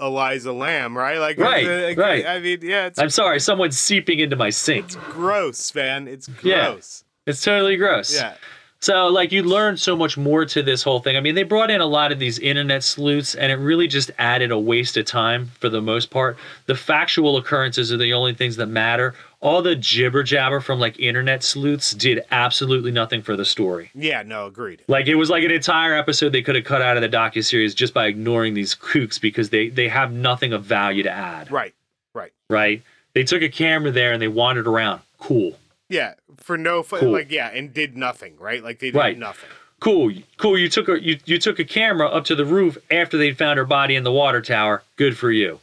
Eliza 0.00 0.52
Lam, 0.52 0.96
right? 0.96 1.18
Like, 1.18 1.38
Right, 1.38 1.66
uh, 1.66 1.86
like, 1.88 1.98
right. 1.98 2.26
I 2.26 2.38
mean, 2.40 2.60
yeah, 2.62 2.86
it's 2.86 2.98
I'm 2.98 3.10
sorry, 3.10 3.40
someone's 3.40 3.78
seeping 3.78 4.18
into 4.18 4.36
my 4.36 4.50
sink. 4.50 4.90
gross, 5.10 5.74
man. 5.74 6.08
It's 6.08 6.26
gross. 6.26 6.44
Yeah. 6.44 6.70
gross. 6.72 7.04
It's 7.26 7.42
totally 7.42 7.76
gross. 7.76 8.14
Yeah. 8.14 8.34
So, 8.80 9.06
like, 9.06 9.32
you 9.32 9.42
learn 9.42 9.76
so 9.76 9.96
much 9.96 10.18
more 10.18 10.44
to 10.44 10.62
this 10.62 10.82
whole 10.82 11.00
thing. 11.00 11.16
I 11.16 11.20
mean, 11.20 11.34
they 11.34 11.42
brought 11.42 11.70
in 11.70 11.80
a 11.80 11.86
lot 11.86 12.12
of 12.12 12.18
these 12.18 12.38
internet 12.38 12.84
sleuths, 12.84 13.34
and 13.34 13.50
it 13.50 13.56
really 13.56 13.86
just 13.86 14.10
added 14.18 14.50
a 14.50 14.58
waste 14.58 14.96
of 14.96 15.06
time 15.06 15.50
for 15.58 15.68
the 15.68 15.80
most 15.80 16.10
part. 16.10 16.36
The 16.66 16.74
factual 16.74 17.36
occurrences 17.36 17.90
are 17.90 17.96
the 17.96 18.12
only 18.12 18.34
things 18.34 18.56
that 18.56 18.66
matter. 18.66 19.14
All 19.40 19.62
the 19.62 19.76
jibber 19.76 20.22
jabber 20.22 20.60
from 20.60 20.78
like 20.80 20.98
internet 20.98 21.42
sleuths 21.42 21.92
did 21.92 22.24
absolutely 22.30 22.90
nothing 22.90 23.22
for 23.22 23.36
the 23.36 23.44
story. 23.44 23.90
Yeah. 23.94 24.22
No, 24.22 24.46
agreed. 24.46 24.82
Like 24.88 25.06
it 25.06 25.14
was 25.14 25.30
like 25.30 25.44
an 25.44 25.50
entire 25.50 25.94
episode 25.94 26.30
they 26.30 26.42
could 26.42 26.56
have 26.56 26.64
cut 26.64 26.82
out 26.82 26.96
of 26.96 27.02
the 27.02 27.08
docu 27.08 27.44
series 27.44 27.74
just 27.74 27.94
by 27.94 28.06
ignoring 28.06 28.54
these 28.54 28.74
kooks 28.74 29.20
because 29.20 29.50
they 29.50 29.68
they 29.68 29.88
have 29.88 30.10
nothing 30.10 30.52
of 30.52 30.64
value 30.64 31.02
to 31.02 31.10
add. 31.10 31.50
Right. 31.52 31.74
Right. 32.14 32.32
Right? 32.48 32.82
They 33.12 33.24
took 33.24 33.42
a 33.42 33.48
camera 33.48 33.90
there 33.90 34.12
and 34.12 34.20
they 34.20 34.28
wandered 34.28 34.66
around. 34.66 35.02
Cool. 35.18 35.56
Yeah. 35.88 36.14
For 36.38 36.56
no, 36.58 36.82
fu- 36.82 36.98
Cool. 36.98 37.12
like, 37.12 37.30
yeah, 37.30 37.48
and 37.48 37.72
did 37.72 37.96
nothing, 37.96 38.34
right? 38.38 38.62
Like 38.62 38.78
they 38.80 38.88
did 38.90 38.96
Right. 38.98 39.18
nothing. 39.18 39.48
Cool, 39.78 40.10
cool. 40.38 40.58
You 40.58 40.68
took 40.70 40.88
a 40.88 41.00
you, 41.02 41.18
you 41.26 41.38
took 41.38 41.58
a 41.58 41.64
camera 41.64 42.08
up 42.08 42.24
to 42.24 42.34
the 42.34 42.46
roof 42.46 42.78
after 42.90 43.18
they'd 43.18 43.36
found 43.36 43.58
her 43.58 43.64
body 43.66 43.94
in 43.94 44.04
the 44.04 44.12
water 44.12 44.40
tower. 44.40 44.82
Good 44.96 45.18
for 45.18 45.30
you. 45.30 45.60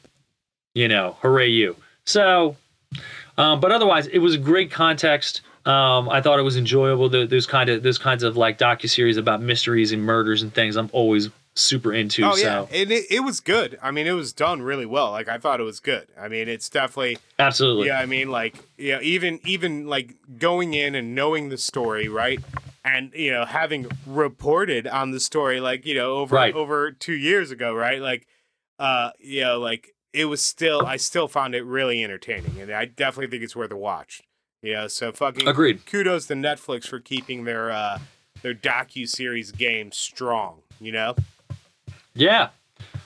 You 0.75 0.87
know, 0.87 1.17
hooray 1.21 1.49
you. 1.49 1.75
So, 2.05 2.55
um, 3.37 3.59
but 3.59 3.71
otherwise, 3.71 4.05
it 4.07 4.19
was 4.19 4.35
a 4.35 4.37
great 4.37 4.69
context. 4.71 5.41
Um, 5.65 6.09
I 6.09 6.21
thought 6.21 6.37
it 6.39 6.43
was 6.43 6.57
enjoyable. 6.57 7.09
There's 7.09 7.47
kind 7.47 7.69
of 7.69 7.81
those 7.83 7.97
kinds 7.97 8.21
of 8.21 8.37
like 8.37 8.57
docu 8.59 8.87
series 8.89 9.17
about 9.17 9.41
mysteries 9.41 9.91
and 9.91 10.03
murders 10.03 10.41
and 10.43 10.53
things. 10.53 10.75
I'm 10.75 10.89
always 10.93 11.29
super 11.55 11.93
into. 11.93 12.23
Oh 12.23 12.35
so 12.35 12.43
yeah, 12.43 12.61
and 12.81 12.91
it, 12.91 13.05
it 13.09 13.19
was 13.21 13.39
good. 13.39 13.77
I 13.81 13.91
mean, 13.91 14.07
it 14.07 14.11
was 14.13 14.33
done 14.33 14.61
really 14.61 14.85
well. 14.85 15.11
Like 15.11 15.27
I 15.27 15.37
thought 15.37 15.59
it 15.59 15.63
was 15.63 15.79
good. 15.79 16.07
I 16.19 16.27
mean, 16.27 16.47
it's 16.47 16.69
definitely 16.69 17.17
absolutely. 17.39 17.87
yeah. 17.87 17.99
I 17.99 18.05
mean, 18.05 18.29
like 18.31 18.55
yeah, 18.77 18.99
even 19.01 19.39
even 19.45 19.87
like 19.87 20.15
going 20.37 20.73
in 20.73 20.95
and 20.95 21.13
knowing 21.15 21.49
the 21.49 21.57
story, 21.57 22.07
right? 22.07 22.39
And 22.85 23.11
you 23.15 23.31
know, 23.31 23.45
having 23.45 23.87
reported 24.05 24.87
on 24.87 25.11
the 25.11 25.19
story, 25.19 25.59
like 25.59 25.85
you 25.85 25.95
know, 25.95 26.15
over 26.17 26.35
Right. 26.35 26.53
over 26.53 26.91
two 26.91 27.13
years 27.13 27.51
ago, 27.51 27.73
right? 27.73 28.01
Like, 28.01 28.27
uh, 28.79 29.11
you 29.19 29.41
know, 29.41 29.59
like 29.59 29.93
it 30.11 30.25
was 30.25 30.41
still, 30.41 30.85
I 30.85 30.97
still 30.97 31.27
found 31.27 31.55
it 31.55 31.63
really 31.65 32.03
entertaining, 32.03 32.59
and 32.61 32.71
I 32.71 32.85
definitely 32.85 33.31
think 33.31 33.43
it's 33.43 33.55
worth 33.55 33.71
a 33.71 33.77
watch. 33.77 34.21
Yeah, 34.61 34.87
so 34.87 35.11
fucking 35.11 35.47
Agreed. 35.47 35.85
Kudos 35.85 36.27
to 36.27 36.35
Netflix 36.35 36.87
for 36.87 36.99
keeping 36.99 37.43
their 37.45 37.71
uh 37.71 37.99
their 38.41 38.53
docu 38.53 39.07
series 39.07 39.51
game 39.51 39.91
strong. 39.91 40.61
You 40.81 40.91
know. 40.91 41.15
Yeah, 42.15 42.49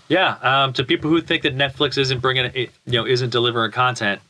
yeah. 0.08 0.38
Um, 0.42 0.74
to 0.74 0.84
people 0.84 1.10
who 1.10 1.22
think 1.22 1.44
that 1.44 1.56
Netflix 1.56 1.98
isn't 1.98 2.20
bringing 2.20 2.46
it, 2.46 2.56
you 2.86 2.94
know, 2.94 3.06
isn't 3.06 3.30
delivering 3.30 3.72
content, 3.72 4.22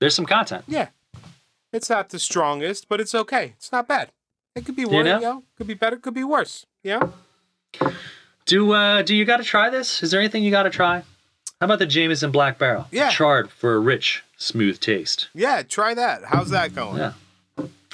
there's 0.00 0.14
some 0.14 0.26
content. 0.26 0.64
Yeah. 0.68 0.88
It's 1.72 1.90
not 1.90 2.08
the 2.08 2.18
strongest, 2.18 2.88
but 2.88 3.00
it's 3.00 3.14
okay. 3.14 3.52
It's 3.56 3.70
not 3.70 3.86
bad. 3.86 4.10
It 4.54 4.64
could 4.64 4.74
be 4.76 4.84
worse, 4.84 4.92
You 4.94 4.98
you 4.98 5.04
know? 5.04 5.18
know? 5.20 5.42
Could 5.56 5.66
be 5.66 5.74
better, 5.74 5.96
could 5.96 6.14
be 6.14 6.24
worse. 6.24 6.66
Yeah. 6.82 7.08
Do 8.46 8.72
uh, 8.72 9.02
do 9.02 9.14
you 9.14 9.24
got 9.24 9.36
to 9.36 9.44
try 9.44 9.68
this? 9.70 10.02
Is 10.02 10.10
there 10.10 10.20
anything 10.20 10.42
you 10.42 10.50
got 10.50 10.62
to 10.62 10.70
try? 10.70 11.02
How 11.60 11.64
about 11.66 11.78
the 11.80 11.86
Jameson 11.86 12.30
Black 12.30 12.58
Barrel? 12.58 12.86
Yeah. 12.90 13.10
charred 13.10 13.50
for 13.50 13.74
a 13.74 13.78
rich, 13.80 14.22
smooth 14.36 14.80
taste. 14.80 15.28
Yeah, 15.34 15.62
try 15.62 15.92
that. 15.94 16.22
How's 16.24 16.50
that 16.50 16.74
going? 16.74 16.96
Yeah. 16.98 17.12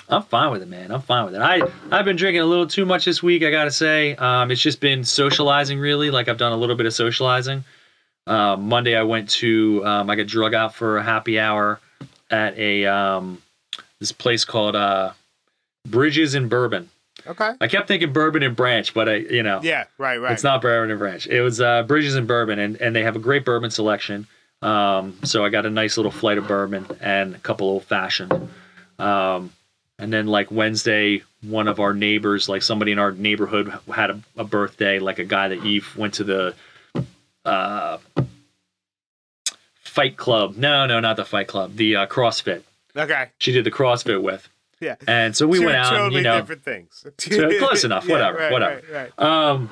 I'm 0.08 0.22
fine 0.22 0.50
with 0.50 0.62
it, 0.62 0.68
man. 0.68 0.90
I'm 0.90 1.00
fine 1.00 1.24
with 1.24 1.34
it. 1.34 1.40
I 1.40 1.62
I've 1.90 2.04
been 2.04 2.16
drinking 2.16 2.42
a 2.42 2.46
little 2.46 2.66
too 2.66 2.84
much 2.84 3.04
this 3.04 3.22
week. 3.22 3.42
I 3.42 3.50
gotta 3.50 3.70
say, 3.70 4.14
um, 4.16 4.50
it's 4.50 4.60
just 4.60 4.80
been 4.80 5.04
socializing 5.04 5.78
really. 5.78 6.10
Like 6.10 6.28
I've 6.28 6.38
done 6.38 6.52
a 6.52 6.56
little 6.56 6.76
bit 6.76 6.86
of 6.86 6.92
socializing. 6.92 7.64
Uh, 8.26 8.56
Monday 8.56 8.96
I 8.96 9.02
went 9.02 9.28
to 9.30 9.84
um, 9.86 10.10
I 10.10 10.16
got 10.16 10.26
drug 10.26 10.54
out 10.54 10.74
for 10.74 10.98
a 10.98 11.02
happy 11.02 11.38
hour 11.38 11.80
at 12.30 12.56
a 12.58 12.86
um, 12.86 13.42
this 14.00 14.12
place 14.12 14.44
called 14.44 14.76
uh, 14.76 15.12
Bridges 15.88 16.34
and 16.34 16.48
Bourbon. 16.50 16.90
Okay. 17.26 17.52
I 17.60 17.68
kept 17.68 17.88
thinking 17.88 18.12
Bourbon 18.12 18.42
and 18.42 18.54
Branch, 18.54 18.92
but 18.92 19.08
I 19.08 19.14
you 19.16 19.42
know 19.42 19.60
Yeah, 19.62 19.84
right, 19.98 20.18
right. 20.18 20.32
it's 20.32 20.44
not 20.44 20.60
Bourbon 20.60 20.90
and 20.90 20.98
Branch. 20.98 21.26
It 21.26 21.40
was 21.40 21.60
uh, 21.60 21.82
Bridges 21.84 22.14
and 22.14 22.26
Bourbon, 22.28 22.58
and, 22.58 22.76
and 22.80 22.94
they 22.94 23.02
have 23.02 23.16
a 23.16 23.20
great 23.20 23.44
bourbon 23.44 23.70
selection. 23.70 24.26
Um, 24.60 25.18
so 25.24 25.44
I 25.44 25.48
got 25.50 25.66
a 25.66 25.70
nice 25.70 25.96
little 25.96 26.12
flight 26.12 26.38
of 26.38 26.46
bourbon 26.48 26.86
and 27.00 27.34
a 27.34 27.38
couple 27.38 27.66
old 27.66 27.84
fashioned. 27.84 28.32
Um, 28.98 29.52
and 29.98 30.12
then 30.12 30.26
like 30.26 30.50
Wednesday, 30.50 31.22
one 31.42 31.68
of 31.68 31.78
our 31.78 31.94
neighbors, 31.94 32.48
like 32.48 32.62
somebody 32.62 32.92
in 32.92 32.98
our 32.98 33.12
neighborhood, 33.12 33.72
had 33.92 34.10
a, 34.10 34.20
a 34.36 34.44
birthday. 34.44 34.98
Like 34.98 35.18
a 35.18 35.24
guy 35.24 35.48
that 35.48 35.64
Eve 35.64 35.96
went 35.96 36.14
to 36.14 36.24
the 36.24 36.54
uh, 37.44 37.98
Fight 39.80 40.16
Club. 40.16 40.56
No, 40.56 40.86
no, 40.86 41.00
not 41.00 41.16
the 41.16 41.24
Fight 41.24 41.46
Club. 41.46 41.76
The 41.76 41.96
uh, 41.96 42.06
CrossFit. 42.06 42.62
Okay. 42.96 43.28
She 43.38 43.52
did 43.52 43.64
the 43.64 43.70
CrossFit 43.70 44.22
with. 44.22 44.48
Yeah. 44.80 44.96
And 45.06 45.34
so 45.34 45.46
we 45.46 45.60
Two 45.60 45.66
went 45.66 45.76
out, 45.76 45.92
and, 45.92 45.96
totally 45.96 46.20
you 46.20 46.24
know, 46.24 46.40
different 46.40 46.64
things. 46.64 47.06
So 47.18 47.58
close 47.58 47.84
enough, 47.84 48.04
Yeah, 48.06 48.12
whatever, 48.14 48.38
right, 48.38 48.52
whatever. 48.52 48.82
Right, 48.92 49.12
right. 49.16 49.24
Um, 49.24 49.70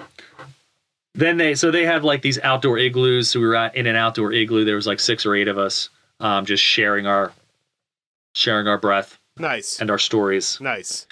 then 1.14 1.36
they 1.36 1.54
so 1.54 1.70
they 1.70 1.84
had 1.84 2.04
like 2.04 2.22
these 2.22 2.38
outdoor 2.38 2.78
igloos. 2.78 3.30
So 3.30 3.40
we 3.40 3.46
were 3.46 3.56
at, 3.56 3.74
in 3.74 3.86
an 3.86 3.96
outdoor 3.96 4.32
igloo. 4.32 4.64
There 4.64 4.76
was 4.76 4.86
like 4.86 5.00
six 5.00 5.26
or 5.26 5.34
eight 5.34 5.48
of 5.48 5.58
us, 5.58 5.90
um, 6.20 6.46
just 6.46 6.62
sharing 6.62 7.06
our 7.06 7.32
sharing 8.34 8.66
our 8.68 8.78
breath 8.78 9.18
Nice. 9.38 9.80
and 9.80 9.90
our 9.90 9.98
stories. 9.98 10.60
Nice. 10.60 11.06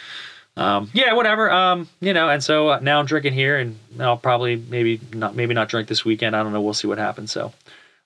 Um, 0.56 0.90
yeah, 0.92 1.12
whatever. 1.14 1.50
Um, 1.50 1.88
you 2.00 2.12
know, 2.12 2.28
and 2.28 2.42
so 2.42 2.68
uh, 2.68 2.80
now 2.80 2.98
I'm 2.98 3.06
drinking 3.06 3.32
here, 3.32 3.58
and 3.58 3.78
I'll 3.98 4.16
probably 4.16 4.56
maybe 4.56 5.00
not 5.12 5.34
maybe 5.34 5.54
not 5.54 5.68
drink 5.68 5.88
this 5.88 6.04
weekend. 6.04 6.36
I 6.36 6.42
don't 6.42 6.52
know. 6.52 6.60
We'll 6.60 6.74
see 6.74 6.88
what 6.88 6.98
happens. 6.98 7.32
So, 7.32 7.52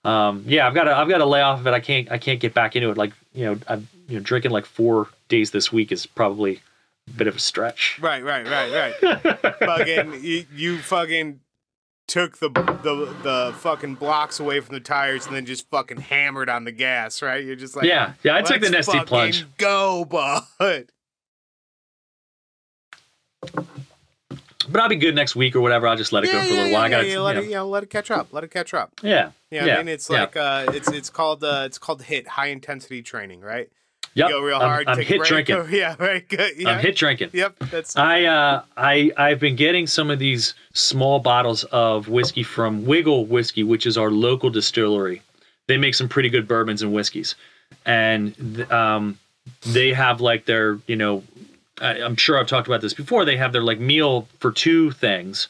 um, 0.05 0.45
yeah, 0.47 0.67
I've 0.67 0.75
got 0.75 0.85
to 0.85 0.97
I've 0.97 1.09
got 1.09 1.19
to 1.19 1.27
lay 1.27 1.41
off 1.41 1.61
of 1.61 1.67
it. 1.67 1.73
I 1.73 1.81
can't 1.81 2.11
I 2.13 2.19
can't 2.19 2.39
get 2.41 2.55
back 2.55 2.77
into 2.77 2.91
it. 2.91 2.97
Like 2.97 3.13
you 3.33 3.47
know, 3.47 3.59
I'm 3.67 3.89
you 4.09 4.19
know 4.19 4.23
drinking 4.23 4.53
like 4.53 4.67
four 4.67 5.09
days 5.29 5.51
this 5.51 5.73
week 5.73 5.91
is 5.91 6.07
probably 6.07 6.61
a 7.09 7.11
bit 7.13 7.27
of 7.27 7.37
a 7.37 7.41
stretch. 7.41 7.99
Right, 8.01 8.23
right, 8.23 8.47
right, 8.47 8.95
right. 9.03 9.41
fucking, 9.59 10.23
you, 10.23 10.47
you 10.55 10.79
fucking 10.79 11.41
took 12.07 12.39
the 12.39 12.49
the 12.51 13.15
the 13.23 13.55
fucking 13.59 13.95
blocks 13.97 14.39
away 14.41 14.61
from 14.61 14.75
the 14.75 14.81
tires 14.81 15.27
and 15.27 15.35
then 15.35 15.47
just 15.47 15.69
fucking 15.71 15.99
hammered 16.01 16.49
on 16.49 16.65
the 16.65 16.73
gas, 16.73 17.23
right? 17.23 17.45
You're 17.45 17.57
just 17.57 17.77
like, 17.77 17.87
yeah, 17.87 18.15
yeah. 18.23 18.37
I 18.37 18.43
took 18.43 18.61
the 18.61 18.71
"Let's 18.71 18.89
Nestea 18.89 18.93
fucking 18.93 19.07
plunge. 19.07 19.47
Go, 19.57 20.05
bud. 20.05 20.91
But 24.67 24.81
I'll 24.81 24.89
be 24.89 24.97
good 24.97 25.15
next 25.15 25.37
week 25.37 25.55
or 25.55 25.61
whatever. 25.61 25.87
I'll 25.87 25.97
just 25.97 26.13
let 26.13 26.25
it 26.25 26.33
go 26.33 26.41
for 26.41 26.47
a 26.47 26.51
little 26.57 26.73
while. 26.73 26.83
I 26.83 26.89
got 26.89 27.07
yeah, 27.07 27.19
let 27.21 27.37
you 27.37 27.43
it, 27.43 27.45
know, 27.45 27.49
you 27.49 27.55
know, 27.57 27.69
let 27.69 27.83
it 27.83 27.91
catch 27.91 28.11
up. 28.11 28.29
Let 28.33 28.45
it 28.45 28.51
catch 28.51 28.73
up. 28.73 28.93
yeah, 29.03 29.33
Yeah, 29.51 29.67
Yeah, 29.67 29.75
I 29.75 29.79
mean, 29.79 29.89
it's 29.89 30.09
yeah. 30.09 30.21
like 30.21 30.37
uh, 30.37 30.65
it's 30.69 30.91
it's 30.91 31.11
called 31.11 31.45
uh, 31.45 31.65
it's 31.67 31.79
called 31.79 32.03
HIIT 32.03 32.27
high 32.29 32.47
intensity 32.47 33.03
training, 33.03 33.41
right? 33.43 33.69
Yep. 34.15 34.29
Go 34.31 34.41
real 34.41 34.57
I'm- 34.57 34.69
hard. 34.69 34.89
I'm, 34.89 34.99
HIIT 34.99 35.25
drinking. 35.25 35.57
go- 35.57 35.65
yeah, 35.71 35.97
right. 35.99 36.27
Good. 36.29 36.53
Yeah. 36.57 36.71
I'm 36.71 36.85
HIIT 36.85 36.95
drinking. 36.97 37.31
Yep. 37.33 37.59
That's 37.71 37.97
I 37.97 38.25
uh 38.25 38.63
I 38.77 39.11
I've 39.17 39.41
been 39.41 39.57
getting 39.57 39.87
some 39.87 40.11
of 40.11 40.19
these 40.19 40.55
small 40.73 41.19
bottles 41.19 41.65
of 41.65 42.09
whiskey 42.09 42.43
from 42.45 42.85
Wigle 42.87 43.27
Whiskey, 43.27 43.63
which 43.65 43.87
is 43.87 43.99
our 43.99 44.11
local 44.11 44.51
distillery. 44.51 45.23
They 45.67 45.77
make 45.79 45.95
some 45.95 46.09
pretty 46.09 46.29
good 46.29 46.47
bourbons 46.47 46.83
and 46.83 46.93
whiskeys, 46.93 47.35
and 47.87 48.71
um 48.71 49.19
they 49.67 49.93
have 49.93 50.21
like 50.21 50.47
their 50.47 50.79
you 50.87 50.97
know 50.97 51.23
I, 51.81 52.01
I'm 52.03 52.17
sure 52.17 52.39
I've 52.39 52.47
talked 52.47 52.69
about 52.69 52.81
this 52.83 52.95
before. 52.95 53.25
They 53.25 53.37
have 53.37 53.53
their 53.53 53.63
like 53.63 53.81
meal 53.81 54.29
for 54.39 54.53
two 54.53 54.93
things, 54.93 55.49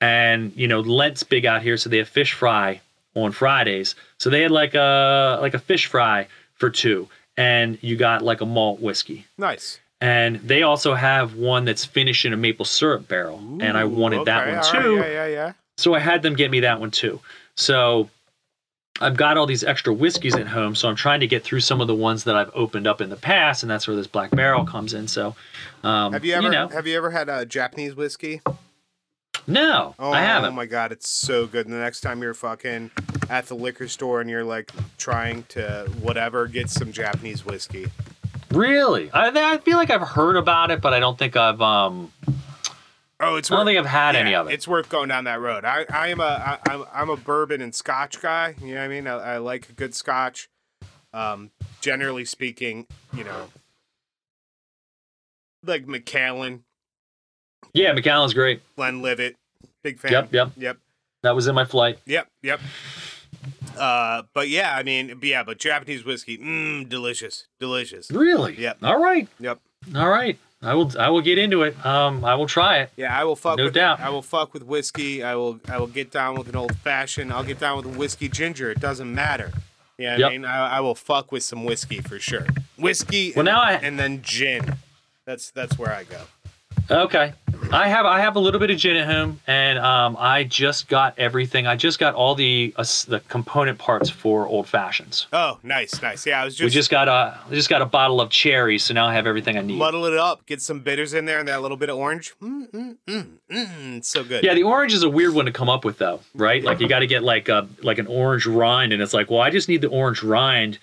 and 0.00 0.52
you 0.56 0.66
know 0.68 0.80
Lent's 0.80 1.22
big 1.22 1.44
out 1.46 1.62
here, 1.62 1.76
so 1.76 1.90
they 1.90 1.98
have 1.98 2.08
fish 2.08 2.32
fry 2.32 2.80
on 3.14 3.32
Fridays. 3.32 3.94
So 4.18 4.30
they 4.30 4.42
had 4.42 4.50
like 4.50 4.74
a 4.74 5.38
like 5.42 5.54
a 5.54 5.58
fish 5.58 5.86
fry 5.86 6.28
for 6.54 6.70
two, 6.70 7.08
and 7.36 7.78
you 7.82 7.96
got 7.96 8.22
like 8.22 8.40
a 8.40 8.46
malt 8.46 8.80
whiskey 8.80 9.26
nice. 9.38 9.78
and 10.00 10.36
they 10.36 10.62
also 10.62 10.94
have 10.94 11.34
one 11.34 11.64
that's 11.64 11.84
finished 11.84 12.24
in 12.24 12.32
a 12.32 12.36
maple 12.36 12.64
syrup 12.64 13.06
barrel 13.08 13.38
and 13.60 13.76
i 13.76 13.82
Ooh, 13.82 13.88
wanted 13.88 14.24
that 14.26 14.46
one 14.46 14.56
right, 14.56 14.82
too 14.82 14.94
Yeah, 14.96 15.06
yeah, 15.06 15.26
yeah. 15.26 15.52
so 15.76 15.94
i 15.94 15.98
had 15.98 16.22
them 16.22 16.34
get 16.34 16.50
me 16.50 16.60
that 16.60 16.80
one 16.80 16.90
too 16.90 17.20
so 17.56 18.08
i've 19.00 19.16
got 19.16 19.36
all 19.36 19.46
these 19.46 19.62
extra 19.64 19.92
whiskeys 19.92 20.34
at 20.34 20.46
home 20.46 20.74
so 20.74 20.88
i'm 20.88 20.96
trying 20.96 21.20
to 21.20 21.26
get 21.26 21.44
through 21.44 21.60
some 21.60 21.80
of 21.80 21.86
the 21.86 21.94
ones 21.94 22.24
that 22.24 22.36
i've 22.36 22.50
opened 22.54 22.86
up 22.86 23.00
in 23.00 23.10
the 23.10 23.16
past 23.16 23.62
and 23.62 23.70
that's 23.70 23.86
where 23.86 23.96
this 23.96 24.06
black 24.06 24.30
barrel 24.30 24.64
comes 24.64 24.94
in 24.94 25.06
so 25.06 25.34
um, 25.84 26.12
Have 26.14 26.24
you 26.24 26.34
ever 26.34 26.50
know, 26.50 26.68
have 26.68 26.86
you 26.86 26.96
ever 26.96 27.10
had 27.10 27.28
a 27.28 27.44
Japanese 27.46 27.94
whiskey? 27.94 28.40
no 29.46 29.94
Oh, 29.98 30.10
i 30.12 30.20
haven't 30.20 30.48
Oh 30.52 30.52
my 30.56 30.66
god, 30.66 30.90
it's 30.92 31.08
so 31.08 31.46
good. 31.46 31.66
And 31.66 31.74
the 31.74 31.78
next 31.78 32.00
time 32.00 32.22
you're 32.22 32.34
fucking 32.34 32.90
at 33.28 33.46
the 33.46 33.54
liquor 33.54 33.88
store 33.88 34.20
and 34.20 34.30
you're 34.30 34.44
like 34.44 34.70
trying 34.98 35.42
to 35.44 35.90
whatever, 36.00 36.46
get 36.46 36.70
some 36.70 36.92
Japanese 36.92 37.44
whiskey. 37.44 37.86
really 38.52 39.10
I, 39.12 39.54
I 39.54 39.58
feel 39.58 39.76
like 39.76 39.90
i've 39.90 40.00
heard 40.06 40.36
about 40.36 40.70
it 40.70 40.80
but 40.80 40.94
i 40.94 41.00
don't 41.00 41.18
think 41.18 41.36
i've 41.36 41.60
um 41.60 42.12
Oh, 43.18 43.36
it's 43.36 43.50
i 43.50 43.54
don't 43.56 43.64
worth, 43.64 43.74
think 43.74 43.78
i've 43.80 43.90
had 43.90 44.14
any 44.14 44.34
of 44.34 44.48
it 44.48 44.52
It's 44.54 44.68
worth 44.68 44.88
going 44.88 45.08
down 45.08 45.24
that 45.24 45.40
road. 45.40 45.64
I, 45.64 45.84
I 45.92 46.08
am 46.08 46.20
a 46.20 46.24
I, 46.24 46.58
I'm 46.70 46.84
I'm 46.92 47.10
a 47.10 47.16
bourbon 47.16 47.60
and 47.62 47.74
Scotch 47.74 48.20
guy. 48.20 48.54
You 48.60 48.74
know 48.74 48.80
what 48.80 48.84
I 48.84 48.88
mean? 48.88 49.06
I, 49.06 49.14
I 49.14 49.36
like 49.38 49.68
a 49.70 49.72
good 49.72 49.94
Scotch. 49.94 50.48
Um, 51.14 51.50
generally 51.80 52.24
speaking, 52.26 52.86
you 53.14 53.24
know, 53.24 53.48
like 55.64 55.86
Macallan, 55.88 56.64
yeah 57.72 57.92
Macallan's 57.92 58.34
great 58.34 58.60
Glenlivet, 58.76 59.36
big 59.82 59.98
fan. 59.98 60.12
Yep, 60.12 60.32
yep. 60.34 60.52
yep. 60.56 60.78
that 61.22 61.34
was 61.34 61.46
in 61.46 61.54
my 61.54 61.64
flight 61.64 61.98
Yep, 62.06 62.28
yep. 62.42 62.60
Uh, 63.78 64.22
but 64.34 64.48
yeah, 64.48 64.74
I 64.76 64.82
mean, 64.82 65.18
yeah, 65.22 65.42
but 65.42 65.58
Japanese 65.58 66.04
whiskey, 66.04 66.38
mmm, 66.38 66.88
delicious, 66.88 67.46
delicious. 67.60 68.10
really 68.10 68.54
Yep. 68.58 68.78
all 68.82 69.00
right 69.02 69.28
Yep. 69.40 69.60
all 69.94 70.08
right 70.08 70.38
i 70.62 70.72
will 70.74 70.90
i 70.98 71.10
will 71.10 71.20
get 71.20 71.36
into 71.36 71.62
it 71.62 71.76
um 71.84 72.24
i 72.24 72.34
will 72.34 72.46
try 72.46 72.78
it 72.78 72.90
Yeah, 72.96 73.16
I 73.18 73.24
will 73.24 73.36
fuck. 73.36 73.58
No 73.58 73.64
with, 73.64 73.74
doubt. 73.74 74.00
I 74.00 74.08
will 74.08 74.22
fuck 74.22 74.54
with 74.54 74.62
whiskey. 74.64 75.22
I 75.22 75.34
will. 75.34 75.60
I 75.68 75.78
will 75.78 75.86
get 75.86 76.10
down 76.10 76.34
with 76.36 76.48
an 76.48 76.56
old 76.56 76.74
fashioned. 76.78 77.30
I'll 77.32 77.44
get 77.44 77.60
down 77.60 77.76
with 77.76 77.86
a 77.94 77.98
whiskey 77.98 78.28
ginger. 78.30 78.70
It 78.70 78.80
doesn't 78.80 79.14
matter. 79.14 79.52
Yeah, 79.98 80.16
Yep. 80.16 80.26
I 80.26 80.30
mean, 80.32 80.44
I, 80.46 80.76
I 80.78 80.80
will 80.80 80.94
fuck 80.94 81.30
with 81.30 81.42
some 81.42 81.64
whiskey 81.64 82.00
for 82.00 82.18
sure. 82.18 82.46
Whiskey. 82.78 83.32
Well, 83.36 83.40
and, 83.40 83.46
now 83.54 83.60
I- 83.60 83.72
and 83.74 83.98
then 83.98 84.22
gin. 84.22 84.76
That's 85.26 85.50
that's 85.50 85.78
where 85.78 85.92
I 85.92 86.04
go. 86.04 86.22
Okay. 86.90 87.34
I 87.72 87.88
have 87.88 88.06
I 88.06 88.20
have 88.20 88.36
a 88.36 88.38
little 88.38 88.60
bit 88.60 88.70
of 88.70 88.78
gin 88.78 88.96
at 88.96 89.06
home, 89.06 89.40
and 89.46 89.78
um, 89.78 90.16
I 90.18 90.44
just 90.44 90.88
got 90.88 91.18
everything. 91.18 91.66
I 91.66 91.76
just 91.76 91.98
got 91.98 92.14
all 92.14 92.34
the 92.34 92.72
uh, 92.76 92.84
the 93.08 93.20
component 93.28 93.78
parts 93.78 94.08
for 94.08 94.46
old 94.46 94.68
fashions. 94.68 95.26
Oh, 95.32 95.58
nice, 95.62 96.00
nice. 96.00 96.26
Yeah, 96.26 96.42
I 96.42 96.44
was 96.44 96.54
just 96.54 96.64
we 96.64 96.70
just, 96.70 96.90
got 96.90 97.08
a 97.08 97.38
I 97.48 97.54
just 97.54 97.68
got 97.68 97.82
a 97.82 97.86
bottle 97.86 98.20
of 98.20 98.30
cherries, 98.30 98.84
so 98.84 98.94
now 98.94 99.06
I 99.06 99.14
have 99.14 99.26
everything 99.26 99.58
I 99.58 99.62
need. 99.62 99.78
muddle 99.78 100.04
it 100.06 100.14
up, 100.14 100.46
get 100.46 100.62
some 100.62 100.80
bitters 100.80 101.14
in 101.14 101.24
there, 101.24 101.38
and 101.38 101.48
that 101.48 101.62
little 101.62 101.76
bit 101.76 101.90
of 101.90 101.96
orange. 101.96 102.34
Mm, 102.40 102.70
mm, 102.70 102.96
mm, 103.06 103.26
mm, 103.50 103.96
it's 103.96 104.08
so 104.08 104.24
good. 104.24 104.44
Yeah, 104.44 104.54
the 104.54 104.62
orange 104.62 104.94
is 104.94 105.02
a 105.02 105.10
weird 105.10 105.34
one 105.34 105.46
to 105.46 105.52
come 105.52 105.68
up 105.68 105.84
with, 105.84 105.98
though, 105.98 106.20
right? 106.34 106.62
Like 106.62 106.80
you 106.80 106.88
got 106.88 107.00
to 107.00 107.06
get 107.06 107.22
like 107.22 107.48
a 107.48 107.68
like 107.82 107.98
an 107.98 108.06
orange 108.06 108.46
rind, 108.46 108.92
and 108.92 109.02
it's 109.02 109.14
like, 109.14 109.30
well, 109.30 109.40
I 109.40 109.50
just 109.50 109.68
need 109.68 109.80
the 109.80 109.88
orange 109.88 110.22
rind. 110.22 110.78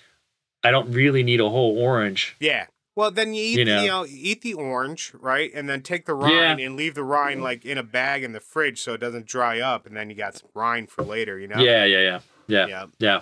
I 0.62 0.70
don't 0.70 0.90
really 0.92 1.22
need 1.22 1.40
a 1.40 1.48
whole 1.48 1.78
orange. 1.78 2.36
Yeah. 2.40 2.66
Well, 2.96 3.10
then 3.10 3.34
you 3.34 3.42
eat, 3.42 3.52
You 3.52 3.58
you 3.60 3.64
know. 3.64 4.02
know, 4.02 4.06
eat 4.08 4.42
the 4.42 4.54
orange, 4.54 5.12
right, 5.18 5.50
and 5.52 5.68
then 5.68 5.82
take 5.82 6.06
the 6.06 6.14
rind 6.14 6.60
and 6.60 6.76
leave 6.76 6.94
the 6.94 7.02
rind 7.02 7.36
mm-hmm. 7.36 7.44
like 7.44 7.64
in 7.64 7.76
a 7.76 7.82
bag 7.82 8.22
in 8.22 8.32
the 8.32 8.40
fridge 8.40 8.80
so 8.80 8.94
it 8.94 8.98
doesn't 9.00 9.26
dry 9.26 9.58
up, 9.60 9.84
and 9.86 9.96
then 9.96 10.10
you 10.10 10.16
got 10.16 10.36
some 10.36 10.48
rind 10.54 10.90
for 10.90 11.02
later. 11.02 11.38
You 11.38 11.48
know. 11.48 11.58
Yeah, 11.58 11.84
yeah, 11.84 11.98
yeah, 12.00 12.20
yeah, 12.46 12.66
Yeah. 12.66 12.86
yeah. 12.98 13.20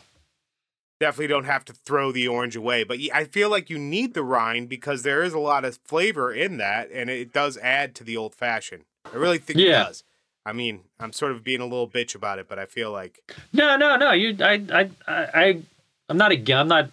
Definitely 1.01 1.29
don't 1.29 1.45
have 1.47 1.65
to 1.65 1.73
throw 1.73 2.13
the 2.13 2.29
orange 2.29 2.55
away, 2.55 2.85
but 2.85 2.99
I 3.13 3.25
feel 3.25 3.51
like 3.51 3.69
you 3.69 3.79
need 3.79 4.15
the 4.15 4.23
rind 4.23 4.69
because 4.69 5.03
there 5.03 5.25
is 5.25 5.33
a 5.33 5.39
lot 5.41 5.65
of 5.65 5.79
flavor 5.85 6.33
in 6.33 6.59
that, 6.59 6.91
and 6.93 7.11
it 7.11 7.33
does 7.33 7.57
add 7.59 7.97
to 7.97 8.05
the 8.05 8.17
old 8.17 8.35
fashioned. 8.37 8.85
I 9.13 9.17
really 9.17 9.39
think 9.39 9.59
Yeah. 9.59 9.83
it 9.83 9.85
does. 9.87 10.05
I 10.47 10.53
mean, 10.53 10.83
I'm 11.01 11.13
sort 11.13 11.33
of 11.33 11.43
being 11.43 11.61
a 11.61 11.65
little 11.65 11.89
bitch 11.89 12.15
about 12.15 12.39
it, 12.39 12.47
but 12.49 12.59
I 12.59 12.67
feel 12.67 12.93
like 12.93 13.21
No, 13.53 13.77
no, 13.77 13.97
no. 13.97 14.13
You, 14.13 14.37
I, 14.45 14.63
I, 14.73 14.91
I, 15.09 15.27
I 15.35 15.63
I'm 16.09 16.17
not 16.19 16.31
again. 16.31 16.59
I'm 16.59 16.69
not. 16.69 16.91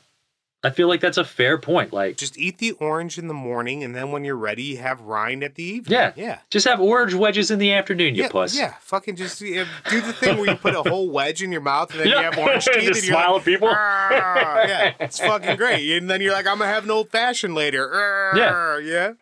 I 0.62 0.72
feel 0.72 0.90
like 0.90 1.00
that's 1.00 1.18
a 1.18 1.24
fair 1.24 1.58
point. 1.58 1.94
Like, 1.94 2.18
just 2.18 2.38
eat 2.38 2.58
the 2.58 2.72
orange 2.74 3.18
in 3.18 3.28
the 3.30 3.34
morning, 3.34 3.82
and 3.82 3.96
then 3.96 4.12
when 4.12 4.26
you're 4.26 4.36
ready, 4.36 4.64
you 4.64 4.78
have 4.80 5.00
rind 5.00 5.42
at 5.42 5.56
the 5.56 5.64
evening. 5.64 5.98
Yeah. 5.98 6.12
yeah. 6.18 6.40
just 6.50 6.68
have 6.68 6.82
orange 6.82 7.14
wedges 7.14 7.50
in 7.50 7.60
the 7.60 7.72
afternoon, 7.72 8.14
you 8.14 8.24
yeah, 8.24 8.30
puss. 8.30 8.58
yeah, 8.58 8.74
fucking 8.82 9.16
just 9.16 9.40
yeah, 9.40 9.64
do 9.90 10.02
the 10.02 10.12
thing 10.12 10.38
where 10.38 10.50
you 10.50 10.56
put 10.58 10.76
a 10.76 10.84
whole 10.84 11.10
wedge 11.10 11.42
in 11.42 11.52
your 11.54 11.62
mouth 11.62 11.92
and 11.92 12.02
then 12.02 12.08
Yeah. 12.10 12.18
you 12.18 12.24
have 12.24 12.38
orange 12.38 12.66
teeth 12.66 12.76
and 12.76 12.84
you're 12.84 12.94
smile 12.96 13.32
like, 13.34 13.42
at 13.42 13.46
people. 13.46 13.70
"Arr." 13.70 14.66
yeah, 14.68 14.94
it's 15.00 15.18
fucking 15.20 15.56
great. 15.56 15.90
And 15.98 16.10
then 16.10 16.20
you're 16.20 16.34
like, 16.34 16.46
I'm 16.46 16.58
gonna 16.60 16.70
have 16.70 16.84
an 16.84 16.92
old 16.92 17.10
fashioned 17.10 17.56
later. 17.56 17.90
Arr. 17.90 18.82
yeah, 18.82 19.14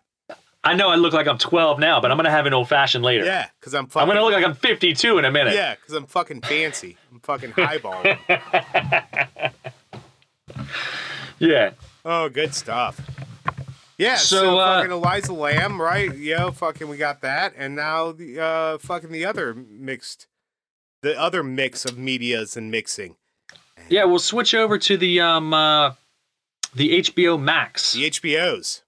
I 0.64 0.74
know 0.74 0.90
I 0.90 0.96
look 0.96 1.14
like 1.14 1.28
I'm 1.28 1.38
12 1.38 1.78
now, 1.80 2.02
but 2.02 2.10
I'm 2.10 2.18
gonna 2.18 2.32
have 2.32 2.48
an 2.48 2.54
old 2.56 2.68
fashioned 2.68 3.04
later. 3.04 3.26
yeah, 3.26 3.48
because 3.60 3.76
I'm 3.76 3.84
I'm 3.84 3.90
fucking. 3.90 4.08
gonna 4.08 4.24
look 4.24 4.34
like 4.34 4.44
I'm 4.44 4.56
52 4.56 5.20
in 5.20 5.26
a 5.26 5.32
minute. 5.32 5.54
Yeah, 5.54 5.76
because 5.76 5.94
I'm 5.94 6.08
fucking 6.08 6.42
fancy. 6.42 6.98
I'm 7.12 7.20
fucking 7.20 7.52
highball. 7.52 8.04
Yeah. 11.40 11.72
oh, 12.06 12.30
good 12.30 12.54
stuff. 12.54 13.00
Yeah, 13.98 14.16
so, 14.18 14.36
So, 14.38 14.60
uh, 14.60 14.78
fucking 14.82 14.92
Eliza 14.92 15.34
Lam, 15.34 15.82
right? 15.82 16.16
Yeah, 16.16 16.52
fucking 16.52 16.88
we 16.88 16.98
got 16.98 17.22
that, 17.22 17.54
and 17.58 17.76
now 17.76 18.12
the 18.12 18.40
uh 18.40 18.78
fucking 18.78 19.12
the 19.12 19.26
other 19.26 19.54
mixed, 19.56 20.28
the 21.02 21.20
other 21.20 21.44
mix 21.44 21.84
of 21.86 21.98
medias 21.98 22.56
and 22.56 22.70
mixing. 22.70 23.16
Yeah, 23.90 24.04
we'll 24.04 24.20
switch 24.20 24.54
over 24.54 24.78
to 24.78 24.98
the 24.98 25.20
um 25.22 25.52
uh 25.54 25.94
the 26.76 27.00
HBO 27.02 27.42
Max. 27.42 27.94
The 27.94 28.10
HBOs, 28.12 28.82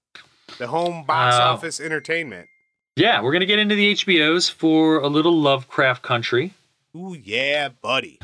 the 0.58 0.68
home 0.68 1.04
box 1.04 1.34
Uh, 1.36 1.42
office 1.42 1.80
entertainment. 1.80 2.46
Yeah, 2.94 3.20
we're 3.22 3.32
gonna 3.32 3.46
get 3.46 3.58
into 3.58 3.74
the 3.74 3.94
HBOs 3.94 4.48
for 4.50 4.98
a 4.98 5.08
little 5.08 5.36
Lovecraft 5.36 6.02
Country. 6.02 6.52
Ooh 6.94 7.16
yeah, 7.20 7.70
buddy. 7.82 8.20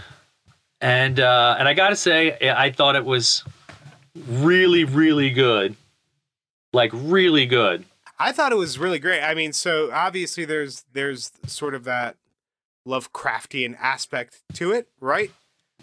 And 0.81 1.19
uh 1.19 1.57
and 1.59 1.67
I 1.67 1.75
gotta 1.75 1.97
say, 1.97 2.37
I 2.49 2.71
thought 2.71 2.95
it 2.95 3.05
was 3.05 3.43
really, 4.29 4.85
really 4.85 5.31
good. 5.31 5.77
Like 6.73 6.91
really 6.95 7.47
good. 7.47 7.85
I 8.19 8.33
thought 8.33 8.53
it 8.53 8.57
was 8.57 8.79
really 8.79 8.99
great. 8.99 9.23
I 9.23 9.35
mean, 9.35 9.53
so 9.53 9.91
obviously 9.93 10.45
there's 10.45 10.85
there's 10.93 11.33
sort 11.47 11.75
of 11.75 11.85
that 11.85 12.17
Lovecraftian 12.87 13.77
aspect 13.81 14.43
to 14.55 14.73
it, 14.73 14.89
right? 15.01 15.31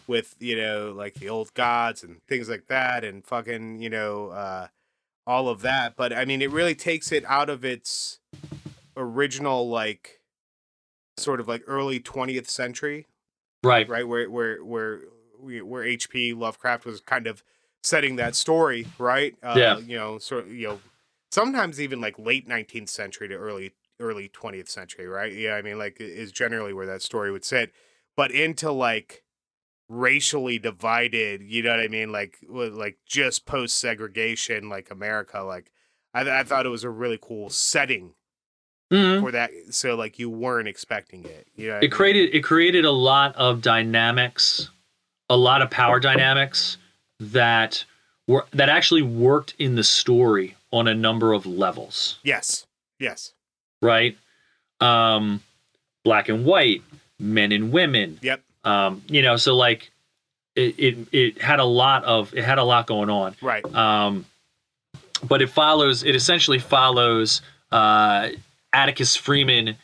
with 0.06 0.36
you 0.40 0.54
know 0.58 0.92
like 0.94 1.14
the 1.14 1.30
old 1.30 1.54
gods 1.54 2.04
and 2.04 2.22
things 2.28 2.50
like 2.50 2.68
that 2.68 3.06
and 3.06 3.24
fucking 3.24 3.80
you 3.80 3.90
know 3.90 4.28
uh 4.32 4.68
all 5.26 5.48
of 5.48 5.62
that 5.62 5.96
but 5.96 6.12
i 6.12 6.26
mean 6.26 6.42
it 6.42 6.52
really 6.52 6.76
takes 6.76 7.10
it 7.14 7.24
out 7.26 7.50
of 7.50 7.64
its 7.64 8.20
original 8.98 9.70
like 9.70 10.20
sort 11.16 11.40
of 11.40 11.48
like 11.48 11.64
early 11.68 12.02
20th 12.02 12.50
century 12.50 13.08
Right. 13.64 13.88
right 13.88 14.06
where 14.06 14.30
where 14.30 14.62
where 14.62 15.00
where 15.40 15.86
hp 15.86 16.38
lovecraft 16.38 16.84
was 16.84 17.00
kind 17.00 17.26
of 17.26 17.42
setting 17.84 18.16
that 18.16 18.36
story 18.36 18.88
right 18.98 19.36
uh, 19.44 19.58
Yeah. 19.58 19.80
you 19.80 19.98
know 19.98 20.18
sort 20.18 20.46
of 20.46 20.54
you 20.54 20.68
know 20.68 20.80
sometimes 21.32 21.80
even 21.82 22.00
like 22.02 22.18
late 22.18 22.48
19th 22.48 22.90
century 22.90 23.28
to 23.28 23.36
early 23.36 23.74
early 24.00 24.30
20th 24.30 24.70
century 24.70 25.08
right 25.08 25.34
yeah 25.34 25.54
i 25.56 25.62
mean 25.62 25.78
like 25.78 25.98
is 26.00 26.32
generally 26.32 26.74
where 26.74 26.86
that 26.86 27.02
story 27.02 27.32
would 27.32 27.46
sit 27.46 27.72
but 28.18 28.32
into 28.32 28.72
like 28.72 29.24
racially 29.90 30.58
divided 30.58 31.44
you 31.44 31.62
know 31.62 31.72
what 31.72 31.80
i 31.80 31.88
mean 31.88 32.12
like 32.12 32.38
like 32.50 32.98
just 33.06 33.46
post 33.46 33.76
segregation 33.80 34.70
like 34.70 34.90
america 34.90 35.42
like 35.42 35.72
I, 36.14 36.40
I 36.40 36.44
thought 36.44 36.66
it 36.66 36.70
was 36.70 36.84
a 36.84 36.90
really 36.90 37.20
cool 37.22 37.50
setting 37.50 38.14
Mhm. 38.92 39.22
for 39.22 39.32
that 39.32 39.52
so 39.72 39.96
like 39.96 40.20
you 40.20 40.30
weren't 40.30 40.68
expecting 40.68 41.24
it 41.26 41.48
you 41.56 41.68
know 41.68 41.74
what 41.74 41.78
I 41.78 41.82
It 41.82 41.88
mean? 41.88 41.92
created 41.92 42.36
it 42.36 42.42
created 42.44 42.86
a 42.86 42.92
lot 42.92 43.36
of 43.36 43.62
dynamics, 43.62 44.70
a 45.30 45.38
lot 45.38 45.62
of 45.64 45.72
power 45.72 46.00
dynamics 46.10 46.78
that 47.32 47.86
were 48.28 48.46
that 48.52 48.70
actually 48.70 49.02
worked 49.02 49.54
in 49.60 49.76
the 49.76 49.84
story 49.84 50.56
on 50.72 50.88
a 50.88 50.94
number 50.94 51.34
of 51.34 51.46
levels. 51.46 52.18
yes 52.24 52.66
yes 53.00 53.34
right? 53.82 54.18
Um, 54.80 55.42
black 56.04 56.30
and 56.30 56.46
white, 56.46 56.82
men 57.20 57.52
and 57.52 57.72
women. 57.72 58.20
Yep. 58.22 58.42
Um, 58.64 59.02
you 59.08 59.22
know, 59.22 59.36
so 59.38 59.56
like 59.56 59.92
it, 60.56 60.76
it 60.80 60.98
it 61.12 61.42
had 61.42 61.60
a 61.60 61.66
lot 61.66 62.04
of 62.06 62.34
it 62.34 62.44
had 62.44 62.58
a 62.60 62.64
lot 62.64 62.88
going 62.88 63.10
on. 63.10 63.36
right 63.42 63.64
Um, 63.76 64.26
but 65.28 65.42
it 65.42 65.48
follows 65.50 66.04
it 66.04 66.16
essentially 66.16 66.60
follows 66.60 67.42
uh, 67.72 68.30
Atticus 68.74 69.16
Freeman. 69.16 69.76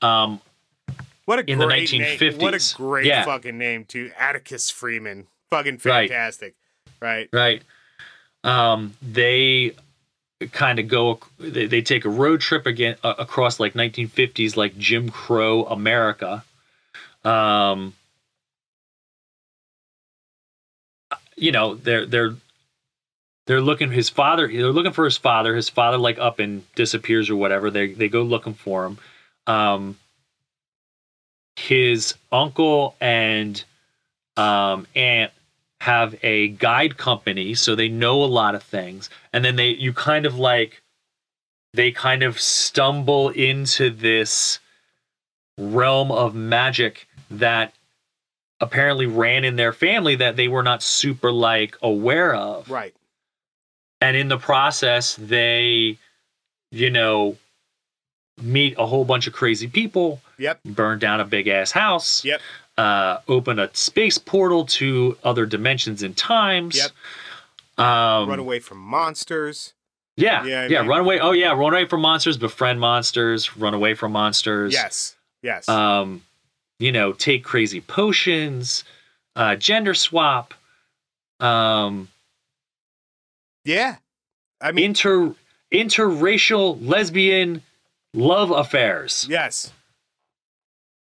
Um, 0.00 0.40
What 1.24 1.38
a 1.38 1.50
in 1.50 1.58
the 1.58 1.66
great 1.66 1.92
name. 1.92 2.38
What 2.38 2.54
a 2.54 2.74
great 2.76 3.06
Yeah. 3.06 3.24
fucking 3.24 3.56
name 3.58 3.84
too. 3.84 4.10
Atticus 4.18 4.70
Freeman. 4.70 5.26
Fucking 5.50 5.78
fantastic. 5.78 6.54
Right. 7.02 7.28
right. 7.32 7.62
Um, 8.44 8.94
they 9.02 9.74
kind 10.52 10.78
of 10.78 10.86
go 10.88 11.18
they, 11.38 11.66
they 11.66 11.82
take 11.82 12.04
a 12.04 12.08
road 12.08 12.40
trip 12.40 12.64
again 12.66 12.96
uh, 13.02 13.14
across 13.18 13.58
like 13.58 13.74
1950s 13.74 14.56
like 14.56 14.78
Jim 14.78 15.08
Crow 15.08 15.64
America. 15.64 16.44
Um, 17.24 17.94
you 21.36 21.50
know, 21.50 21.74
they're 21.74 22.06
they're 22.06 22.34
they're 23.46 23.60
looking 23.60 23.90
his 23.90 24.08
father 24.08 24.46
they're 24.46 24.72
looking 24.72 24.92
for 24.92 25.04
his 25.04 25.16
father. 25.16 25.56
His 25.56 25.68
father 25.68 25.98
like 25.98 26.20
up 26.20 26.38
and 26.38 26.62
disappears 26.76 27.30
or 27.30 27.36
whatever. 27.36 27.70
They 27.70 27.92
they 27.92 28.08
go 28.08 28.22
looking 28.22 28.54
for 28.54 28.86
him. 28.86 28.98
Um, 29.48 29.98
his 31.56 32.14
uncle 32.30 32.94
and 33.00 33.62
um, 34.36 34.86
aunt 34.94 35.32
have 35.82 36.14
a 36.22 36.46
guide 36.48 36.96
company 36.96 37.54
so 37.54 37.74
they 37.74 37.88
know 37.88 38.22
a 38.22 38.26
lot 38.40 38.54
of 38.54 38.62
things 38.62 39.10
and 39.32 39.44
then 39.44 39.56
they 39.56 39.70
you 39.70 39.92
kind 39.92 40.24
of 40.26 40.38
like 40.38 40.80
they 41.74 41.90
kind 41.90 42.22
of 42.22 42.40
stumble 42.40 43.30
into 43.30 43.90
this 43.90 44.60
realm 45.58 46.12
of 46.12 46.36
magic 46.36 47.08
that 47.32 47.72
apparently 48.60 49.06
ran 49.06 49.42
in 49.44 49.56
their 49.56 49.72
family 49.72 50.14
that 50.14 50.36
they 50.36 50.46
were 50.46 50.62
not 50.62 50.84
super 50.84 51.32
like 51.32 51.76
aware 51.82 52.32
of 52.32 52.70
Right. 52.70 52.94
and 54.00 54.16
in 54.16 54.28
the 54.28 54.38
process 54.38 55.16
they 55.16 55.98
you 56.70 56.90
know 56.90 57.36
meet 58.40 58.76
a 58.78 58.86
whole 58.86 59.04
bunch 59.04 59.26
of 59.26 59.32
crazy 59.32 59.66
people 59.66 60.20
Yep. 60.38 60.60
burn 60.64 61.00
down 61.00 61.18
a 61.20 61.24
big 61.24 61.48
ass 61.48 61.72
house 61.72 62.24
Yep. 62.24 62.40
Uh, 62.78 63.18
open 63.28 63.58
a 63.58 63.68
space 63.74 64.18
portal 64.18 64.64
to 64.66 65.16
other 65.24 65.46
dimensions 65.46 66.02
and 66.02 66.16
times. 66.16 66.76
Yep. 66.76 66.90
Um, 67.84 68.28
Run 68.28 68.38
away 68.38 68.58
from 68.60 68.78
monsters. 68.78 69.72
Yeah, 70.16 70.44
Yeah, 70.44 70.60
I 70.62 70.66
yeah. 70.66 70.80
mean- 70.80 70.88
Run 70.90 71.00
away. 71.00 71.20
Oh 71.20 71.32
yeah, 71.32 71.52
run 71.52 71.72
away 71.72 71.86
from 71.86 72.00
monsters. 72.02 72.36
Befriend 72.36 72.80
monsters. 72.80 73.56
Run 73.56 73.74
away 73.74 73.94
from 73.94 74.12
monsters. 74.12 74.72
Yes. 74.72 75.16
Yes. 75.42 75.68
Um, 75.68 76.22
you 76.78 76.92
know, 76.92 77.12
take 77.12 77.44
crazy 77.44 77.80
potions. 77.80 78.84
Uh, 79.34 79.56
gender 79.56 79.94
swap. 79.94 80.52
Um, 81.40 82.08
yeah. 83.64 83.96
I 84.60 84.72
mean, 84.72 84.86
inter 84.90 85.34
interracial 85.72 86.78
lesbian 86.86 87.62
love 88.14 88.50
affairs. 88.50 89.26
yes. 89.30 89.72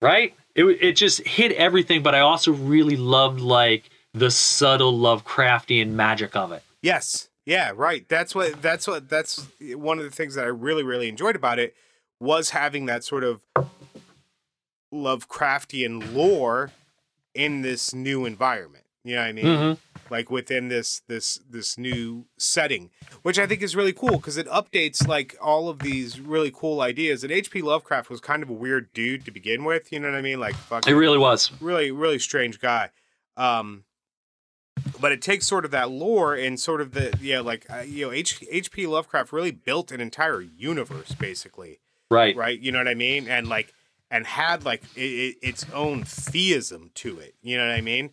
right? 0.01 0.36
It 0.56 0.66
it 0.66 0.95
just 0.95 1.26
hit 1.28 1.51
everything, 1.54 2.04
but 2.04 2.14
I 2.16 2.20
also 2.20 2.51
really 2.51 2.97
loved 2.97 3.41
like 3.41 3.89
the 4.14 4.30
subtle 4.30 4.93
Lovecraftian 4.93 5.89
magic 5.91 6.36
of 6.36 6.51
it. 6.51 6.64
Yes. 6.82 7.30
Yeah, 7.45 7.74
right. 7.76 8.08
That's 8.08 8.34
what 8.34 8.62
that's 8.62 8.88
what 8.88 9.10
that's 9.10 9.47
one 9.62 9.97
of 9.97 10.06
the 10.06 10.12
things 10.12 10.36
that 10.36 10.45
I 10.45 10.49
really 10.49 10.84
really 10.84 11.10
enjoyed 11.10 11.36
about 11.36 11.60
it 11.60 11.76
was 12.20 12.51
having 12.51 12.86
that 12.86 13.04
sort 13.04 13.24
of 13.24 13.41
Lovecraftian 14.93 16.14
lore 16.14 16.72
in 17.34 17.62
this 17.62 17.93
new 17.93 18.26
environment. 18.26 18.82
You 19.04 19.16
know 19.16 19.22
what 19.22 19.28
I 19.28 19.32
mean? 19.34 19.45
Mhm. 19.45 19.78
Like 20.10 20.30
within 20.32 20.68
this 20.70 21.01
this 21.08 21.39
this 21.49 21.78
new 21.78 22.26
setting, 22.38 22.89
which 23.22 23.38
I 23.39 23.45
think 23.47 23.62
is 23.62 23.76
really 23.76 23.93
cool 23.93 24.12
because 24.18 24.38
it 24.38 24.47
updates 24.47 25.08
like 25.08 25.36
all 25.41 25.68
of 25.70 25.80
these 25.80 26.20
really 26.20 26.51
cool 26.56 26.82
ideas. 26.82 27.24
And 27.24 27.32
H.P. 27.32 27.62
Lovecraft 27.62 28.10
was 28.10 28.20
kind 28.22 28.43
of 28.43 28.49
a 28.49 28.54
weird 28.54 28.91
dude 28.93 29.26
to 29.26 29.32
begin 29.32 29.64
with. 29.66 29.91
You 29.91 29.99
know 29.99 30.10
what 30.10 30.18
I 30.18 30.22
mean? 30.22 30.39
Like 30.39 30.56
fucking, 30.56 30.91
It 30.91 30.95
really 30.95 31.18
was. 31.18 31.51
really 31.60 31.91
really 31.91 32.20
strange 32.20 32.60
guy 32.60 32.89
um 33.36 33.84
but 34.99 35.12
it 35.12 35.22
takes 35.22 35.47
sort 35.47 35.66
of 35.66 35.72
that 35.72 35.89
lore 35.89 36.36
and 36.36 36.60
sort 36.60 36.82
of 36.82 36.91
the 36.93 37.18
yeah 37.20 37.39
like 37.39 37.66
uh, 37.72 37.80
you 37.80 38.06
know 38.06 38.12
H- 38.12 38.43
hp 38.51 38.88
lovecraft 38.88 39.34
really 39.34 39.49
built 39.51 39.91
an 39.91 39.99
entire 39.99 40.39
universe 40.41 41.14
basically 41.16 41.80
Right. 42.12 42.36
right 42.36 42.60
you 42.60 42.72
know 42.72 42.78
what 42.78 42.88
i 42.88 42.93
mean 42.93 43.28
and 43.28 43.47
like 43.47 43.74
and 44.12 44.28
had 44.28 44.66
like 44.66 44.84
i 44.95 45.01
i 45.01 45.34
its 45.41 45.66
own 45.74 46.04
theism 46.04 46.91
to 46.95 47.18
it 47.20 47.34
you 47.41 47.58
know 47.58 47.66
what 47.68 47.76
i 47.76 47.82
mean 47.82 48.12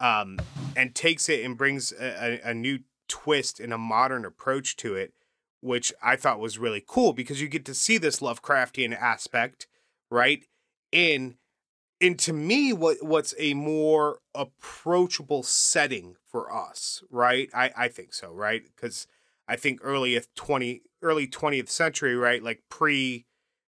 um 0.00 0.38
and 0.76 0.94
takes 0.94 1.28
it 1.28 1.44
and 1.44 1.56
brings 1.56 1.92
a, 1.92 2.40
a, 2.44 2.50
a 2.50 2.54
new 2.54 2.78
twist 3.08 3.58
and 3.58 3.72
a 3.72 3.78
modern 3.78 4.24
approach 4.24 4.76
to 4.76 4.94
it 4.94 5.12
which 5.60 5.92
i 6.02 6.14
thought 6.14 6.38
was 6.38 6.58
really 6.58 6.82
cool 6.86 7.12
because 7.12 7.40
you 7.40 7.48
get 7.48 7.64
to 7.64 7.74
see 7.74 7.98
this 7.98 8.20
lovecraftian 8.20 8.96
aspect 8.96 9.66
right 10.10 10.44
in 10.92 11.36
and 12.00 12.18
to 12.18 12.32
me 12.32 12.72
what 12.72 12.98
what's 13.02 13.34
a 13.38 13.54
more 13.54 14.18
approachable 14.34 15.42
setting 15.42 16.16
for 16.30 16.52
us 16.54 17.02
right 17.10 17.48
i 17.54 17.70
i 17.76 17.88
think 17.88 18.12
so 18.12 18.30
right 18.30 18.62
because 18.74 19.06
i 19.48 19.56
think 19.56 19.80
early 19.82 20.20
20 20.36 20.82
early 21.02 21.26
20th 21.26 21.68
century 21.68 22.14
right 22.14 22.42
like 22.42 22.62
pre 22.68 23.26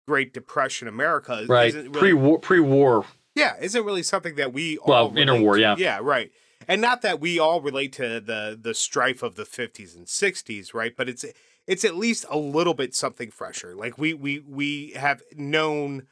great 0.06 0.32
depression 0.32 0.88
america 0.88 1.44
Right. 1.48 1.74
really, 1.74 1.88
Pre-war. 1.90 2.38
Pre-war. 2.38 3.04
Yeah 3.34 3.54
isn't 3.60 3.84
really 3.84 4.02
something 4.02 4.34
that 4.36 4.52
we 4.52 4.78
Well, 4.84 5.04
all 5.06 5.12
interwar, 5.12 5.58
yeah. 5.60 5.76
yeah 5.78 5.98
right 6.02 6.30
and 6.66 6.80
not 6.80 7.02
that 7.02 7.20
we 7.20 7.38
all 7.38 7.60
relate 7.60 7.92
to 7.94 8.20
the 8.20 8.58
the 8.60 8.74
strife 8.74 9.22
of 9.22 9.34
the 9.36 9.44
50s 9.44 9.96
and 9.96 10.06
60s 10.06 10.72
right 10.74 10.94
but 10.96 11.08
it's 11.08 11.24
it's 11.66 11.84
at 11.84 11.96
least 11.96 12.24
a 12.30 12.38
little 12.38 12.74
bit 12.74 12.94
something 12.94 13.30
fresher 13.30 13.74
like 13.74 13.98
we 13.98 14.14
we 14.14 14.38
we 14.40 14.92
have 14.96 15.22
known 15.36 16.06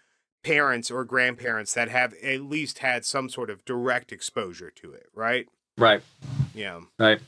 parents 0.45 0.91
or 0.91 1.05
grandparents 1.05 1.73
that 1.75 1.89
have 1.89 2.15
at 2.23 2.43
least 2.43 2.79
had 2.79 3.05
some 3.05 3.29
sort 3.29 3.49
of 3.51 3.65
direct 3.65 4.13
exposure 4.13 4.71
to 4.71 4.93
it 4.93 5.07
right 5.15 5.47
Right. 5.79 6.03
yeah 6.55 6.81
Right. 6.99 7.19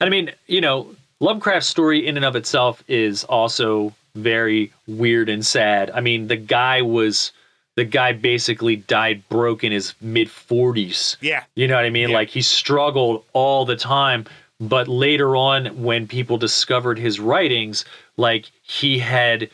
And 0.00 0.06
I 0.06 0.10
mean, 0.10 0.30
you 0.46 0.60
know, 0.60 0.94
Lovecraft's 1.18 1.68
story 1.68 2.06
in 2.06 2.16
and 2.16 2.24
of 2.24 2.36
itself 2.36 2.82
is 2.88 3.24
also 3.24 3.92
very 4.14 4.72
weird 4.86 5.28
and 5.28 5.44
sad. 5.44 5.90
I 5.90 6.00
mean, 6.00 6.28
the 6.28 6.36
guy 6.36 6.80
was 6.82 7.32
the 7.80 7.84
guy 7.86 8.12
basically 8.12 8.76
died 8.76 9.26
broke 9.30 9.64
in 9.64 9.72
his 9.72 9.94
mid 10.02 10.28
40s. 10.28 11.16
yeah 11.22 11.44
You 11.54 11.66
know 11.66 11.76
what 11.76 11.86
I 11.86 11.90
mean? 11.90 12.10
Yeah. 12.10 12.16
Like 12.16 12.28
he 12.28 12.42
struggled 12.42 13.24
all 13.32 13.64
the 13.64 13.74
time, 13.74 14.26
but 14.60 14.86
later 14.86 15.34
on 15.34 15.82
when 15.82 16.06
people 16.06 16.36
discovered 16.36 16.98
his 16.98 17.18
writings, 17.18 17.86
like 18.18 18.50
he 18.60 18.98
had 18.98 19.48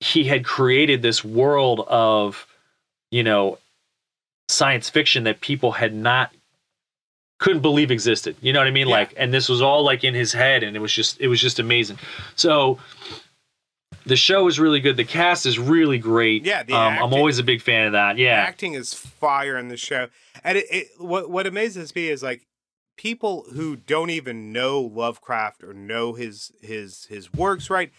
he 0.00 0.24
had 0.24 0.44
created 0.44 1.00
this 1.00 1.24
world 1.24 1.86
of, 1.88 2.46
you 3.10 3.22
know, 3.22 3.58
science 4.48 4.90
fiction 4.90 5.24
that 5.24 5.40
people 5.40 5.72
had 5.72 5.94
not 5.94 6.34
couldn't 7.38 7.62
believe 7.62 7.90
existed. 7.90 8.36
You 8.42 8.52
know 8.52 8.58
what 8.58 8.68
I 8.68 8.72
mean? 8.72 8.88
Yeah. 8.88 8.96
Like 8.96 9.14
and 9.16 9.32
this 9.32 9.48
was 9.48 9.62
all 9.62 9.82
like 9.82 10.04
in 10.04 10.12
his 10.12 10.34
head 10.34 10.62
and 10.62 10.76
it 10.76 10.80
was 10.80 10.92
just 10.92 11.18
it 11.18 11.28
was 11.28 11.40
just 11.40 11.58
amazing. 11.58 11.96
So 12.36 12.78
the 14.06 14.16
show 14.16 14.46
is 14.48 14.58
really 14.60 14.80
good. 14.80 14.96
The 14.96 15.04
cast 15.04 15.46
is 15.46 15.58
really 15.58 15.98
great. 15.98 16.44
Yeah, 16.44 16.62
the 16.62 16.74
um, 16.74 16.94
I'm 16.94 17.12
always 17.14 17.38
a 17.38 17.42
big 17.44 17.60
fan 17.62 17.86
of 17.86 17.92
that. 17.92 18.18
Yeah, 18.18 18.34
acting 18.34 18.74
is 18.74 18.94
fire 18.94 19.56
in 19.56 19.68
the 19.68 19.76
show 19.76 20.08
and 20.44 20.58
it, 20.58 20.66
it 20.70 20.86
what 20.98 21.30
what 21.30 21.46
amazes 21.46 21.94
me 21.94 22.08
is 22.08 22.22
like 22.22 22.46
people 22.96 23.44
who 23.54 23.76
don't 23.76 24.10
even 24.10 24.52
know 24.52 24.80
lovecraft 24.80 25.62
or 25.64 25.72
know 25.72 26.12
his 26.14 26.52
his 26.60 27.06
his 27.06 27.32
works 27.32 27.70
right 27.70 27.90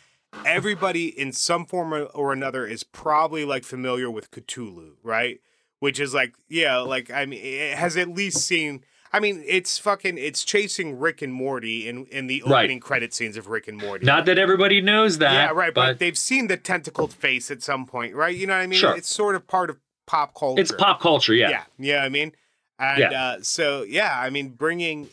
everybody 0.45 1.07
in 1.07 1.31
some 1.31 1.65
form 1.65 1.93
or- 1.93 2.05
or 2.05 2.33
another 2.33 2.65
is 2.65 2.83
probably 2.83 3.45
like 3.45 3.63
familiar 3.63 4.09
with 4.09 4.31
cthulhu 4.31 4.91
right 5.03 5.39
which 5.79 5.99
is 5.99 6.13
like 6.13 6.33
yeah 6.49 6.77
like 6.77 7.11
i 7.11 7.25
mean 7.25 7.39
it 7.43 7.77
has 7.77 7.95
at 7.97 8.09
least 8.09 8.37
seen 8.37 8.83
I 9.15 9.19
mean, 9.19 9.43
it's 9.45 9.77
fucking. 9.77 10.17
It's 10.17 10.43
chasing 10.43 10.97
Rick 10.99 11.21
and 11.21 11.31
Morty 11.33 11.87
in 11.87 12.05
in 12.07 12.25
the 12.27 12.41
Right. 12.47 12.63
opening 12.63 12.79
credit 12.79 13.13
scenes 13.13 13.37
of 13.37 13.47
Rick 13.47 13.67
and 13.67 13.77
Morty. 13.77 14.05
not 14.05 14.25
that 14.25 14.39
everybody 14.39 14.81
knows 14.81 15.19
that. 15.19 15.33
yeah, 15.33 15.49
right. 15.51 15.73
But, 15.73 15.85
But, 15.91 15.99
they've 15.99 16.17
seen 16.17 16.47
the 16.47 16.57
tentacled 16.57 17.13
face 17.13 17.51
at 17.51 17.61
some 17.61 17.85
point, 17.85 18.15
right? 18.15 18.35
You 18.35 18.47
know 18.47 18.55
what 18.55 18.63
I 18.63 18.67
mean? 18.67 18.79
Sure. 18.79 18.95
It's 18.97 19.13
sort 19.13 19.35
of 19.35 19.47
part 19.47 19.69
of 19.69 19.77
pop 20.07 20.33
culture. 20.33 20.59
it's 20.61 20.71
pop 20.71 20.99
culture. 20.99 21.33
Yeah. 21.35 21.49
Yeah, 21.49 21.63
yeah. 21.77 22.03
I 22.03 22.09
mean, 22.09 22.33
and 22.79 22.99
Yeah. 22.99 23.11
uh, 23.23 23.37
so 23.43 23.83
yeah, 23.83 24.19
I 24.19 24.29
mean, 24.31 24.49
bringing 24.49 25.09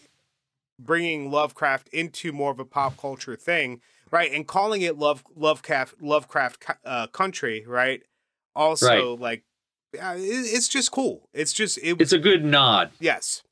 bringing 0.79 1.31
Lovecraft 1.31 1.89
into 1.89 2.33
more 2.33 2.51
of 2.51 2.59
a 2.59 2.65
pop 2.65 2.97
culture 2.97 3.37
thing, 3.37 3.81
right? 4.11 4.33
And 4.33 4.47
calling 4.47 4.81
it 4.83 4.97
Love 4.97 5.25
Lovecraft 5.37 6.01
Lovecraft 6.01 6.65
uh, 6.85 7.07
country, 7.09 7.65
right? 7.67 8.03
Also, 8.57 9.15
like, 9.17 9.45
uh, 10.03 10.15
it, 10.17 10.23
it's 10.23 10.69
just 10.69 10.91
cool. 10.91 11.29
It's 11.35 11.53
just 11.53 11.79
it. 11.79 12.01
It's 12.01 12.13
a 12.13 12.19
good 12.19 12.45
nod. 12.45 12.91
yes. 12.99 13.43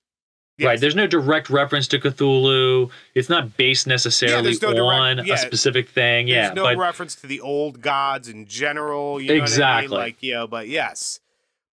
Right. 0.66 0.80
There's 0.80 0.96
no 0.96 1.06
direct 1.06 1.50
reference 1.50 1.86
to 1.88 1.98
Cthulhu. 2.00 2.90
It's 3.14 3.28
not 3.28 3.56
based 3.56 3.86
necessarily 3.86 4.42
there's 4.42 4.60
no 4.62 4.72
direct- 4.74 5.20
on 5.20 5.26
yeah. 5.26 5.34
a 5.34 5.38
specific 5.38 5.88
thing. 5.88 6.26
Yeah. 6.26 6.46
There's 6.46 6.56
no 6.56 6.62
but 6.64 6.76
reference 6.76 7.14
to 7.16 7.26
the 7.28 7.40
old 7.40 7.80
gods 7.80 8.28
in 8.28 8.46
general. 8.46 9.20
You 9.20 9.28
know 9.28 9.34
What 9.34 9.40
I 9.40 9.44
Exactly. 9.44 9.88
mean? 9.88 9.98
Like, 9.98 10.22
you 10.22 10.34
know, 10.34 10.46
but 10.48 10.66
yes, 10.68 11.20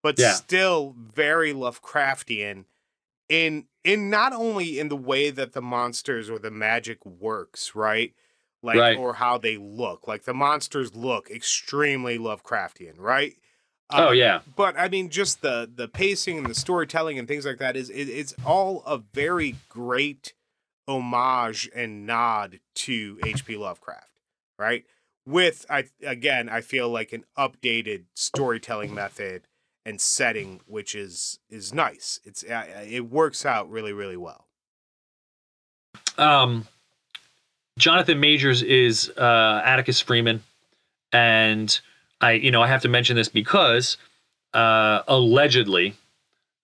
but 0.02 0.18
Yeah. 0.18 0.32
still 0.34 0.94
very 0.96 1.52
Lovecraftian 1.52 2.64
in 3.28 3.66
in 3.82 4.10
not 4.10 4.32
only 4.32 4.78
in 4.80 4.88
the 4.88 4.96
way 4.96 5.30
that 5.30 5.52
the 5.52 5.62
monsters 5.62 6.28
or 6.28 6.38
the 6.40 6.50
magic 6.50 7.04
works, 7.06 7.74
right? 7.76 8.12
Like, 8.62 8.76
Right. 8.78 8.96
or 8.98 9.14
how 9.14 9.38
they 9.38 9.56
look. 9.56 10.08
Like 10.08 10.24
the 10.24 10.34
monsters 10.34 10.94
look 10.96 11.30
extremely 11.30 12.18
Lovecraftian, 12.18 12.94
right? 12.98 13.34
Oh 13.90 14.08
Uh, 14.08 14.10
yeah. 14.12 14.40
but 14.56 14.78
I 14.78 14.88
mean, 14.88 15.10
just 15.10 15.42
the 15.42 15.70
the 15.72 15.88
pacing 15.88 16.38
and 16.38 16.46
the 16.46 16.54
storytelling 16.54 17.18
and 17.18 17.26
things 17.28 17.46
like 17.46 17.58
that 17.58 17.76
is 17.76 17.90
it, 17.90 18.08
it's 18.08 18.34
all 18.44 18.82
a 18.86 18.98
very 18.98 19.56
great 19.68 20.32
homage 20.88 21.68
and 21.74 22.06
nod 22.06 22.60
to 22.74 23.18
H.P. 23.24 23.56
Lovecraft, 23.56 24.10
right? 24.58 24.84
With 25.26 25.66
I 25.68 25.84
again, 26.04 26.48
I 26.48 26.60
feel 26.60 26.88
like 26.88 27.12
an 27.12 27.24
updated 27.36 28.04
storytelling 28.14 28.94
method 28.94 29.48
and 29.84 30.00
setting, 30.00 30.60
which 30.66 30.94
is 30.94 31.38
is 31.50 31.74
nice. 31.74 32.20
It's 32.24 32.44
uh, 32.44 32.64
it 32.88 33.08
works 33.10 33.44
out 33.44 33.68
really 33.70 33.92
really 33.92 34.16
well. 34.16 34.46
um, 36.18 36.66
Jonathan 37.78 38.20
Majors 38.20 38.62
is 38.62 39.10
uh, 39.18 39.60
Atticus 39.64 40.00
Freeman, 40.00 40.42
and 41.12 41.78
I, 42.20 42.32
you 42.32 42.50
know, 42.50 42.62
I 42.62 42.66
have 42.66 42.82
to 42.82 42.88
mention 42.88 43.16
this 43.16 43.28
because 43.28 43.96
uh, 44.54 45.02
allegedly, 45.08 45.94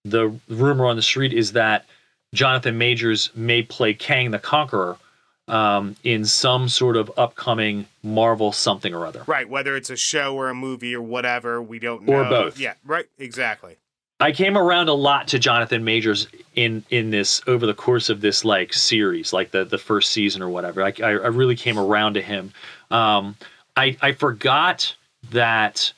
the 0.05 0.35
rumor 0.49 0.87
on 0.87 0.97
the 0.97 1.03
street 1.03 1.33
is 1.33 1.53
that 1.53 1.87
Jonathan 2.35 2.79
Majors 2.79 3.31
may 3.35 3.63
play 3.63 3.95
Kang 3.95 4.31
the 4.31 4.39
Conqueror 4.39 4.97
um, 5.49 5.97
in 6.03 6.25
some 6.25 6.69
sort 6.69 6.97
of 6.97 7.11
upcoming 7.17 7.87
Marvel 8.03 8.53
something 8.53 8.95
or 8.95 9.07
other. 9.07 9.25
Right, 9.27 9.49
whether 9.49 9.77
it's 9.77 9.91
a 9.91 9.97
show 9.97 10.35
or 10.35 10.49
a 10.49 10.55
movie 10.55 10.95
or 10.95 11.03
whatever, 11.03 11.61
we 11.61 11.79
don't 11.79 12.05
know. 12.05 12.15
Or 12.15 12.25
both. 12.25 12.59
Yeah, 12.59 12.75
right, 12.85 13.07
exactly. 13.19 13.77
I 14.21 14.31
came 14.31 14.57
around 14.57 14.89
a 14.89 14.95
lot 14.95 15.27
to 15.29 15.39
Jonathan 15.39 15.85
Majors 15.85 16.29
in 16.55 16.85
in 16.91 17.11
this 17.11 17.43
over 17.47 17.67
the 17.67 17.75
course 17.75 18.09
of 18.09 18.21
this 18.21 18.45
like 18.45 18.73
series, 18.73 19.33
like 19.33 19.51
the 19.51 19.65
the 19.65 19.79
first 19.79 20.13
season 20.13 20.43
or 20.43 20.49
whatever. 20.49 20.83
I 20.83 20.93
I, 21.03 21.11
I 21.11 21.29
really 21.29 21.57
came 21.57 21.79
around 21.79 22.15
to 22.15 22.23
him. 22.23 22.53
Um, 22.91 23.37
I 23.77 23.97
I 24.01 24.13
forgot 24.13 24.95
that 25.31 25.93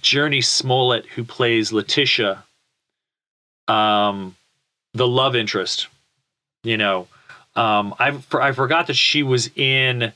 Jurnee 0.00 0.44
Smollett, 0.44 1.06
who 1.06 1.24
plays 1.24 1.72
Letitia, 1.72 2.42
um, 3.68 4.34
the 4.94 5.06
love 5.06 5.36
interest, 5.36 5.88
you 6.64 6.76
know, 6.76 7.08
um, 7.56 7.94
I 7.98 8.18
I 8.32 8.52
forgot 8.52 8.86
that 8.86 8.94
she 8.94 9.22
was 9.22 9.50
in 9.56 10.12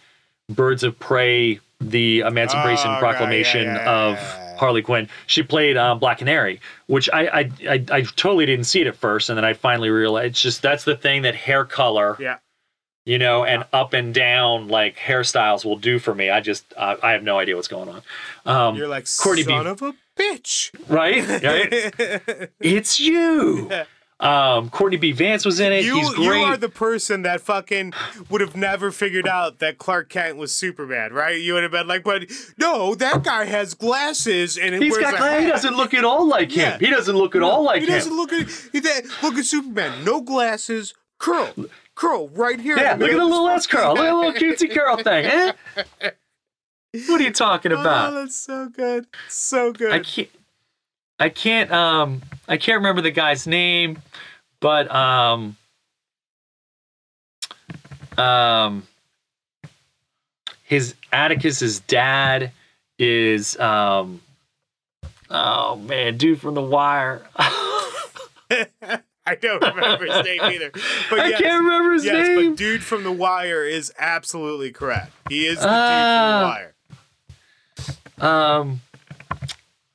Birds 0.48 0.82
of 0.82 0.98
Prey, 0.98 1.60
the 1.80 2.20
Emancipation 2.20 2.88
Oh, 2.88 2.92
right, 2.92 3.00
Proclamation 3.00 3.64
yeah, 3.64 3.74
yeah, 3.74 3.90
of 4.08 4.14
yeah, 4.14 4.50
yeah. 4.50 4.56
Harley 4.56 4.82
Quinn. 4.82 5.08
She 5.26 5.42
played 5.42 5.76
um, 5.76 5.98
Black 5.98 6.18
Canary, 6.18 6.60
which 6.86 7.10
I, 7.12 7.26
I 7.26 7.50
I 7.68 7.84
I 7.90 8.00
totally 8.02 8.46
didn't 8.46 8.64
see 8.64 8.80
it 8.80 8.86
at 8.86 8.96
first, 8.96 9.28
and 9.28 9.36
then 9.36 9.44
I 9.44 9.52
finally 9.52 9.90
realized 9.90 10.30
it's 10.30 10.42
just 10.42 10.62
that's 10.62 10.84
the 10.84 10.96
thing 10.96 11.22
that 11.22 11.34
hair 11.34 11.64
color, 11.64 12.16
Yeah. 12.18 12.38
You 13.06 13.18
know, 13.18 13.44
and 13.44 13.64
up 13.72 13.94
and 13.94 14.12
down 14.12 14.68
like 14.68 14.96
hairstyles 14.96 15.64
will 15.64 15.78
do 15.78 15.98
for 15.98 16.14
me. 16.14 16.28
I 16.28 16.40
just 16.40 16.74
uh, 16.76 16.96
I 17.02 17.12
have 17.12 17.22
no 17.22 17.38
idea 17.38 17.56
what's 17.56 17.68
going 17.68 17.88
on. 17.88 18.02
Um, 18.44 18.76
You're 18.76 18.88
like 18.88 19.06
Courtney 19.18 19.44
B- 19.44 19.52
son 19.52 19.66
of 19.66 19.80
a 19.80 19.94
bitch. 20.18 20.74
right? 20.88 21.26
right? 21.42 22.50
it's 22.60 23.00
you. 23.00 23.70
Um, 24.18 24.70
Courtney 24.70 24.96
B. 24.96 25.12
Vance 25.12 25.44
was 25.44 25.60
in 25.60 25.72
it. 25.72 25.84
You, 25.84 26.00
you 26.16 26.32
are 26.32 26.56
the 26.56 26.70
person 26.70 27.22
that 27.22 27.42
fucking 27.42 27.92
would 28.30 28.40
have 28.40 28.56
never 28.56 28.90
figured 28.90 29.28
out 29.28 29.58
that 29.58 29.76
Clark 29.78 30.08
Kent 30.08 30.38
was 30.38 30.52
Superman, 30.52 31.12
right? 31.12 31.38
You 31.38 31.52
would 31.54 31.62
have 31.62 31.72
been 31.72 31.86
like, 31.86 32.02
but 32.02 32.24
no, 32.58 32.94
that 32.94 33.22
guy 33.22 33.44
has 33.44 33.74
glasses 33.74 34.56
and 34.56 34.74
it 34.74 34.82
He's 34.82 34.96
got 34.96 35.42
he 35.42 35.46
doesn't 35.46 35.76
look 35.76 35.92
at 35.92 36.04
all 36.04 36.26
like 36.26 36.50
him. 36.50 36.60
Yeah. 36.60 36.78
He 36.78 36.90
doesn't 36.90 37.14
look 37.14 37.36
at 37.36 37.42
all 37.42 37.62
like 37.62 37.82
he 37.82 37.86
him. 37.86 37.92
He 37.92 37.98
doesn't 37.98 38.16
look 38.16 38.32
at 38.32 39.22
look 39.22 39.36
at 39.36 39.44
Superman, 39.44 40.02
no 40.02 40.22
glasses, 40.22 40.94
curl, 41.18 41.52
curl 41.96 42.28
right 42.28 42.60
here. 42.60 42.78
Yeah, 42.78 42.94
look 42.94 43.10
at 43.10 43.16
the 43.16 43.24
little 43.24 43.48
S 43.48 43.66
curl. 43.66 43.94
Look 43.94 44.04
at 44.04 44.10
the 44.10 44.14
little 44.14 44.32
cutesy 44.32 44.70
curl 44.74 44.96
thing. 44.98 45.24
Eh? 45.26 45.52
What 47.08 47.20
are 47.20 47.24
you 47.24 47.32
talking 47.32 47.72
about? 47.72 47.84
Oh, 47.84 48.12
about? 48.12 48.20
that's 48.20 48.36
so 48.36 48.68
good, 48.68 49.06
so 49.28 49.72
good. 49.72 49.90
I 49.90 49.98
can't. 49.98 50.28
I 51.18 51.28
can't. 51.30 51.72
Um, 51.72 52.22
I 52.46 52.56
can't 52.56 52.76
remember 52.76 53.02
the 53.02 53.10
guy's 53.10 53.46
name, 53.46 54.00
but 54.60 54.94
um, 54.94 55.56
um, 58.16 58.86
his 60.62 60.94
Atticus's 61.12 61.80
dad 61.80 62.52
is 62.98 63.58
um, 63.58 64.20
oh 65.30 65.76
man, 65.76 66.16
dude 66.16 66.40
from 66.40 66.54
The 66.54 66.62
Wire. 66.62 67.26
I 69.30 69.34
don't 69.34 69.62
remember 69.62 70.06
his 70.06 70.24
name 70.24 70.40
either. 70.42 70.70
But 71.10 71.20
I 71.20 71.28
yes, 71.30 71.40
can't 71.40 71.64
remember 71.64 71.92
his 71.94 72.04
yes, 72.04 72.28
name. 72.28 72.50
but 72.52 72.58
dude 72.58 72.82
from 72.84 73.02
The 73.02 73.12
Wire 73.12 73.64
is 73.64 73.92
absolutely 73.98 74.72
correct. 74.72 75.12
He 75.28 75.46
is 75.46 75.58
the 75.58 75.66
Ah. 75.68 76.58
dude 76.58 76.72
from 78.18 78.26
The 78.26 78.26
Wire. 78.28 78.62
Um. 78.62 78.80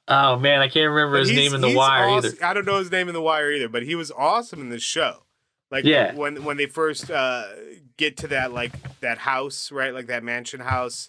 Oh 0.07 0.37
man, 0.37 0.59
I 0.61 0.67
can't 0.67 0.89
remember 0.91 1.17
his 1.19 1.31
name 1.31 1.53
in 1.53 1.61
The 1.61 1.73
Wire 1.73 2.09
awesome. 2.09 2.33
either. 2.35 2.45
I 2.45 2.53
don't 2.53 2.65
know 2.65 2.77
his 2.79 2.91
name 2.91 3.07
in 3.07 3.13
The 3.13 3.21
Wire 3.21 3.51
either, 3.51 3.69
but 3.69 3.83
he 3.83 3.95
was 3.95 4.11
awesome 4.11 4.59
in 4.59 4.69
this 4.69 4.83
show. 4.83 5.23
Like 5.69 5.85
Yeah. 5.85 6.13
when 6.15 6.43
when 6.43 6.57
they 6.57 6.65
first 6.65 7.09
uh, 7.09 7.45
get 7.97 8.17
to 8.17 8.27
that 8.27 8.51
like 8.51 8.73
that 8.99 9.17
house, 9.19 9.71
right? 9.71 9.93
Like 9.93 10.07
that 10.07 10.23
mansion 10.23 10.59
house, 10.59 11.07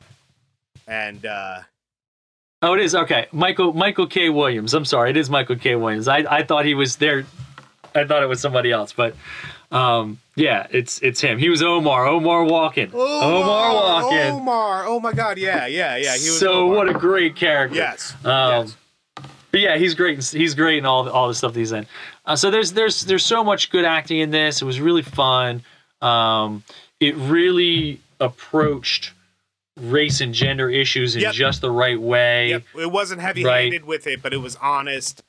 and 0.87 1.27
uh, 1.27 1.61
Oh, 2.65 2.75
it 2.75 2.81
is 2.81 2.95
okay. 2.95 3.27
Michael 3.33 3.73
Michael 3.73 4.07
K. 4.07 4.29
Williams. 4.29 4.73
I'm 4.73 4.85
sorry, 4.85 5.11
it 5.11 5.17
is 5.17 5.29
Michael 5.29 5.57
K. 5.57 5.75
Williams. 5.75 6.07
I, 6.07 6.19
I 6.19 6.43
thought 6.45 6.65
he 6.65 6.75
was 6.75 6.95
there. 6.97 7.27
I 7.95 8.05
thought 8.05 8.23
it 8.23 8.27
was 8.29 8.41
somebody 8.41 8.71
else, 8.71 8.93
but 8.93 9.15
um, 9.71 10.19
yeah, 10.37 10.67
it's 10.71 11.01
it's 11.01 11.21
him. 11.21 11.39
He 11.39 11.49
was 11.49 11.63
Omar. 11.63 12.07
Omar 12.07 12.45
walking. 12.45 12.91
Omar 12.95 13.73
walking. 13.75 14.19
Omar. 14.19 14.85
Oh 14.87 15.01
my 15.01 15.13
God! 15.13 15.39
Yeah, 15.39 15.67
yeah, 15.67 15.97
yeah. 15.97 16.17
He 16.17 16.29
was 16.29 16.39
so 16.39 16.65
Omar. 16.65 16.77
what 16.77 16.89
a 16.89 16.95
great 16.95 17.37
character. 17.37 17.77
yes. 17.77 18.15
Um, 18.25 18.67
yes. 18.67 18.77
But 19.51 19.61
yeah, 19.61 19.77
he's 19.77 19.95
great. 19.95 20.19
in- 20.19 20.39
He's 20.41 20.55
great 20.55 20.79
in 20.79 20.87
all 20.87 21.05
the, 21.05 21.13
all 21.13 21.29
the 21.29 21.35
stuff 21.35 21.53
that 21.53 21.59
he's 21.61 21.73
in. 21.73 21.87
Uh, 22.25 22.37
so 22.37 22.51
there's 22.51 22.73
there's 22.73 23.03
there's 23.03 23.25
so 23.25 23.45
much 23.45 23.71
good 23.71 23.85
acting 23.85 24.19
in 24.19 24.31
this. 24.31 24.63
It 24.63 24.65
was 24.65 24.81
really 24.81 25.03
fun. 25.03 25.63
Um, 26.01 26.65
it 27.01 27.15
really 27.17 28.01
approached 28.21 29.13
race 29.81 30.21
and 30.21 30.33
gender 30.35 30.69
issues 30.71 31.17
in 31.17 31.23
Yep. 31.23 31.35
just 31.35 31.61
the 31.61 31.71
right 31.71 32.01
way. 32.01 32.51
Yep. 32.51 32.63
It 32.81 32.91
wasn't 32.93 33.21
heavy-handed 33.21 33.85
with 33.85 34.07
it, 34.07 34.23
but 34.23 34.33
it 34.33 34.37
was 34.39 34.57
honest, 34.57 35.23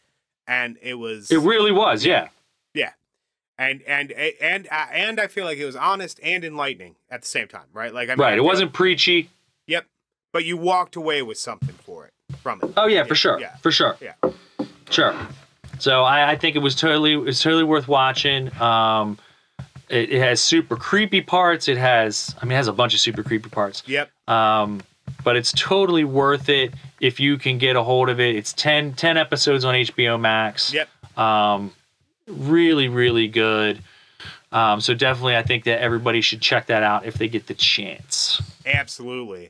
and 0.47 0.77
it 0.81 0.95
was 0.95 1.31
It 1.31 1.39
really 1.39 1.71
was. 1.71 2.05
Yeah. 2.05 2.27
And 3.63 3.81
and 3.83 4.11
and 4.11 4.67
uh, 4.71 4.85
and 4.91 5.19
I 5.19 5.27
feel 5.27 5.45
like 5.45 5.57
it 5.57 5.65
was 5.65 5.75
honest 5.75 6.19
and 6.23 6.43
enlightening 6.43 6.95
at 7.09 7.21
the 7.21 7.27
same 7.27 7.47
time, 7.47 7.65
right? 7.73 7.93
Like 7.93 8.09
I 8.09 8.13
mean, 8.13 8.21
I 8.21 8.23
Right. 8.23 8.37
It 8.37 8.43
wasn't 8.43 8.73
preachy. 8.73 9.29
Yep. 9.67 9.85
But 10.31 10.45
you 10.45 10.57
walked 10.57 10.95
away 10.95 11.21
with 11.21 11.37
something 11.37 11.75
for 11.83 12.05
it 12.05 12.13
from 12.37 12.59
it. 12.63 12.73
Oh 12.77 12.87
yeah, 12.87 13.03
for 13.03 13.15
sure. 13.15 13.39
Yeah. 13.39 13.55
For 13.57 13.71
sure. 13.71 13.95
Yeah. 14.01 14.13
Sure. 14.89 15.15
So 15.79 16.03
I, 16.03 16.31
I 16.31 16.35
think 16.35 16.55
it 16.55 16.59
was 16.59 16.75
totally 16.75 17.13
it's 17.27 17.41
totally 17.41 17.63
worth 17.63 17.87
watching. 17.87 18.53
Um, 18.61 19.17
it, 19.89 20.11
it 20.11 20.19
has 20.21 20.41
super 20.41 20.75
creepy 20.75 21.21
parts. 21.21 21.67
It 21.67 21.77
has 21.77 22.35
I 22.41 22.45
mean 22.45 22.53
it 22.53 22.57
has 22.57 22.67
a 22.67 22.73
bunch 22.73 22.93
of 22.93 22.99
super 22.99 23.23
creepy 23.23 23.49
parts. 23.49 23.83
Yep. 23.85 24.09
Um, 24.27 24.81
but 25.23 25.35
it's 25.35 25.51
totally 25.53 26.03
worth 26.03 26.49
it 26.49 26.73
if 26.99 27.19
you 27.19 27.37
can 27.37 27.57
get 27.57 27.75
a 27.75 27.83
hold 27.83 28.09
of 28.09 28.19
it. 28.19 28.35
It's 28.35 28.53
10, 28.53 28.93
10 28.93 29.17
episodes 29.17 29.65
on 29.65 29.75
HBO 29.75 30.19
Max. 30.19 30.73
Yep. 30.73 30.89
Um, 31.17 31.73
really, 32.27 32.87
really 32.87 33.27
good. 33.27 33.81
Um, 34.51 34.81
so 34.81 34.93
definitely, 34.93 35.35
I 35.35 35.43
think 35.43 35.63
that 35.63 35.81
everybody 35.81 36.21
should 36.21 36.41
check 36.41 36.67
that 36.67 36.83
out 36.83 37.05
if 37.05 37.15
they 37.15 37.27
get 37.27 37.47
the 37.47 37.55
chance. 37.55 38.41
Absolutely. 38.65 39.49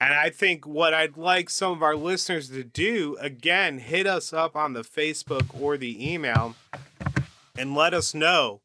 And 0.00 0.12
I 0.12 0.30
think 0.30 0.66
what 0.66 0.92
I'd 0.92 1.16
like 1.16 1.48
some 1.48 1.72
of 1.72 1.82
our 1.82 1.94
listeners 1.94 2.48
to 2.50 2.64
do, 2.64 3.16
again, 3.20 3.78
hit 3.78 4.06
us 4.06 4.32
up 4.32 4.56
on 4.56 4.72
the 4.72 4.82
Facebook 4.82 5.46
or 5.58 5.76
the 5.76 6.12
email 6.12 6.56
and 7.56 7.74
let 7.74 7.94
us 7.94 8.12
know 8.12 8.60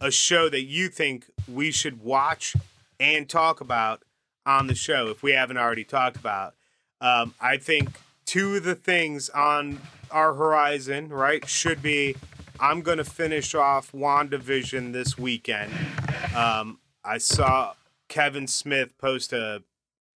a 0.00 0.10
show 0.10 0.48
that 0.48 0.62
you 0.62 0.88
think 0.88 1.26
we 1.52 1.72
should 1.72 2.00
watch 2.00 2.54
and 3.00 3.28
talk 3.28 3.60
about 3.60 4.02
on 4.46 4.66
the 4.68 4.74
show 4.74 5.08
if 5.08 5.22
we 5.22 5.32
haven't 5.32 5.58
already 5.58 5.84
talked 5.84 6.16
about. 6.16 6.54
Um, 7.00 7.34
I 7.40 7.56
think 7.56 7.90
two 8.24 8.56
of 8.56 8.64
the 8.64 8.74
things 8.74 9.28
on 9.30 9.80
our 10.10 10.34
horizon, 10.34 11.08
right, 11.08 11.46
should 11.48 11.82
be 11.82 12.16
I'm 12.60 12.82
going 12.82 12.98
to 12.98 13.04
finish 13.04 13.54
off 13.54 13.92
WandaVision 13.92 14.92
this 14.92 15.16
weekend. 15.16 15.72
Um, 16.34 16.78
I 17.04 17.18
saw 17.18 17.74
Kevin 18.08 18.46
Smith 18.46 18.96
post 18.98 19.32
a 19.32 19.62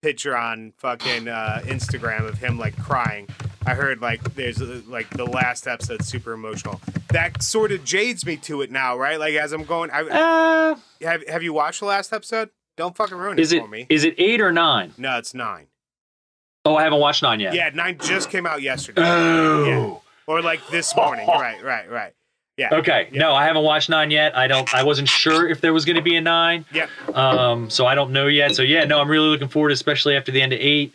picture 0.03 0.36
on 0.36 0.72
fucking 0.78 1.28
uh, 1.28 1.61
Instagram 1.64 2.26
of 2.26 2.38
him 2.38 2.59
like 2.59 2.76
crying. 2.78 3.28
I 3.66 3.74
heard 3.74 4.01
like 4.01 4.22
there's 4.34 4.61
like 4.88 5.11
the 5.11 5.26
last 5.26 5.66
episode 5.66 6.03
super 6.05 6.32
emotional. 6.32 6.80
That 7.11 7.43
sort 7.43 7.72
of 7.72 7.84
jades 7.84 8.24
me 8.24 8.36
to 8.38 8.62
it 8.62 8.70
now, 8.70 8.97
right? 8.97 9.18
Like 9.20 9.34
as 9.34 9.53
I'm 9.53 9.64
going, 9.64 9.91
I, 9.91 10.01
Uh, 10.03 10.76
have 11.03 11.28
have 11.28 11.43
you 11.43 11.53
watched 11.53 11.80
the 11.80 11.86
last 11.86 12.12
episode? 12.12 12.51
Don't 12.76 12.97
fucking 12.97 13.18
ruin 13.18 13.38
it 13.38 13.53
it 13.53 13.61
for 13.61 13.68
me. 13.68 13.86
is 13.91 14.05
it 14.05 14.14
eight 14.16 14.41
or 14.41 14.53
nine? 14.53 14.95
no, 14.97 15.18
it's 15.18 15.34
nine. 15.34 15.66
Oh, 16.64 16.76
I 16.76 16.84
haven't 16.84 17.01
watched 17.01 17.22
nine 17.22 17.41
yet. 17.41 17.53
Yeah, 17.55 17.70
nine 17.74 17.99
just 17.99 18.30
came 18.30 18.47
out 18.47 18.62
yesterday. 18.62 19.03
Oh. 19.05 19.64
Yeah. 19.66 19.95
Or 20.26 20.41
like 20.43 20.66
this 20.70 20.95
morning. 20.97 21.26
right, 21.26 21.62
right, 21.62 21.91
right. 21.91 22.12
Yeah. 22.61 22.78
Okay. 22.80 23.08
No, 23.12 23.34
I 23.34 23.44
haven't 23.46 23.62
watched 23.64 23.88
nine 23.88 24.11
yet. 24.11 24.36
I 24.36 24.46
don't. 24.46 24.72
I 24.74 24.82
wasn't 24.82 25.08
sure 25.08 25.48
if 25.48 25.61
there 25.62 25.72
was 25.72 25.84
going 25.86 25.96
to 25.96 26.02
be 26.02 26.14
a 26.16 26.20
nine. 26.20 26.66
Yeah. 26.72 26.88
Um. 27.14 27.70
So 27.70 27.86
I 27.86 27.94
don't 27.94 28.12
know 28.12 28.26
yet. 28.26 28.54
So 28.54 28.62
yeah. 28.62 28.84
No, 28.84 29.00
I'm 29.00 29.08
really 29.08 29.28
looking 29.28 29.48
forward, 29.48 29.72
especially 29.72 30.14
after 30.14 30.30
the 30.30 30.42
end 30.42 30.52
of 30.52 30.61
eight. 30.61 30.94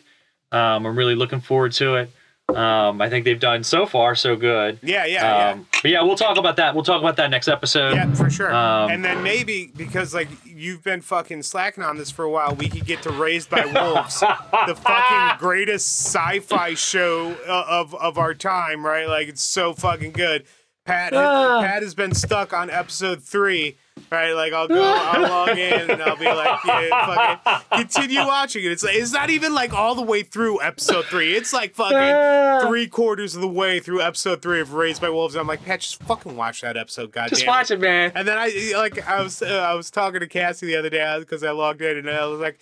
Um. 0.52 0.86
I'm 0.86 0.96
really 0.96 1.16
looking 1.16 1.40
forward 1.40 1.72
to 1.72 1.96
it. 1.96 2.10
Um. 2.54 3.02
I 3.02 3.10
think 3.10 3.24
they've 3.24 3.40
done 3.40 3.64
so 3.64 3.84
far 3.86 4.14
so 4.14 4.36
good. 4.36 4.78
Yeah, 4.80 5.04
yeah, 5.06 5.50
Um. 5.50 5.66
But 5.82 5.90
yeah, 5.90 6.02
we'll 6.02 6.14
talk 6.14 6.36
about 6.38 6.54
that. 6.56 6.74
We'll 6.76 6.84
talk 6.84 7.00
about 7.00 7.16
that 7.16 7.30
next 7.30 7.48
episode. 7.48 7.94
yeah. 7.96 8.06
Yeah, 8.06 8.14
for 8.14 8.30
sure. 8.30 8.54
Um, 8.54 8.90
and 8.92 9.04
then 9.04 9.24
maybe 9.24 9.72
because 9.76 10.14
like 10.14 10.28
you've 10.44 10.84
been 10.84 11.00
fucking 11.00 11.42
slacking 11.42 11.82
on 11.82 11.96
this 11.98 12.12
for 12.12 12.24
a 12.24 12.30
while, 12.30 12.54
we 12.54 12.68
could 12.68 12.86
get 12.86 13.02
to 13.02 13.10
Raised 13.10 13.50
by 13.50 13.64
Wolves, 13.66 14.20
the 14.20 14.76
fucking 14.76 15.38
greatest 15.40 15.88
sci-fi 16.06 16.74
show 16.74 17.36
uh, 17.48 17.64
of 17.68 17.92
of 17.96 18.18
our 18.18 18.34
time, 18.34 18.86
right? 18.86 19.08
Like 19.08 19.26
it's 19.26 19.42
so 19.42 19.74
fucking 19.74 20.12
good. 20.12 20.44
Pat 20.86 21.12
Ah. 21.14 21.60
Pat 21.62 21.82
has 21.82 21.94
been 21.94 22.14
stuck 22.14 22.52
on 22.52 22.70
episode 22.70 23.22
three. 23.22 23.76
Right, 24.12 24.32
like 24.32 24.52
I'll 24.52 24.68
go, 24.68 24.80
I'll 24.84 25.22
log 25.46 25.58
in, 25.58 25.90
and 25.90 26.02
I'll 26.02 26.16
be 26.18 26.26
like, 26.26 26.58
yeah, 26.66 27.40
fucking 27.40 27.78
continue 27.78 28.18
watching 28.26 28.62
it. 28.62 28.70
It's 28.70 28.84
like 28.84 28.94
it's 28.94 29.10
not 29.12 29.30
even 29.30 29.52
like 29.54 29.72
all 29.72 29.94
the 29.94 30.02
way 30.02 30.22
through 30.22 30.62
episode 30.62 31.06
three. 31.06 31.34
It's 31.34 31.52
like 31.52 31.74
fucking 31.74 31.96
Ah. 31.96 32.64
three 32.68 32.86
quarters 32.86 33.34
of 33.34 33.40
the 33.40 33.48
way 33.48 33.80
through 33.80 34.02
episode 34.02 34.42
three 34.42 34.60
of 34.60 34.74
Raised 34.74 35.00
by 35.00 35.08
Wolves. 35.08 35.34
And 35.34 35.40
I'm 35.40 35.46
like, 35.48 35.64
Pat, 35.64 35.80
just 35.80 36.00
fucking 36.04 36.36
watch 36.36 36.60
that 36.60 36.76
episode, 36.76 37.10
goddamn. 37.10 37.30
Just 37.30 37.46
watch 37.46 37.70
it, 37.70 37.80
man. 37.80 38.12
And 38.14 38.28
then 38.28 38.36
I 38.38 38.72
like 38.76 39.08
I 39.08 39.22
was 39.22 39.42
uh, 39.42 39.46
I 39.46 39.74
was 39.74 39.90
talking 39.90 40.20
to 40.20 40.28
Cassie 40.28 40.66
the 40.66 40.76
other 40.76 40.90
day 40.90 41.16
because 41.18 41.42
I 41.42 41.50
logged 41.50 41.80
in 41.82 41.96
and 41.96 42.08
I 42.10 42.26
was 42.26 42.38
like, 42.38 42.58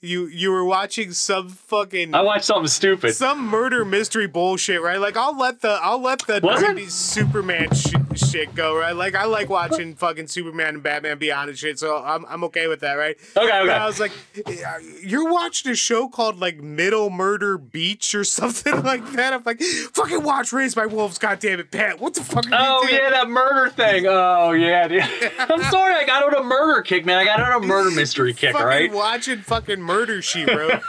you 0.00 0.26
you 0.26 0.50
were 0.50 0.64
watching 0.64 1.12
some 1.12 1.48
fucking 1.48 2.12
I 2.12 2.20
watched 2.20 2.46
something 2.46 2.66
stupid. 2.66 3.14
some 3.14 3.46
murder 3.46 3.84
mystery 3.84 4.26
bullshit, 4.26 4.82
right? 4.82 4.98
Like 4.98 5.16
I'll 5.16 5.38
let 5.38 5.60
the 5.60 5.78
I'll 5.80 6.00
let 6.02 6.18
the 6.26 6.40
Was? 6.42 6.92
Superman 6.92 7.72
sh- 7.72 7.94
shit 8.16 8.52
go, 8.56 8.76
right? 8.76 8.96
Like 8.96 9.14
I 9.14 9.26
like 9.26 9.48
watching 9.48 9.94
fucking 9.94 10.26
Superman 10.26 10.74
and 10.74 10.82
Batman 10.82 11.18
Beyond 11.18 11.50
and 11.50 11.58
shit, 11.58 11.78
so 11.78 12.02
I'm 12.02 12.26
I'm 12.26 12.42
okay 12.44 12.66
with 12.66 12.80
that, 12.80 12.94
right? 12.94 13.16
Okay, 13.36 13.48
And 13.60 13.70
I 13.70 13.86
was 13.86 14.00
like, 14.00 14.10
eh, 14.44 14.56
you're 15.02 15.30
watching 15.30 15.70
a 15.70 15.76
show 15.76 16.08
called 16.08 16.40
like 16.40 16.56
Middle 16.60 17.08
Murder 17.08 17.56
Beach 17.56 18.12
or 18.12 18.24
something 18.40 18.82
like 18.82 19.08
that. 19.12 19.32
I'm 19.34 19.42
like, 19.46 19.60
fucking 19.62 20.24
watch 20.24 20.52
Raised 20.52 20.74
by 20.74 20.86
Wolves, 20.86 21.18
goddamn 21.18 21.60
it, 21.60 21.70
Pat. 21.70 22.00
What 22.00 22.14
the 22.14 22.24
fuck 22.24 22.46
are 22.50 22.50
Oh 22.52 22.82
doing? 22.82 22.94
yeah, 23.00 23.10
that 23.10 23.28
murder 23.28 23.70
thing. 23.70 24.04
Oh 24.08 24.50
yeah, 24.50 24.88
dude. 24.88 25.04
I'm 25.38 25.62
sorry, 25.70 25.94
I 25.94 26.04
got 26.04 26.24
on 26.24 26.34
a 26.34 26.42
murder 26.42 26.82
kick, 26.82 27.04
man. 27.06 27.18
I 27.18 27.24
got 27.24 27.40
on 27.40 27.62
a 27.62 27.64
murder 27.64 27.92
mystery 27.92 28.34
kick, 28.34 28.50
fucking 28.52 28.66
right? 28.66 28.92
watching 28.92 29.38
fucking 29.42 29.75
Murder 29.82 30.22
She 30.22 30.44
Wrote. 30.44 30.80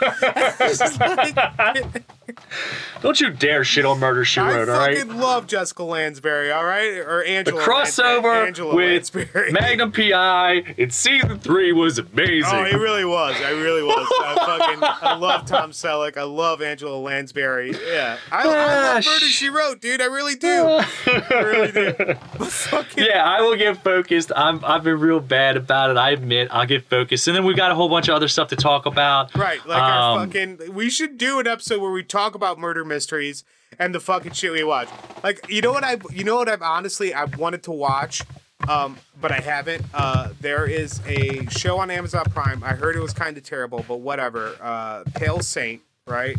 Like- 0.60 2.04
Don't 3.02 3.20
you 3.20 3.30
dare 3.30 3.64
shit 3.64 3.84
on 3.84 4.00
Murder 4.00 4.24
She 4.24 4.40
Wrote, 4.40 4.68
all 4.68 4.76
right? 4.78 4.96
I 4.98 5.00
fucking 5.00 5.18
love 5.18 5.46
Jessica 5.46 5.82
Lansbury, 5.84 6.50
all 6.50 6.64
right, 6.64 6.98
or 6.98 7.22
Angela. 7.24 7.60
The 7.60 7.64
crossover. 7.66 8.46
Angela 8.46 8.74
with 8.74 9.14
Lansbury. 9.14 9.52
Magnum 9.52 9.92
PI 9.92 10.74
in 10.76 10.90
season 10.90 11.38
three 11.38 11.72
was 11.72 11.98
amazing. 11.98 12.50
Oh, 12.52 12.64
it 12.64 12.74
really 12.74 13.04
was. 13.04 13.36
I 13.40 13.50
really 13.50 13.82
was. 13.82 14.06
I 14.20 14.34
fucking, 14.34 14.82
I 14.82 15.16
love 15.16 15.46
Tom 15.46 15.70
Selleck. 15.70 16.16
I 16.16 16.22
love 16.24 16.60
Angela 16.62 16.96
Lansbury. 16.98 17.72
Yeah, 17.90 18.18
I, 18.32 18.42
I 18.42 18.42
Ah, 18.44 18.92
love 18.96 19.06
Murder 19.06 19.26
She 19.26 19.48
Wrote, 19.48 19.80
dude. 19.80 20.00
I 20.00 20.06
really 20.06 20.34
do. 20.34 20.64
I 21.06 21.40
really 21.42 21.72
do. 21.72 21.94
Fucking, 22.48 23.04
yeah, 23.04 23.24
I 23.24 23.40
will 23.40 23.56
get 23.56 23.82
focused. 23.82 24.32
I'm 24.34 24.64
I've 24.64 24.82
been 24.84 24.98
real 25.00 25.20
bad 25.20 25.56
about 25.56 25.90
it. 25.90 25.96
I 25.96 26.10
admit 26.10 26.48
I'll 26.50 26.66
get 26.66 26.84
focused, 26.88 27.28
and 27.28 27.36
then 27.36 27.44
we've 27.44 27.56
got 27.56 27.70
a 27.70 27.74
whole 27.74 27.88
bunch 27.88 28.08
of 28.08 28.14
other 28.14 28.28
stuff 28.28 28.48
to 28.48 28.56
talk 28.56 28.86
about. 28.86 29.34
Right, 29.36 29.64
like 29.66 29.80
our 29.82 30.18
Um, 30.20 30.26
fucking. 30.30 30.74
We 30.74 30.90
should 30.90 31.16
do 31.18 31.38
an 31.38 31.46
episode 31.46 31.80
where 31.80 31.90
we 31.92 32.02
talk 32.02 32.17
about 32.34 32.58
murder 32.58 32.84
mysteries 32.84 33.44
and 33.78 33.94
the 33.94 34.00
fucking 34.00 34.32
shit 34.32 34.52
we 34.52 34.64
watch. 34.64 34.88
Like, 35.22 35.44
you 35.48 35.60
know 35.62 35.72
what 35.72 35.84
I, 35.84 35.96
you 36.12 36.24
know 36.24 36.36
what 36.36 36.48
I've 36.48 36.62
honestly 36.62 37.14
I've 37.14 37.36
wanted 37.38 37.62
to 37.64 37.70
watch, 37.70 38.22
um, 38.68 38.96
but 39.20 39.30
I 39.32 39.40
haven't. 39.40 39.84
Uh, 39.94 40.30
there 40.40 40.66
is 40.66 41.00
a 41.06 41.46
show 41.50 41.78
on 41.78 41.90
Amazon 41.90 42.24
Prime. 42.30 42.62
I 42.64 42.70
heard 42.74 42.96
it 42.96 43.00
was 43.00 43.12
kind 43.12 43.36
of 43.36 43.42
terrible, 43.44 43.84
but 43.86 43.96
whatever. 44.00 44.54
Uh, 44.60 45.04
Pale 45.14 45.40
Saint, 45.40 45.82
right? 46.06 46.36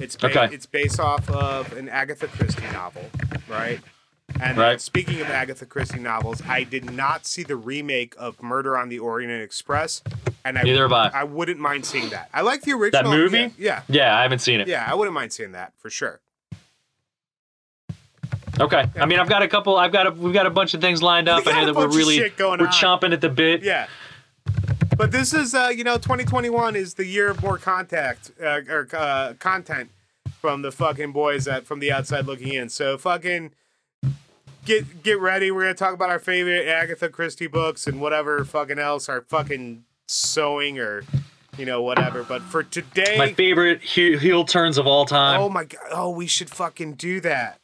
It's 0.00 0.16
ba- 0.16 0.28
Okay. 0.44 0.54
it's 0.54 0.66
based 0.66 0.98
off 1.00 1.28
of 1.28 1.72
an 1.74 1.88
Agatha 1.88 2.26
Christie 2.28 2.62
novel, 2.72 3.04
right? 3.48 3.80
And 4.38 4.56
Right. 4.56 4.80
speaking 4.80 5.20
of 5.20 5.28
Agatha 5.28 5.66
Christie 5.66 5.98
novels, 5.98 6.42
I 6.48 6.62
did 6.64 6.90
not 6.92 7.26
see 7.26 7.42
the 7.42 7.56
remake 7.56 8.14
of 8.18 8.42
Murder 8.42 8.76
on 8.76 8.88
the 8.88 8.98
Orient 8.98 9.42
Express, 9.42 10.02
and 10.44 10.58
I 10.58 10.62
Neither 10.62 10.82
have 10.82 10.92
I. 10.92 11.10
I 11.12 11.24
wouldn't 11.24 11.58
mind 11.60 11.84
seeing 11.84 12.10
that. 12.10 12.30
I 12.32 12.40
like 12.42 12.62
the 12.62 12.72
original. 12.72 13.10
that 13.10 13.16
movie? 13.16 13.38
Yeah, 13.38 13.48
yeah, 13.58 13.82
Yeah, 13.88 14.18
I 14.18 14.22
haven't 14.22 14.38
seen 14.40 14.60
it. 14.60 14.68
yeah, 14.68 14.86
I 14.88 14.94
wouldn't 14.94 15.14
mind 15.14 15.32
seeing 15.32 15.52
that 15.52 15.72
for 15.78 15.90
sure. 15.90 16.20
Okay. 18.58 18.84
I 19.00 19.06
mean, 19.06 19.18
I've 19.18 19.28
got 19.28 19.42
a 19.42 19.48
couple. 19.48 19.76
I've 19.76 19.92
got 19.92 20.06
a. 20.06 20.10
We've 20.10 20.34
got 20.34 20.46
a 20.46 20.50
bunch 20.50 20.74
of 20.74 20.80
things 20.80 21.02
lined 21.02 21.28
up. 21.28 21.46
I 21.46 21.52
know 21.60 21.66
that 21.66 21.74
we're 21.76 21.88
really 21.88 22.18
we're 22.38 22.46
on. 22.46 22.58
chomping 22.58 23.12
at 23.12 23.20
the 23.20 23.28
bit. 23.30 23.62
Yeah. 23.62 23.86
But 24.98 25.12
this 25.12 25.32
is, 25.32 25.54
uh, 25.54 25.70
you 25.74 25.82
know, 25.82 25.96
2021 25.96 26.76
is 26.76 26.94
the 26.94 27.06
year 27.06 27.30
of 27.30 27.42
more 27.42 27.56
contact 27.56 28.32
uh, 28.42 28.60
or 28.68 28.86
uh, 28.92 29.32
content 29.38 29.88
from 30.42 30.60
the 30.60 30.70
fucking 30.70 31.12
boys 31.12 31.46
that 31.46 31.64
from 31.66 31.78
the 31.80 31.90
outside 31.90 32.26
looking 32.26 32.52
in. 32.52 32.68
So 32.68 32.98
fucking 32.98 33.52
get 34.64 35.02
get 35.02 35.20
ready. 35.20 35.50
We're 35.50 35.62
gonna 35.62 35.74
talk 35.74 35.94
about 35.94 36.10
our 36.10 36.18
favorite 36.18 36.66
Agatha 36.66 37.08
Christie 37.08 37.46
books 37.46 37.86
and 37.86 38.00
whatever 38.00 38.44
fucking 38.44 38.78
else, 38.78 39.08
our 39.08 39.22
fucking 39.22 39.84
sewing 40.08 40.78
or 40.78 41.02
you 41.56 41.66
know 41.66 41.82
whatever. 41.82 42.22
But 42.22 42.42
for 42.42 42.62
today, 42.62 43.16
My 43.18 43.32
favorite 43.32 43.82
heel, 43.82 44.18
heel 44.18 44.44
turns 44.44 44.78
of 44.78 44.86
all 44.86 45.04
time. 45.06 45.40
Oh 45.40 45.48
my 45.48 45.64
god! 45.64 45.80
Oh, 45.92 46.10
we 46.10 46.26
should 46.26 46.50
fucking 46.50 46.94
do 46.94 47.20
that. 47.20 47.60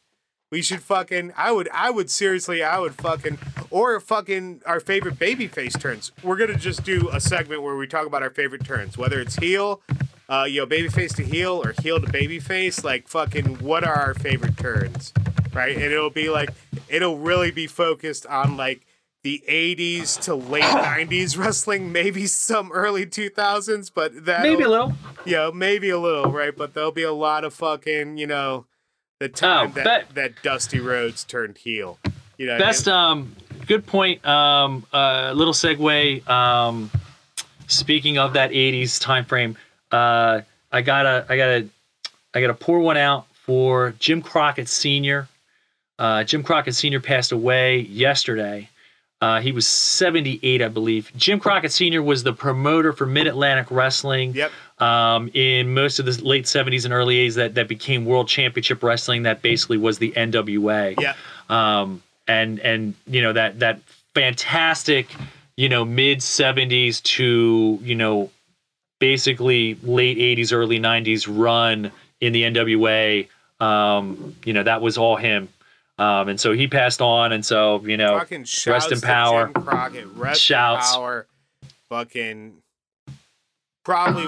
We 0.51 0.61
should 0.61 0.81
fucking. 0.81 1.33
I 1.35 1.51
would. 1.51 1.67
I 1.73 1.89
would 1.89 2.09
seriously. 2.09 2.63
I 2.63 2.79
would 2.79 2.95
fucking. 2.95 3.37
Or 3.69 3.99
fucking 3.99 4.61
our 4.65 4.79
favorite 4.79 5.19
baby 5.19 5.47
face 5.47 5.73
turns. 5.73 6.13
We're 6.23 6.37
gonna 6.37 6.55
just 6.55 6.83
do 6.83 7.09
a 7.11 7.19
segment 7.19 7.63
where 7.63 7.75
we 7.75 7.85
talk 7.85 8.05
about 8.07 8.23
our 8.23 8.29
favorite 8.29 8.63
turns, 8.63 8.97
whether 8.97 9.19
it's 9.19 9.35
heel, 9.35 9.81
uh, 10.29 10.45
you 10.47 10.61
know, 10.61 10.67
babyface 10.67 11.15
to 11.15 11.23
heel 11.23 11.61
or 11.63 11.73
heel 11.81 11.99
to 12.01 12.07
babyface. 12.07 12.83
Like 12.83 13.07
fucking, 13.07 13.59
what 13.59 13.83
are 13.83 13.93
our 13.95 14.13
favorite 14.13 14.57
turns, 14.57 15.13
right? 15.53 15.73
And 15.75 15.85
it'll 15.85 16.09
be 16.09 16.29
like, 16.29 16.49
it'll 16.89 17.17
really 17.17 17.51
be 17.51 17.67
focused 17.67 18.25
on 18.25 18.57
like 18.57 18.85
the 19.23 19.43
80s 19.49 20.19
to 20.21 20.35
late 20.35 20.63
90s 20.63 21.37
wrestling, 21.37 21.91
maybe 21.91 22.27
some 22.27 22.71
early 22.71 23.05
2000s, 23.05 23.91
but 23.93 24.25
that 24.25 24.43
Maybe 24.43 24.63
a 24.63 24.69
little. 24.69 24.93
you 25.25 25.33
know, 25.33 25.51
maybe 25.51 25.89
a 25.89 25.99
little, 25.99 26.31
right? 26.31 26.55
But 26.55 26.73
there'll 26.73 26.91
be 26.91 27.03
a 27.03 27.13
lot 27.13 27.43
of 27.43 27.53
fucking, 27.53 28.17
you 28.17 28.27
know, 28.27 28.65
the 29.19 29.27
time 29.29 29.73
Oh, 29.75 29.81
that, 29.83 30.13
that 30.13 30.33
Dusty 30.43 30.79
Rhodes 30.79 31.23
turned 31.23 31.57
heel. 31.57 31.97
You 32.37 32.45
know, 32.45 32.57
Best. 32.59 32.87
Um. 32.87 33.35
Good 33.65 33.87
point. 33.87 34.23
Um. 34.25 34.85
Uh. 34.93 35.33
Little 35.35 35.53
segue. 35.53 36.29
Um. 36.29 36.91
Speaking 37.65 38.19
of 38.19 38.33
that 38.33 38.51
'80s 38.51 39.01
time 39.01 39.25
frame, 39.25 39.57
uh, 39.91 40.41
I 40.71 40.81
gotta, 40.81 41.25
I 41.29 41.37
gotta, 41.37 41.67
I 42.33 42.41
gotta 42.41 42.53
pour 42.53 42.79
one 42.79 42.97
out 42.97 43.27
for 43.33 43.93
Jim 43.99 44.21
Crockett 44.21 44.67
Sr. 44.67 45.27
Uh, 45.99 46.23
Jim 46.23 46.43
Crockett 46.43 46.75
Sr. 46.75 46.99
passed 46.99 47.31
away 47.31 47.79
yesterday. 47.79 48.69
Uh, 49.19 49.41
he 49.41 49.51
was 49.51 49.67
78, 49.67 50.61
I 50.61 50.67
believe. 50.67 51.11
Jim 51.15 51.39
Crockett 51.39 51.71
Sr. 51.71 52.03
was 52.03 52.21
the 52.21 52.33
promoter 52.33 52.93
for 52.93 53.07
Mid 53.07 53.25
Atlantic 53.25 53.71
Wrestling. 53.71 54.35
Yep. 54.35 54.51
Um, 54.79 55.31
in 55.33 55.73
most 55.73 55.97
of 55.97 56.05
the 56.05 56.23
late 56.23 56.45
70s 56.45 56.85
and 56.85 56.93
early 56.93 57.27
80s, 57.27 57.33
that, 57.35 57.55
that 57.55 57.67
became 57.67 58.05
World 58.05 58.27
Championship 58.27 58.83
Wrestling. 58.83 59.23
That 59.23 59.41
basically 59.41 59.77
was 59.77 59.97
the 59.97 60.11
NWA. 60.11 60.99
Yeah. 61.01 61.15
Um, 61.49 62.03
and 62.27 62.59
and 62.59 62.93
you 63.07 63.21
know 63.21 63.33
that 63.33 63.59
that 63.59 63.79
fantastic, 64.13 65.07
you 65.55 65.69
know, 65.69 65.85
mid 65.85 66.19
70s 66.19 67.01
to 67.03 67.79
you 67.81 67.95
know, 67.95 68.29
basically 68.99 69.75
late 69.83 70.17
80s, 70.17 70.53
early 70.53 70.79
90s 70.79 71.27
run 71.29 71.91
in 72.21 72.33
the 72.33 72.43
NWA. 72.43 73.27
Um, 73.59 74.35
you 74.45 74.53
know, 74.53 74.63
that 74.63 74.81
was 74.81 74.97
all 74.97 75.15
him. 75.15 75.49
Um, 75.99 76.29
and 76.29 76.39
so 76.39 76.53
he 76.53 76.67
passed 76.67 77.01
on, 77.01 77.31
and 77.31 77.43
so 77.43 77.83
you 77.83 77.97
know, 77.97 78.19
Fucking 78.19 78.45
rest 78.67 78.91
in 78.91 79.01
power. 79.01 79.47
Jim 79.47 79.63
Crockett. 79.63 80.07
Rest 80.15 80.41
Shouts. 80.41 80.91
in 80.93 80.95
power. 80.95 81.27
Fucking 81.89 82.53
probably 83.83 84.25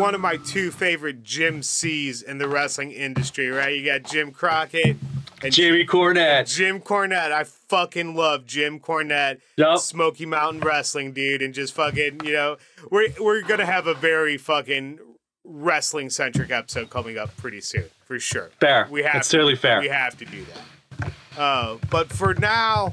one 0.00 0.14
of 0.14 0.20
my 0.20 0.36
two 0.38 0.70
favorite 0.70 1.22
Jim 1.22 1.62
C's 1.62 2.22
in 2.22 2.38
the 2.38 2.48
wrestling 2.48 2.90
industry, 2.90 3.48
right? 3.50 3.76
You 3.76 3.84
got 3.84 4.02
Jim 4.02 4.32
Crockett 4.32 4.96
and 5.42 5.52
Jamie 5.52 5.86
Cornette. 5.86 6.54
Jim 6.54 6.80
Cornette. 6.80 7.32
I 7.32 7.44
fucking 7.44 8.14
love 8.14 8.46
Jim 8.46 8.80
Cornette. 8.80 9.40
Yup. 9.56 9.78
Smoky 9.78 10.26
Mountain 10.26 10.60
Wrestling, 10.60 11.12
dude, 11.12 11.42
and 11.42 11.52
just 11.54 11.74
fucking, 11.74 12.20
you 12.24 12.32
know, 12.32 12.56
we're 12.90 13.08
we're 13.20 13.42
gonna 13.42 13.66
have 13.66 13.86
a 13.86 13.94
very 13.94 14.36
fucking 14.38 14.98
wrestling 15.44 16.10
centric 16.10 16.50
episode 16.50 16.90
coming 16.90 17.18
up 17.18 17.36
pretty 17.36 17.60
soon, 17.60 17.84
for 18.04 18.18
sure. 18.18 18.50
Fair. 18.60 18.88
We 18.90 19.02
have 19.02 19.14
That's 19.14 19.28
to, 19.28 19.36
totally 19.36 19.56
fair. 19.56 19.80
We 19.80 19.88
have 19.88 20.16
to 20.18 20.24
do 20.24 20.44
that. 20.44 21.12
Uh, 21.38 21.76
but 21.90 22.12
for 22.12 22.34
now, 22.34 22.92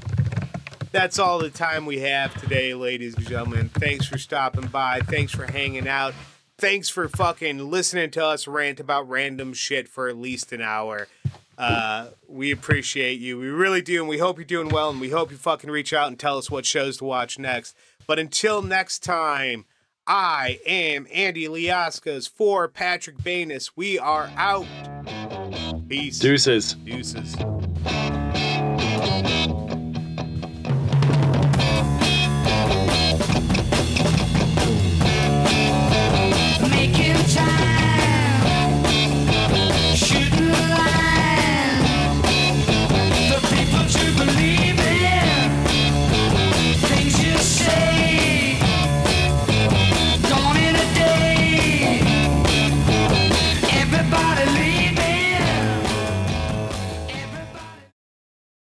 that's 0.91 1.17
all 1.17 1.39
the 1.39 1.49
time 1.49 1.85
we 1.85 1.99
have 1.99 2.39
today, 2.39 2.73
ladies 2.73 3.15
and 3.15 3.25
gentlemen. 3.25 3.69
Thanks 3.69 4.05
for 4.05 4.17
stopping 4.17 4.67
by. 4.67 4.99
Thanks 4.99 5.31
for 5.33 5.49
hanging 5.51 5.87
out. 5.87 6.13
Thanks 6.59 6.87
for 6.89 7.09
fucking 7.09 7.71
listening 7.71 8.11
to 8.11 8.25
us 8.25 8.47
rant 8.47 8.79
about 8.79 9.09
random 9.09 9.53
shit 9.53 9.87
for 9.87 10.07
at 10.07 10.17
least 10.17 10.53
an 10.53 10.61
hour. 10.61 11.07
Uh, 11.57 12.07
we 12.27 12.51
appreciate 12.51 13.19
you. 13.19 13.37
We 13.37 13.47
really 13.47 13.81
do. 13.81 13.99
And 13.99 14.09
we 14.09 14.17
hope 14.17 14.37
you're 14.37 14.45
doing 14.45 14.69
well. 14.69 14.89
And 14.89 14.99
we 14.99 15.09
hope 15.09 15.31
you 15.31 15.37
fucking 15.37 15.69
reach 15.69 15.93
out 15.93 16.07
and 16.07 16.17
tell 16.17 16.37
us 16.37 16.49
what 16.49 16.65
shows 16.65 16.97
to 16.97 17.05
watch 17.05 17.37
next. 17.37 17.75
But 18.07 18.19
until 18.19 18.61
next 18.61 19.03
time, 19.03 19.65
I 20.05 20.59
am 20.65 21.07
Andy 21.13 21.47
Liascos 21.47 22.29
for 22.29 22.67
Patrick 22.67 23.17
Banis. 23.17 23.71
We 23.75 23.97
are 23.99 24.29
out. 24.35 24.65
Peace. 25.87 26.19
Deuces. 26.19 26.73
Deuces. 26.73 27.35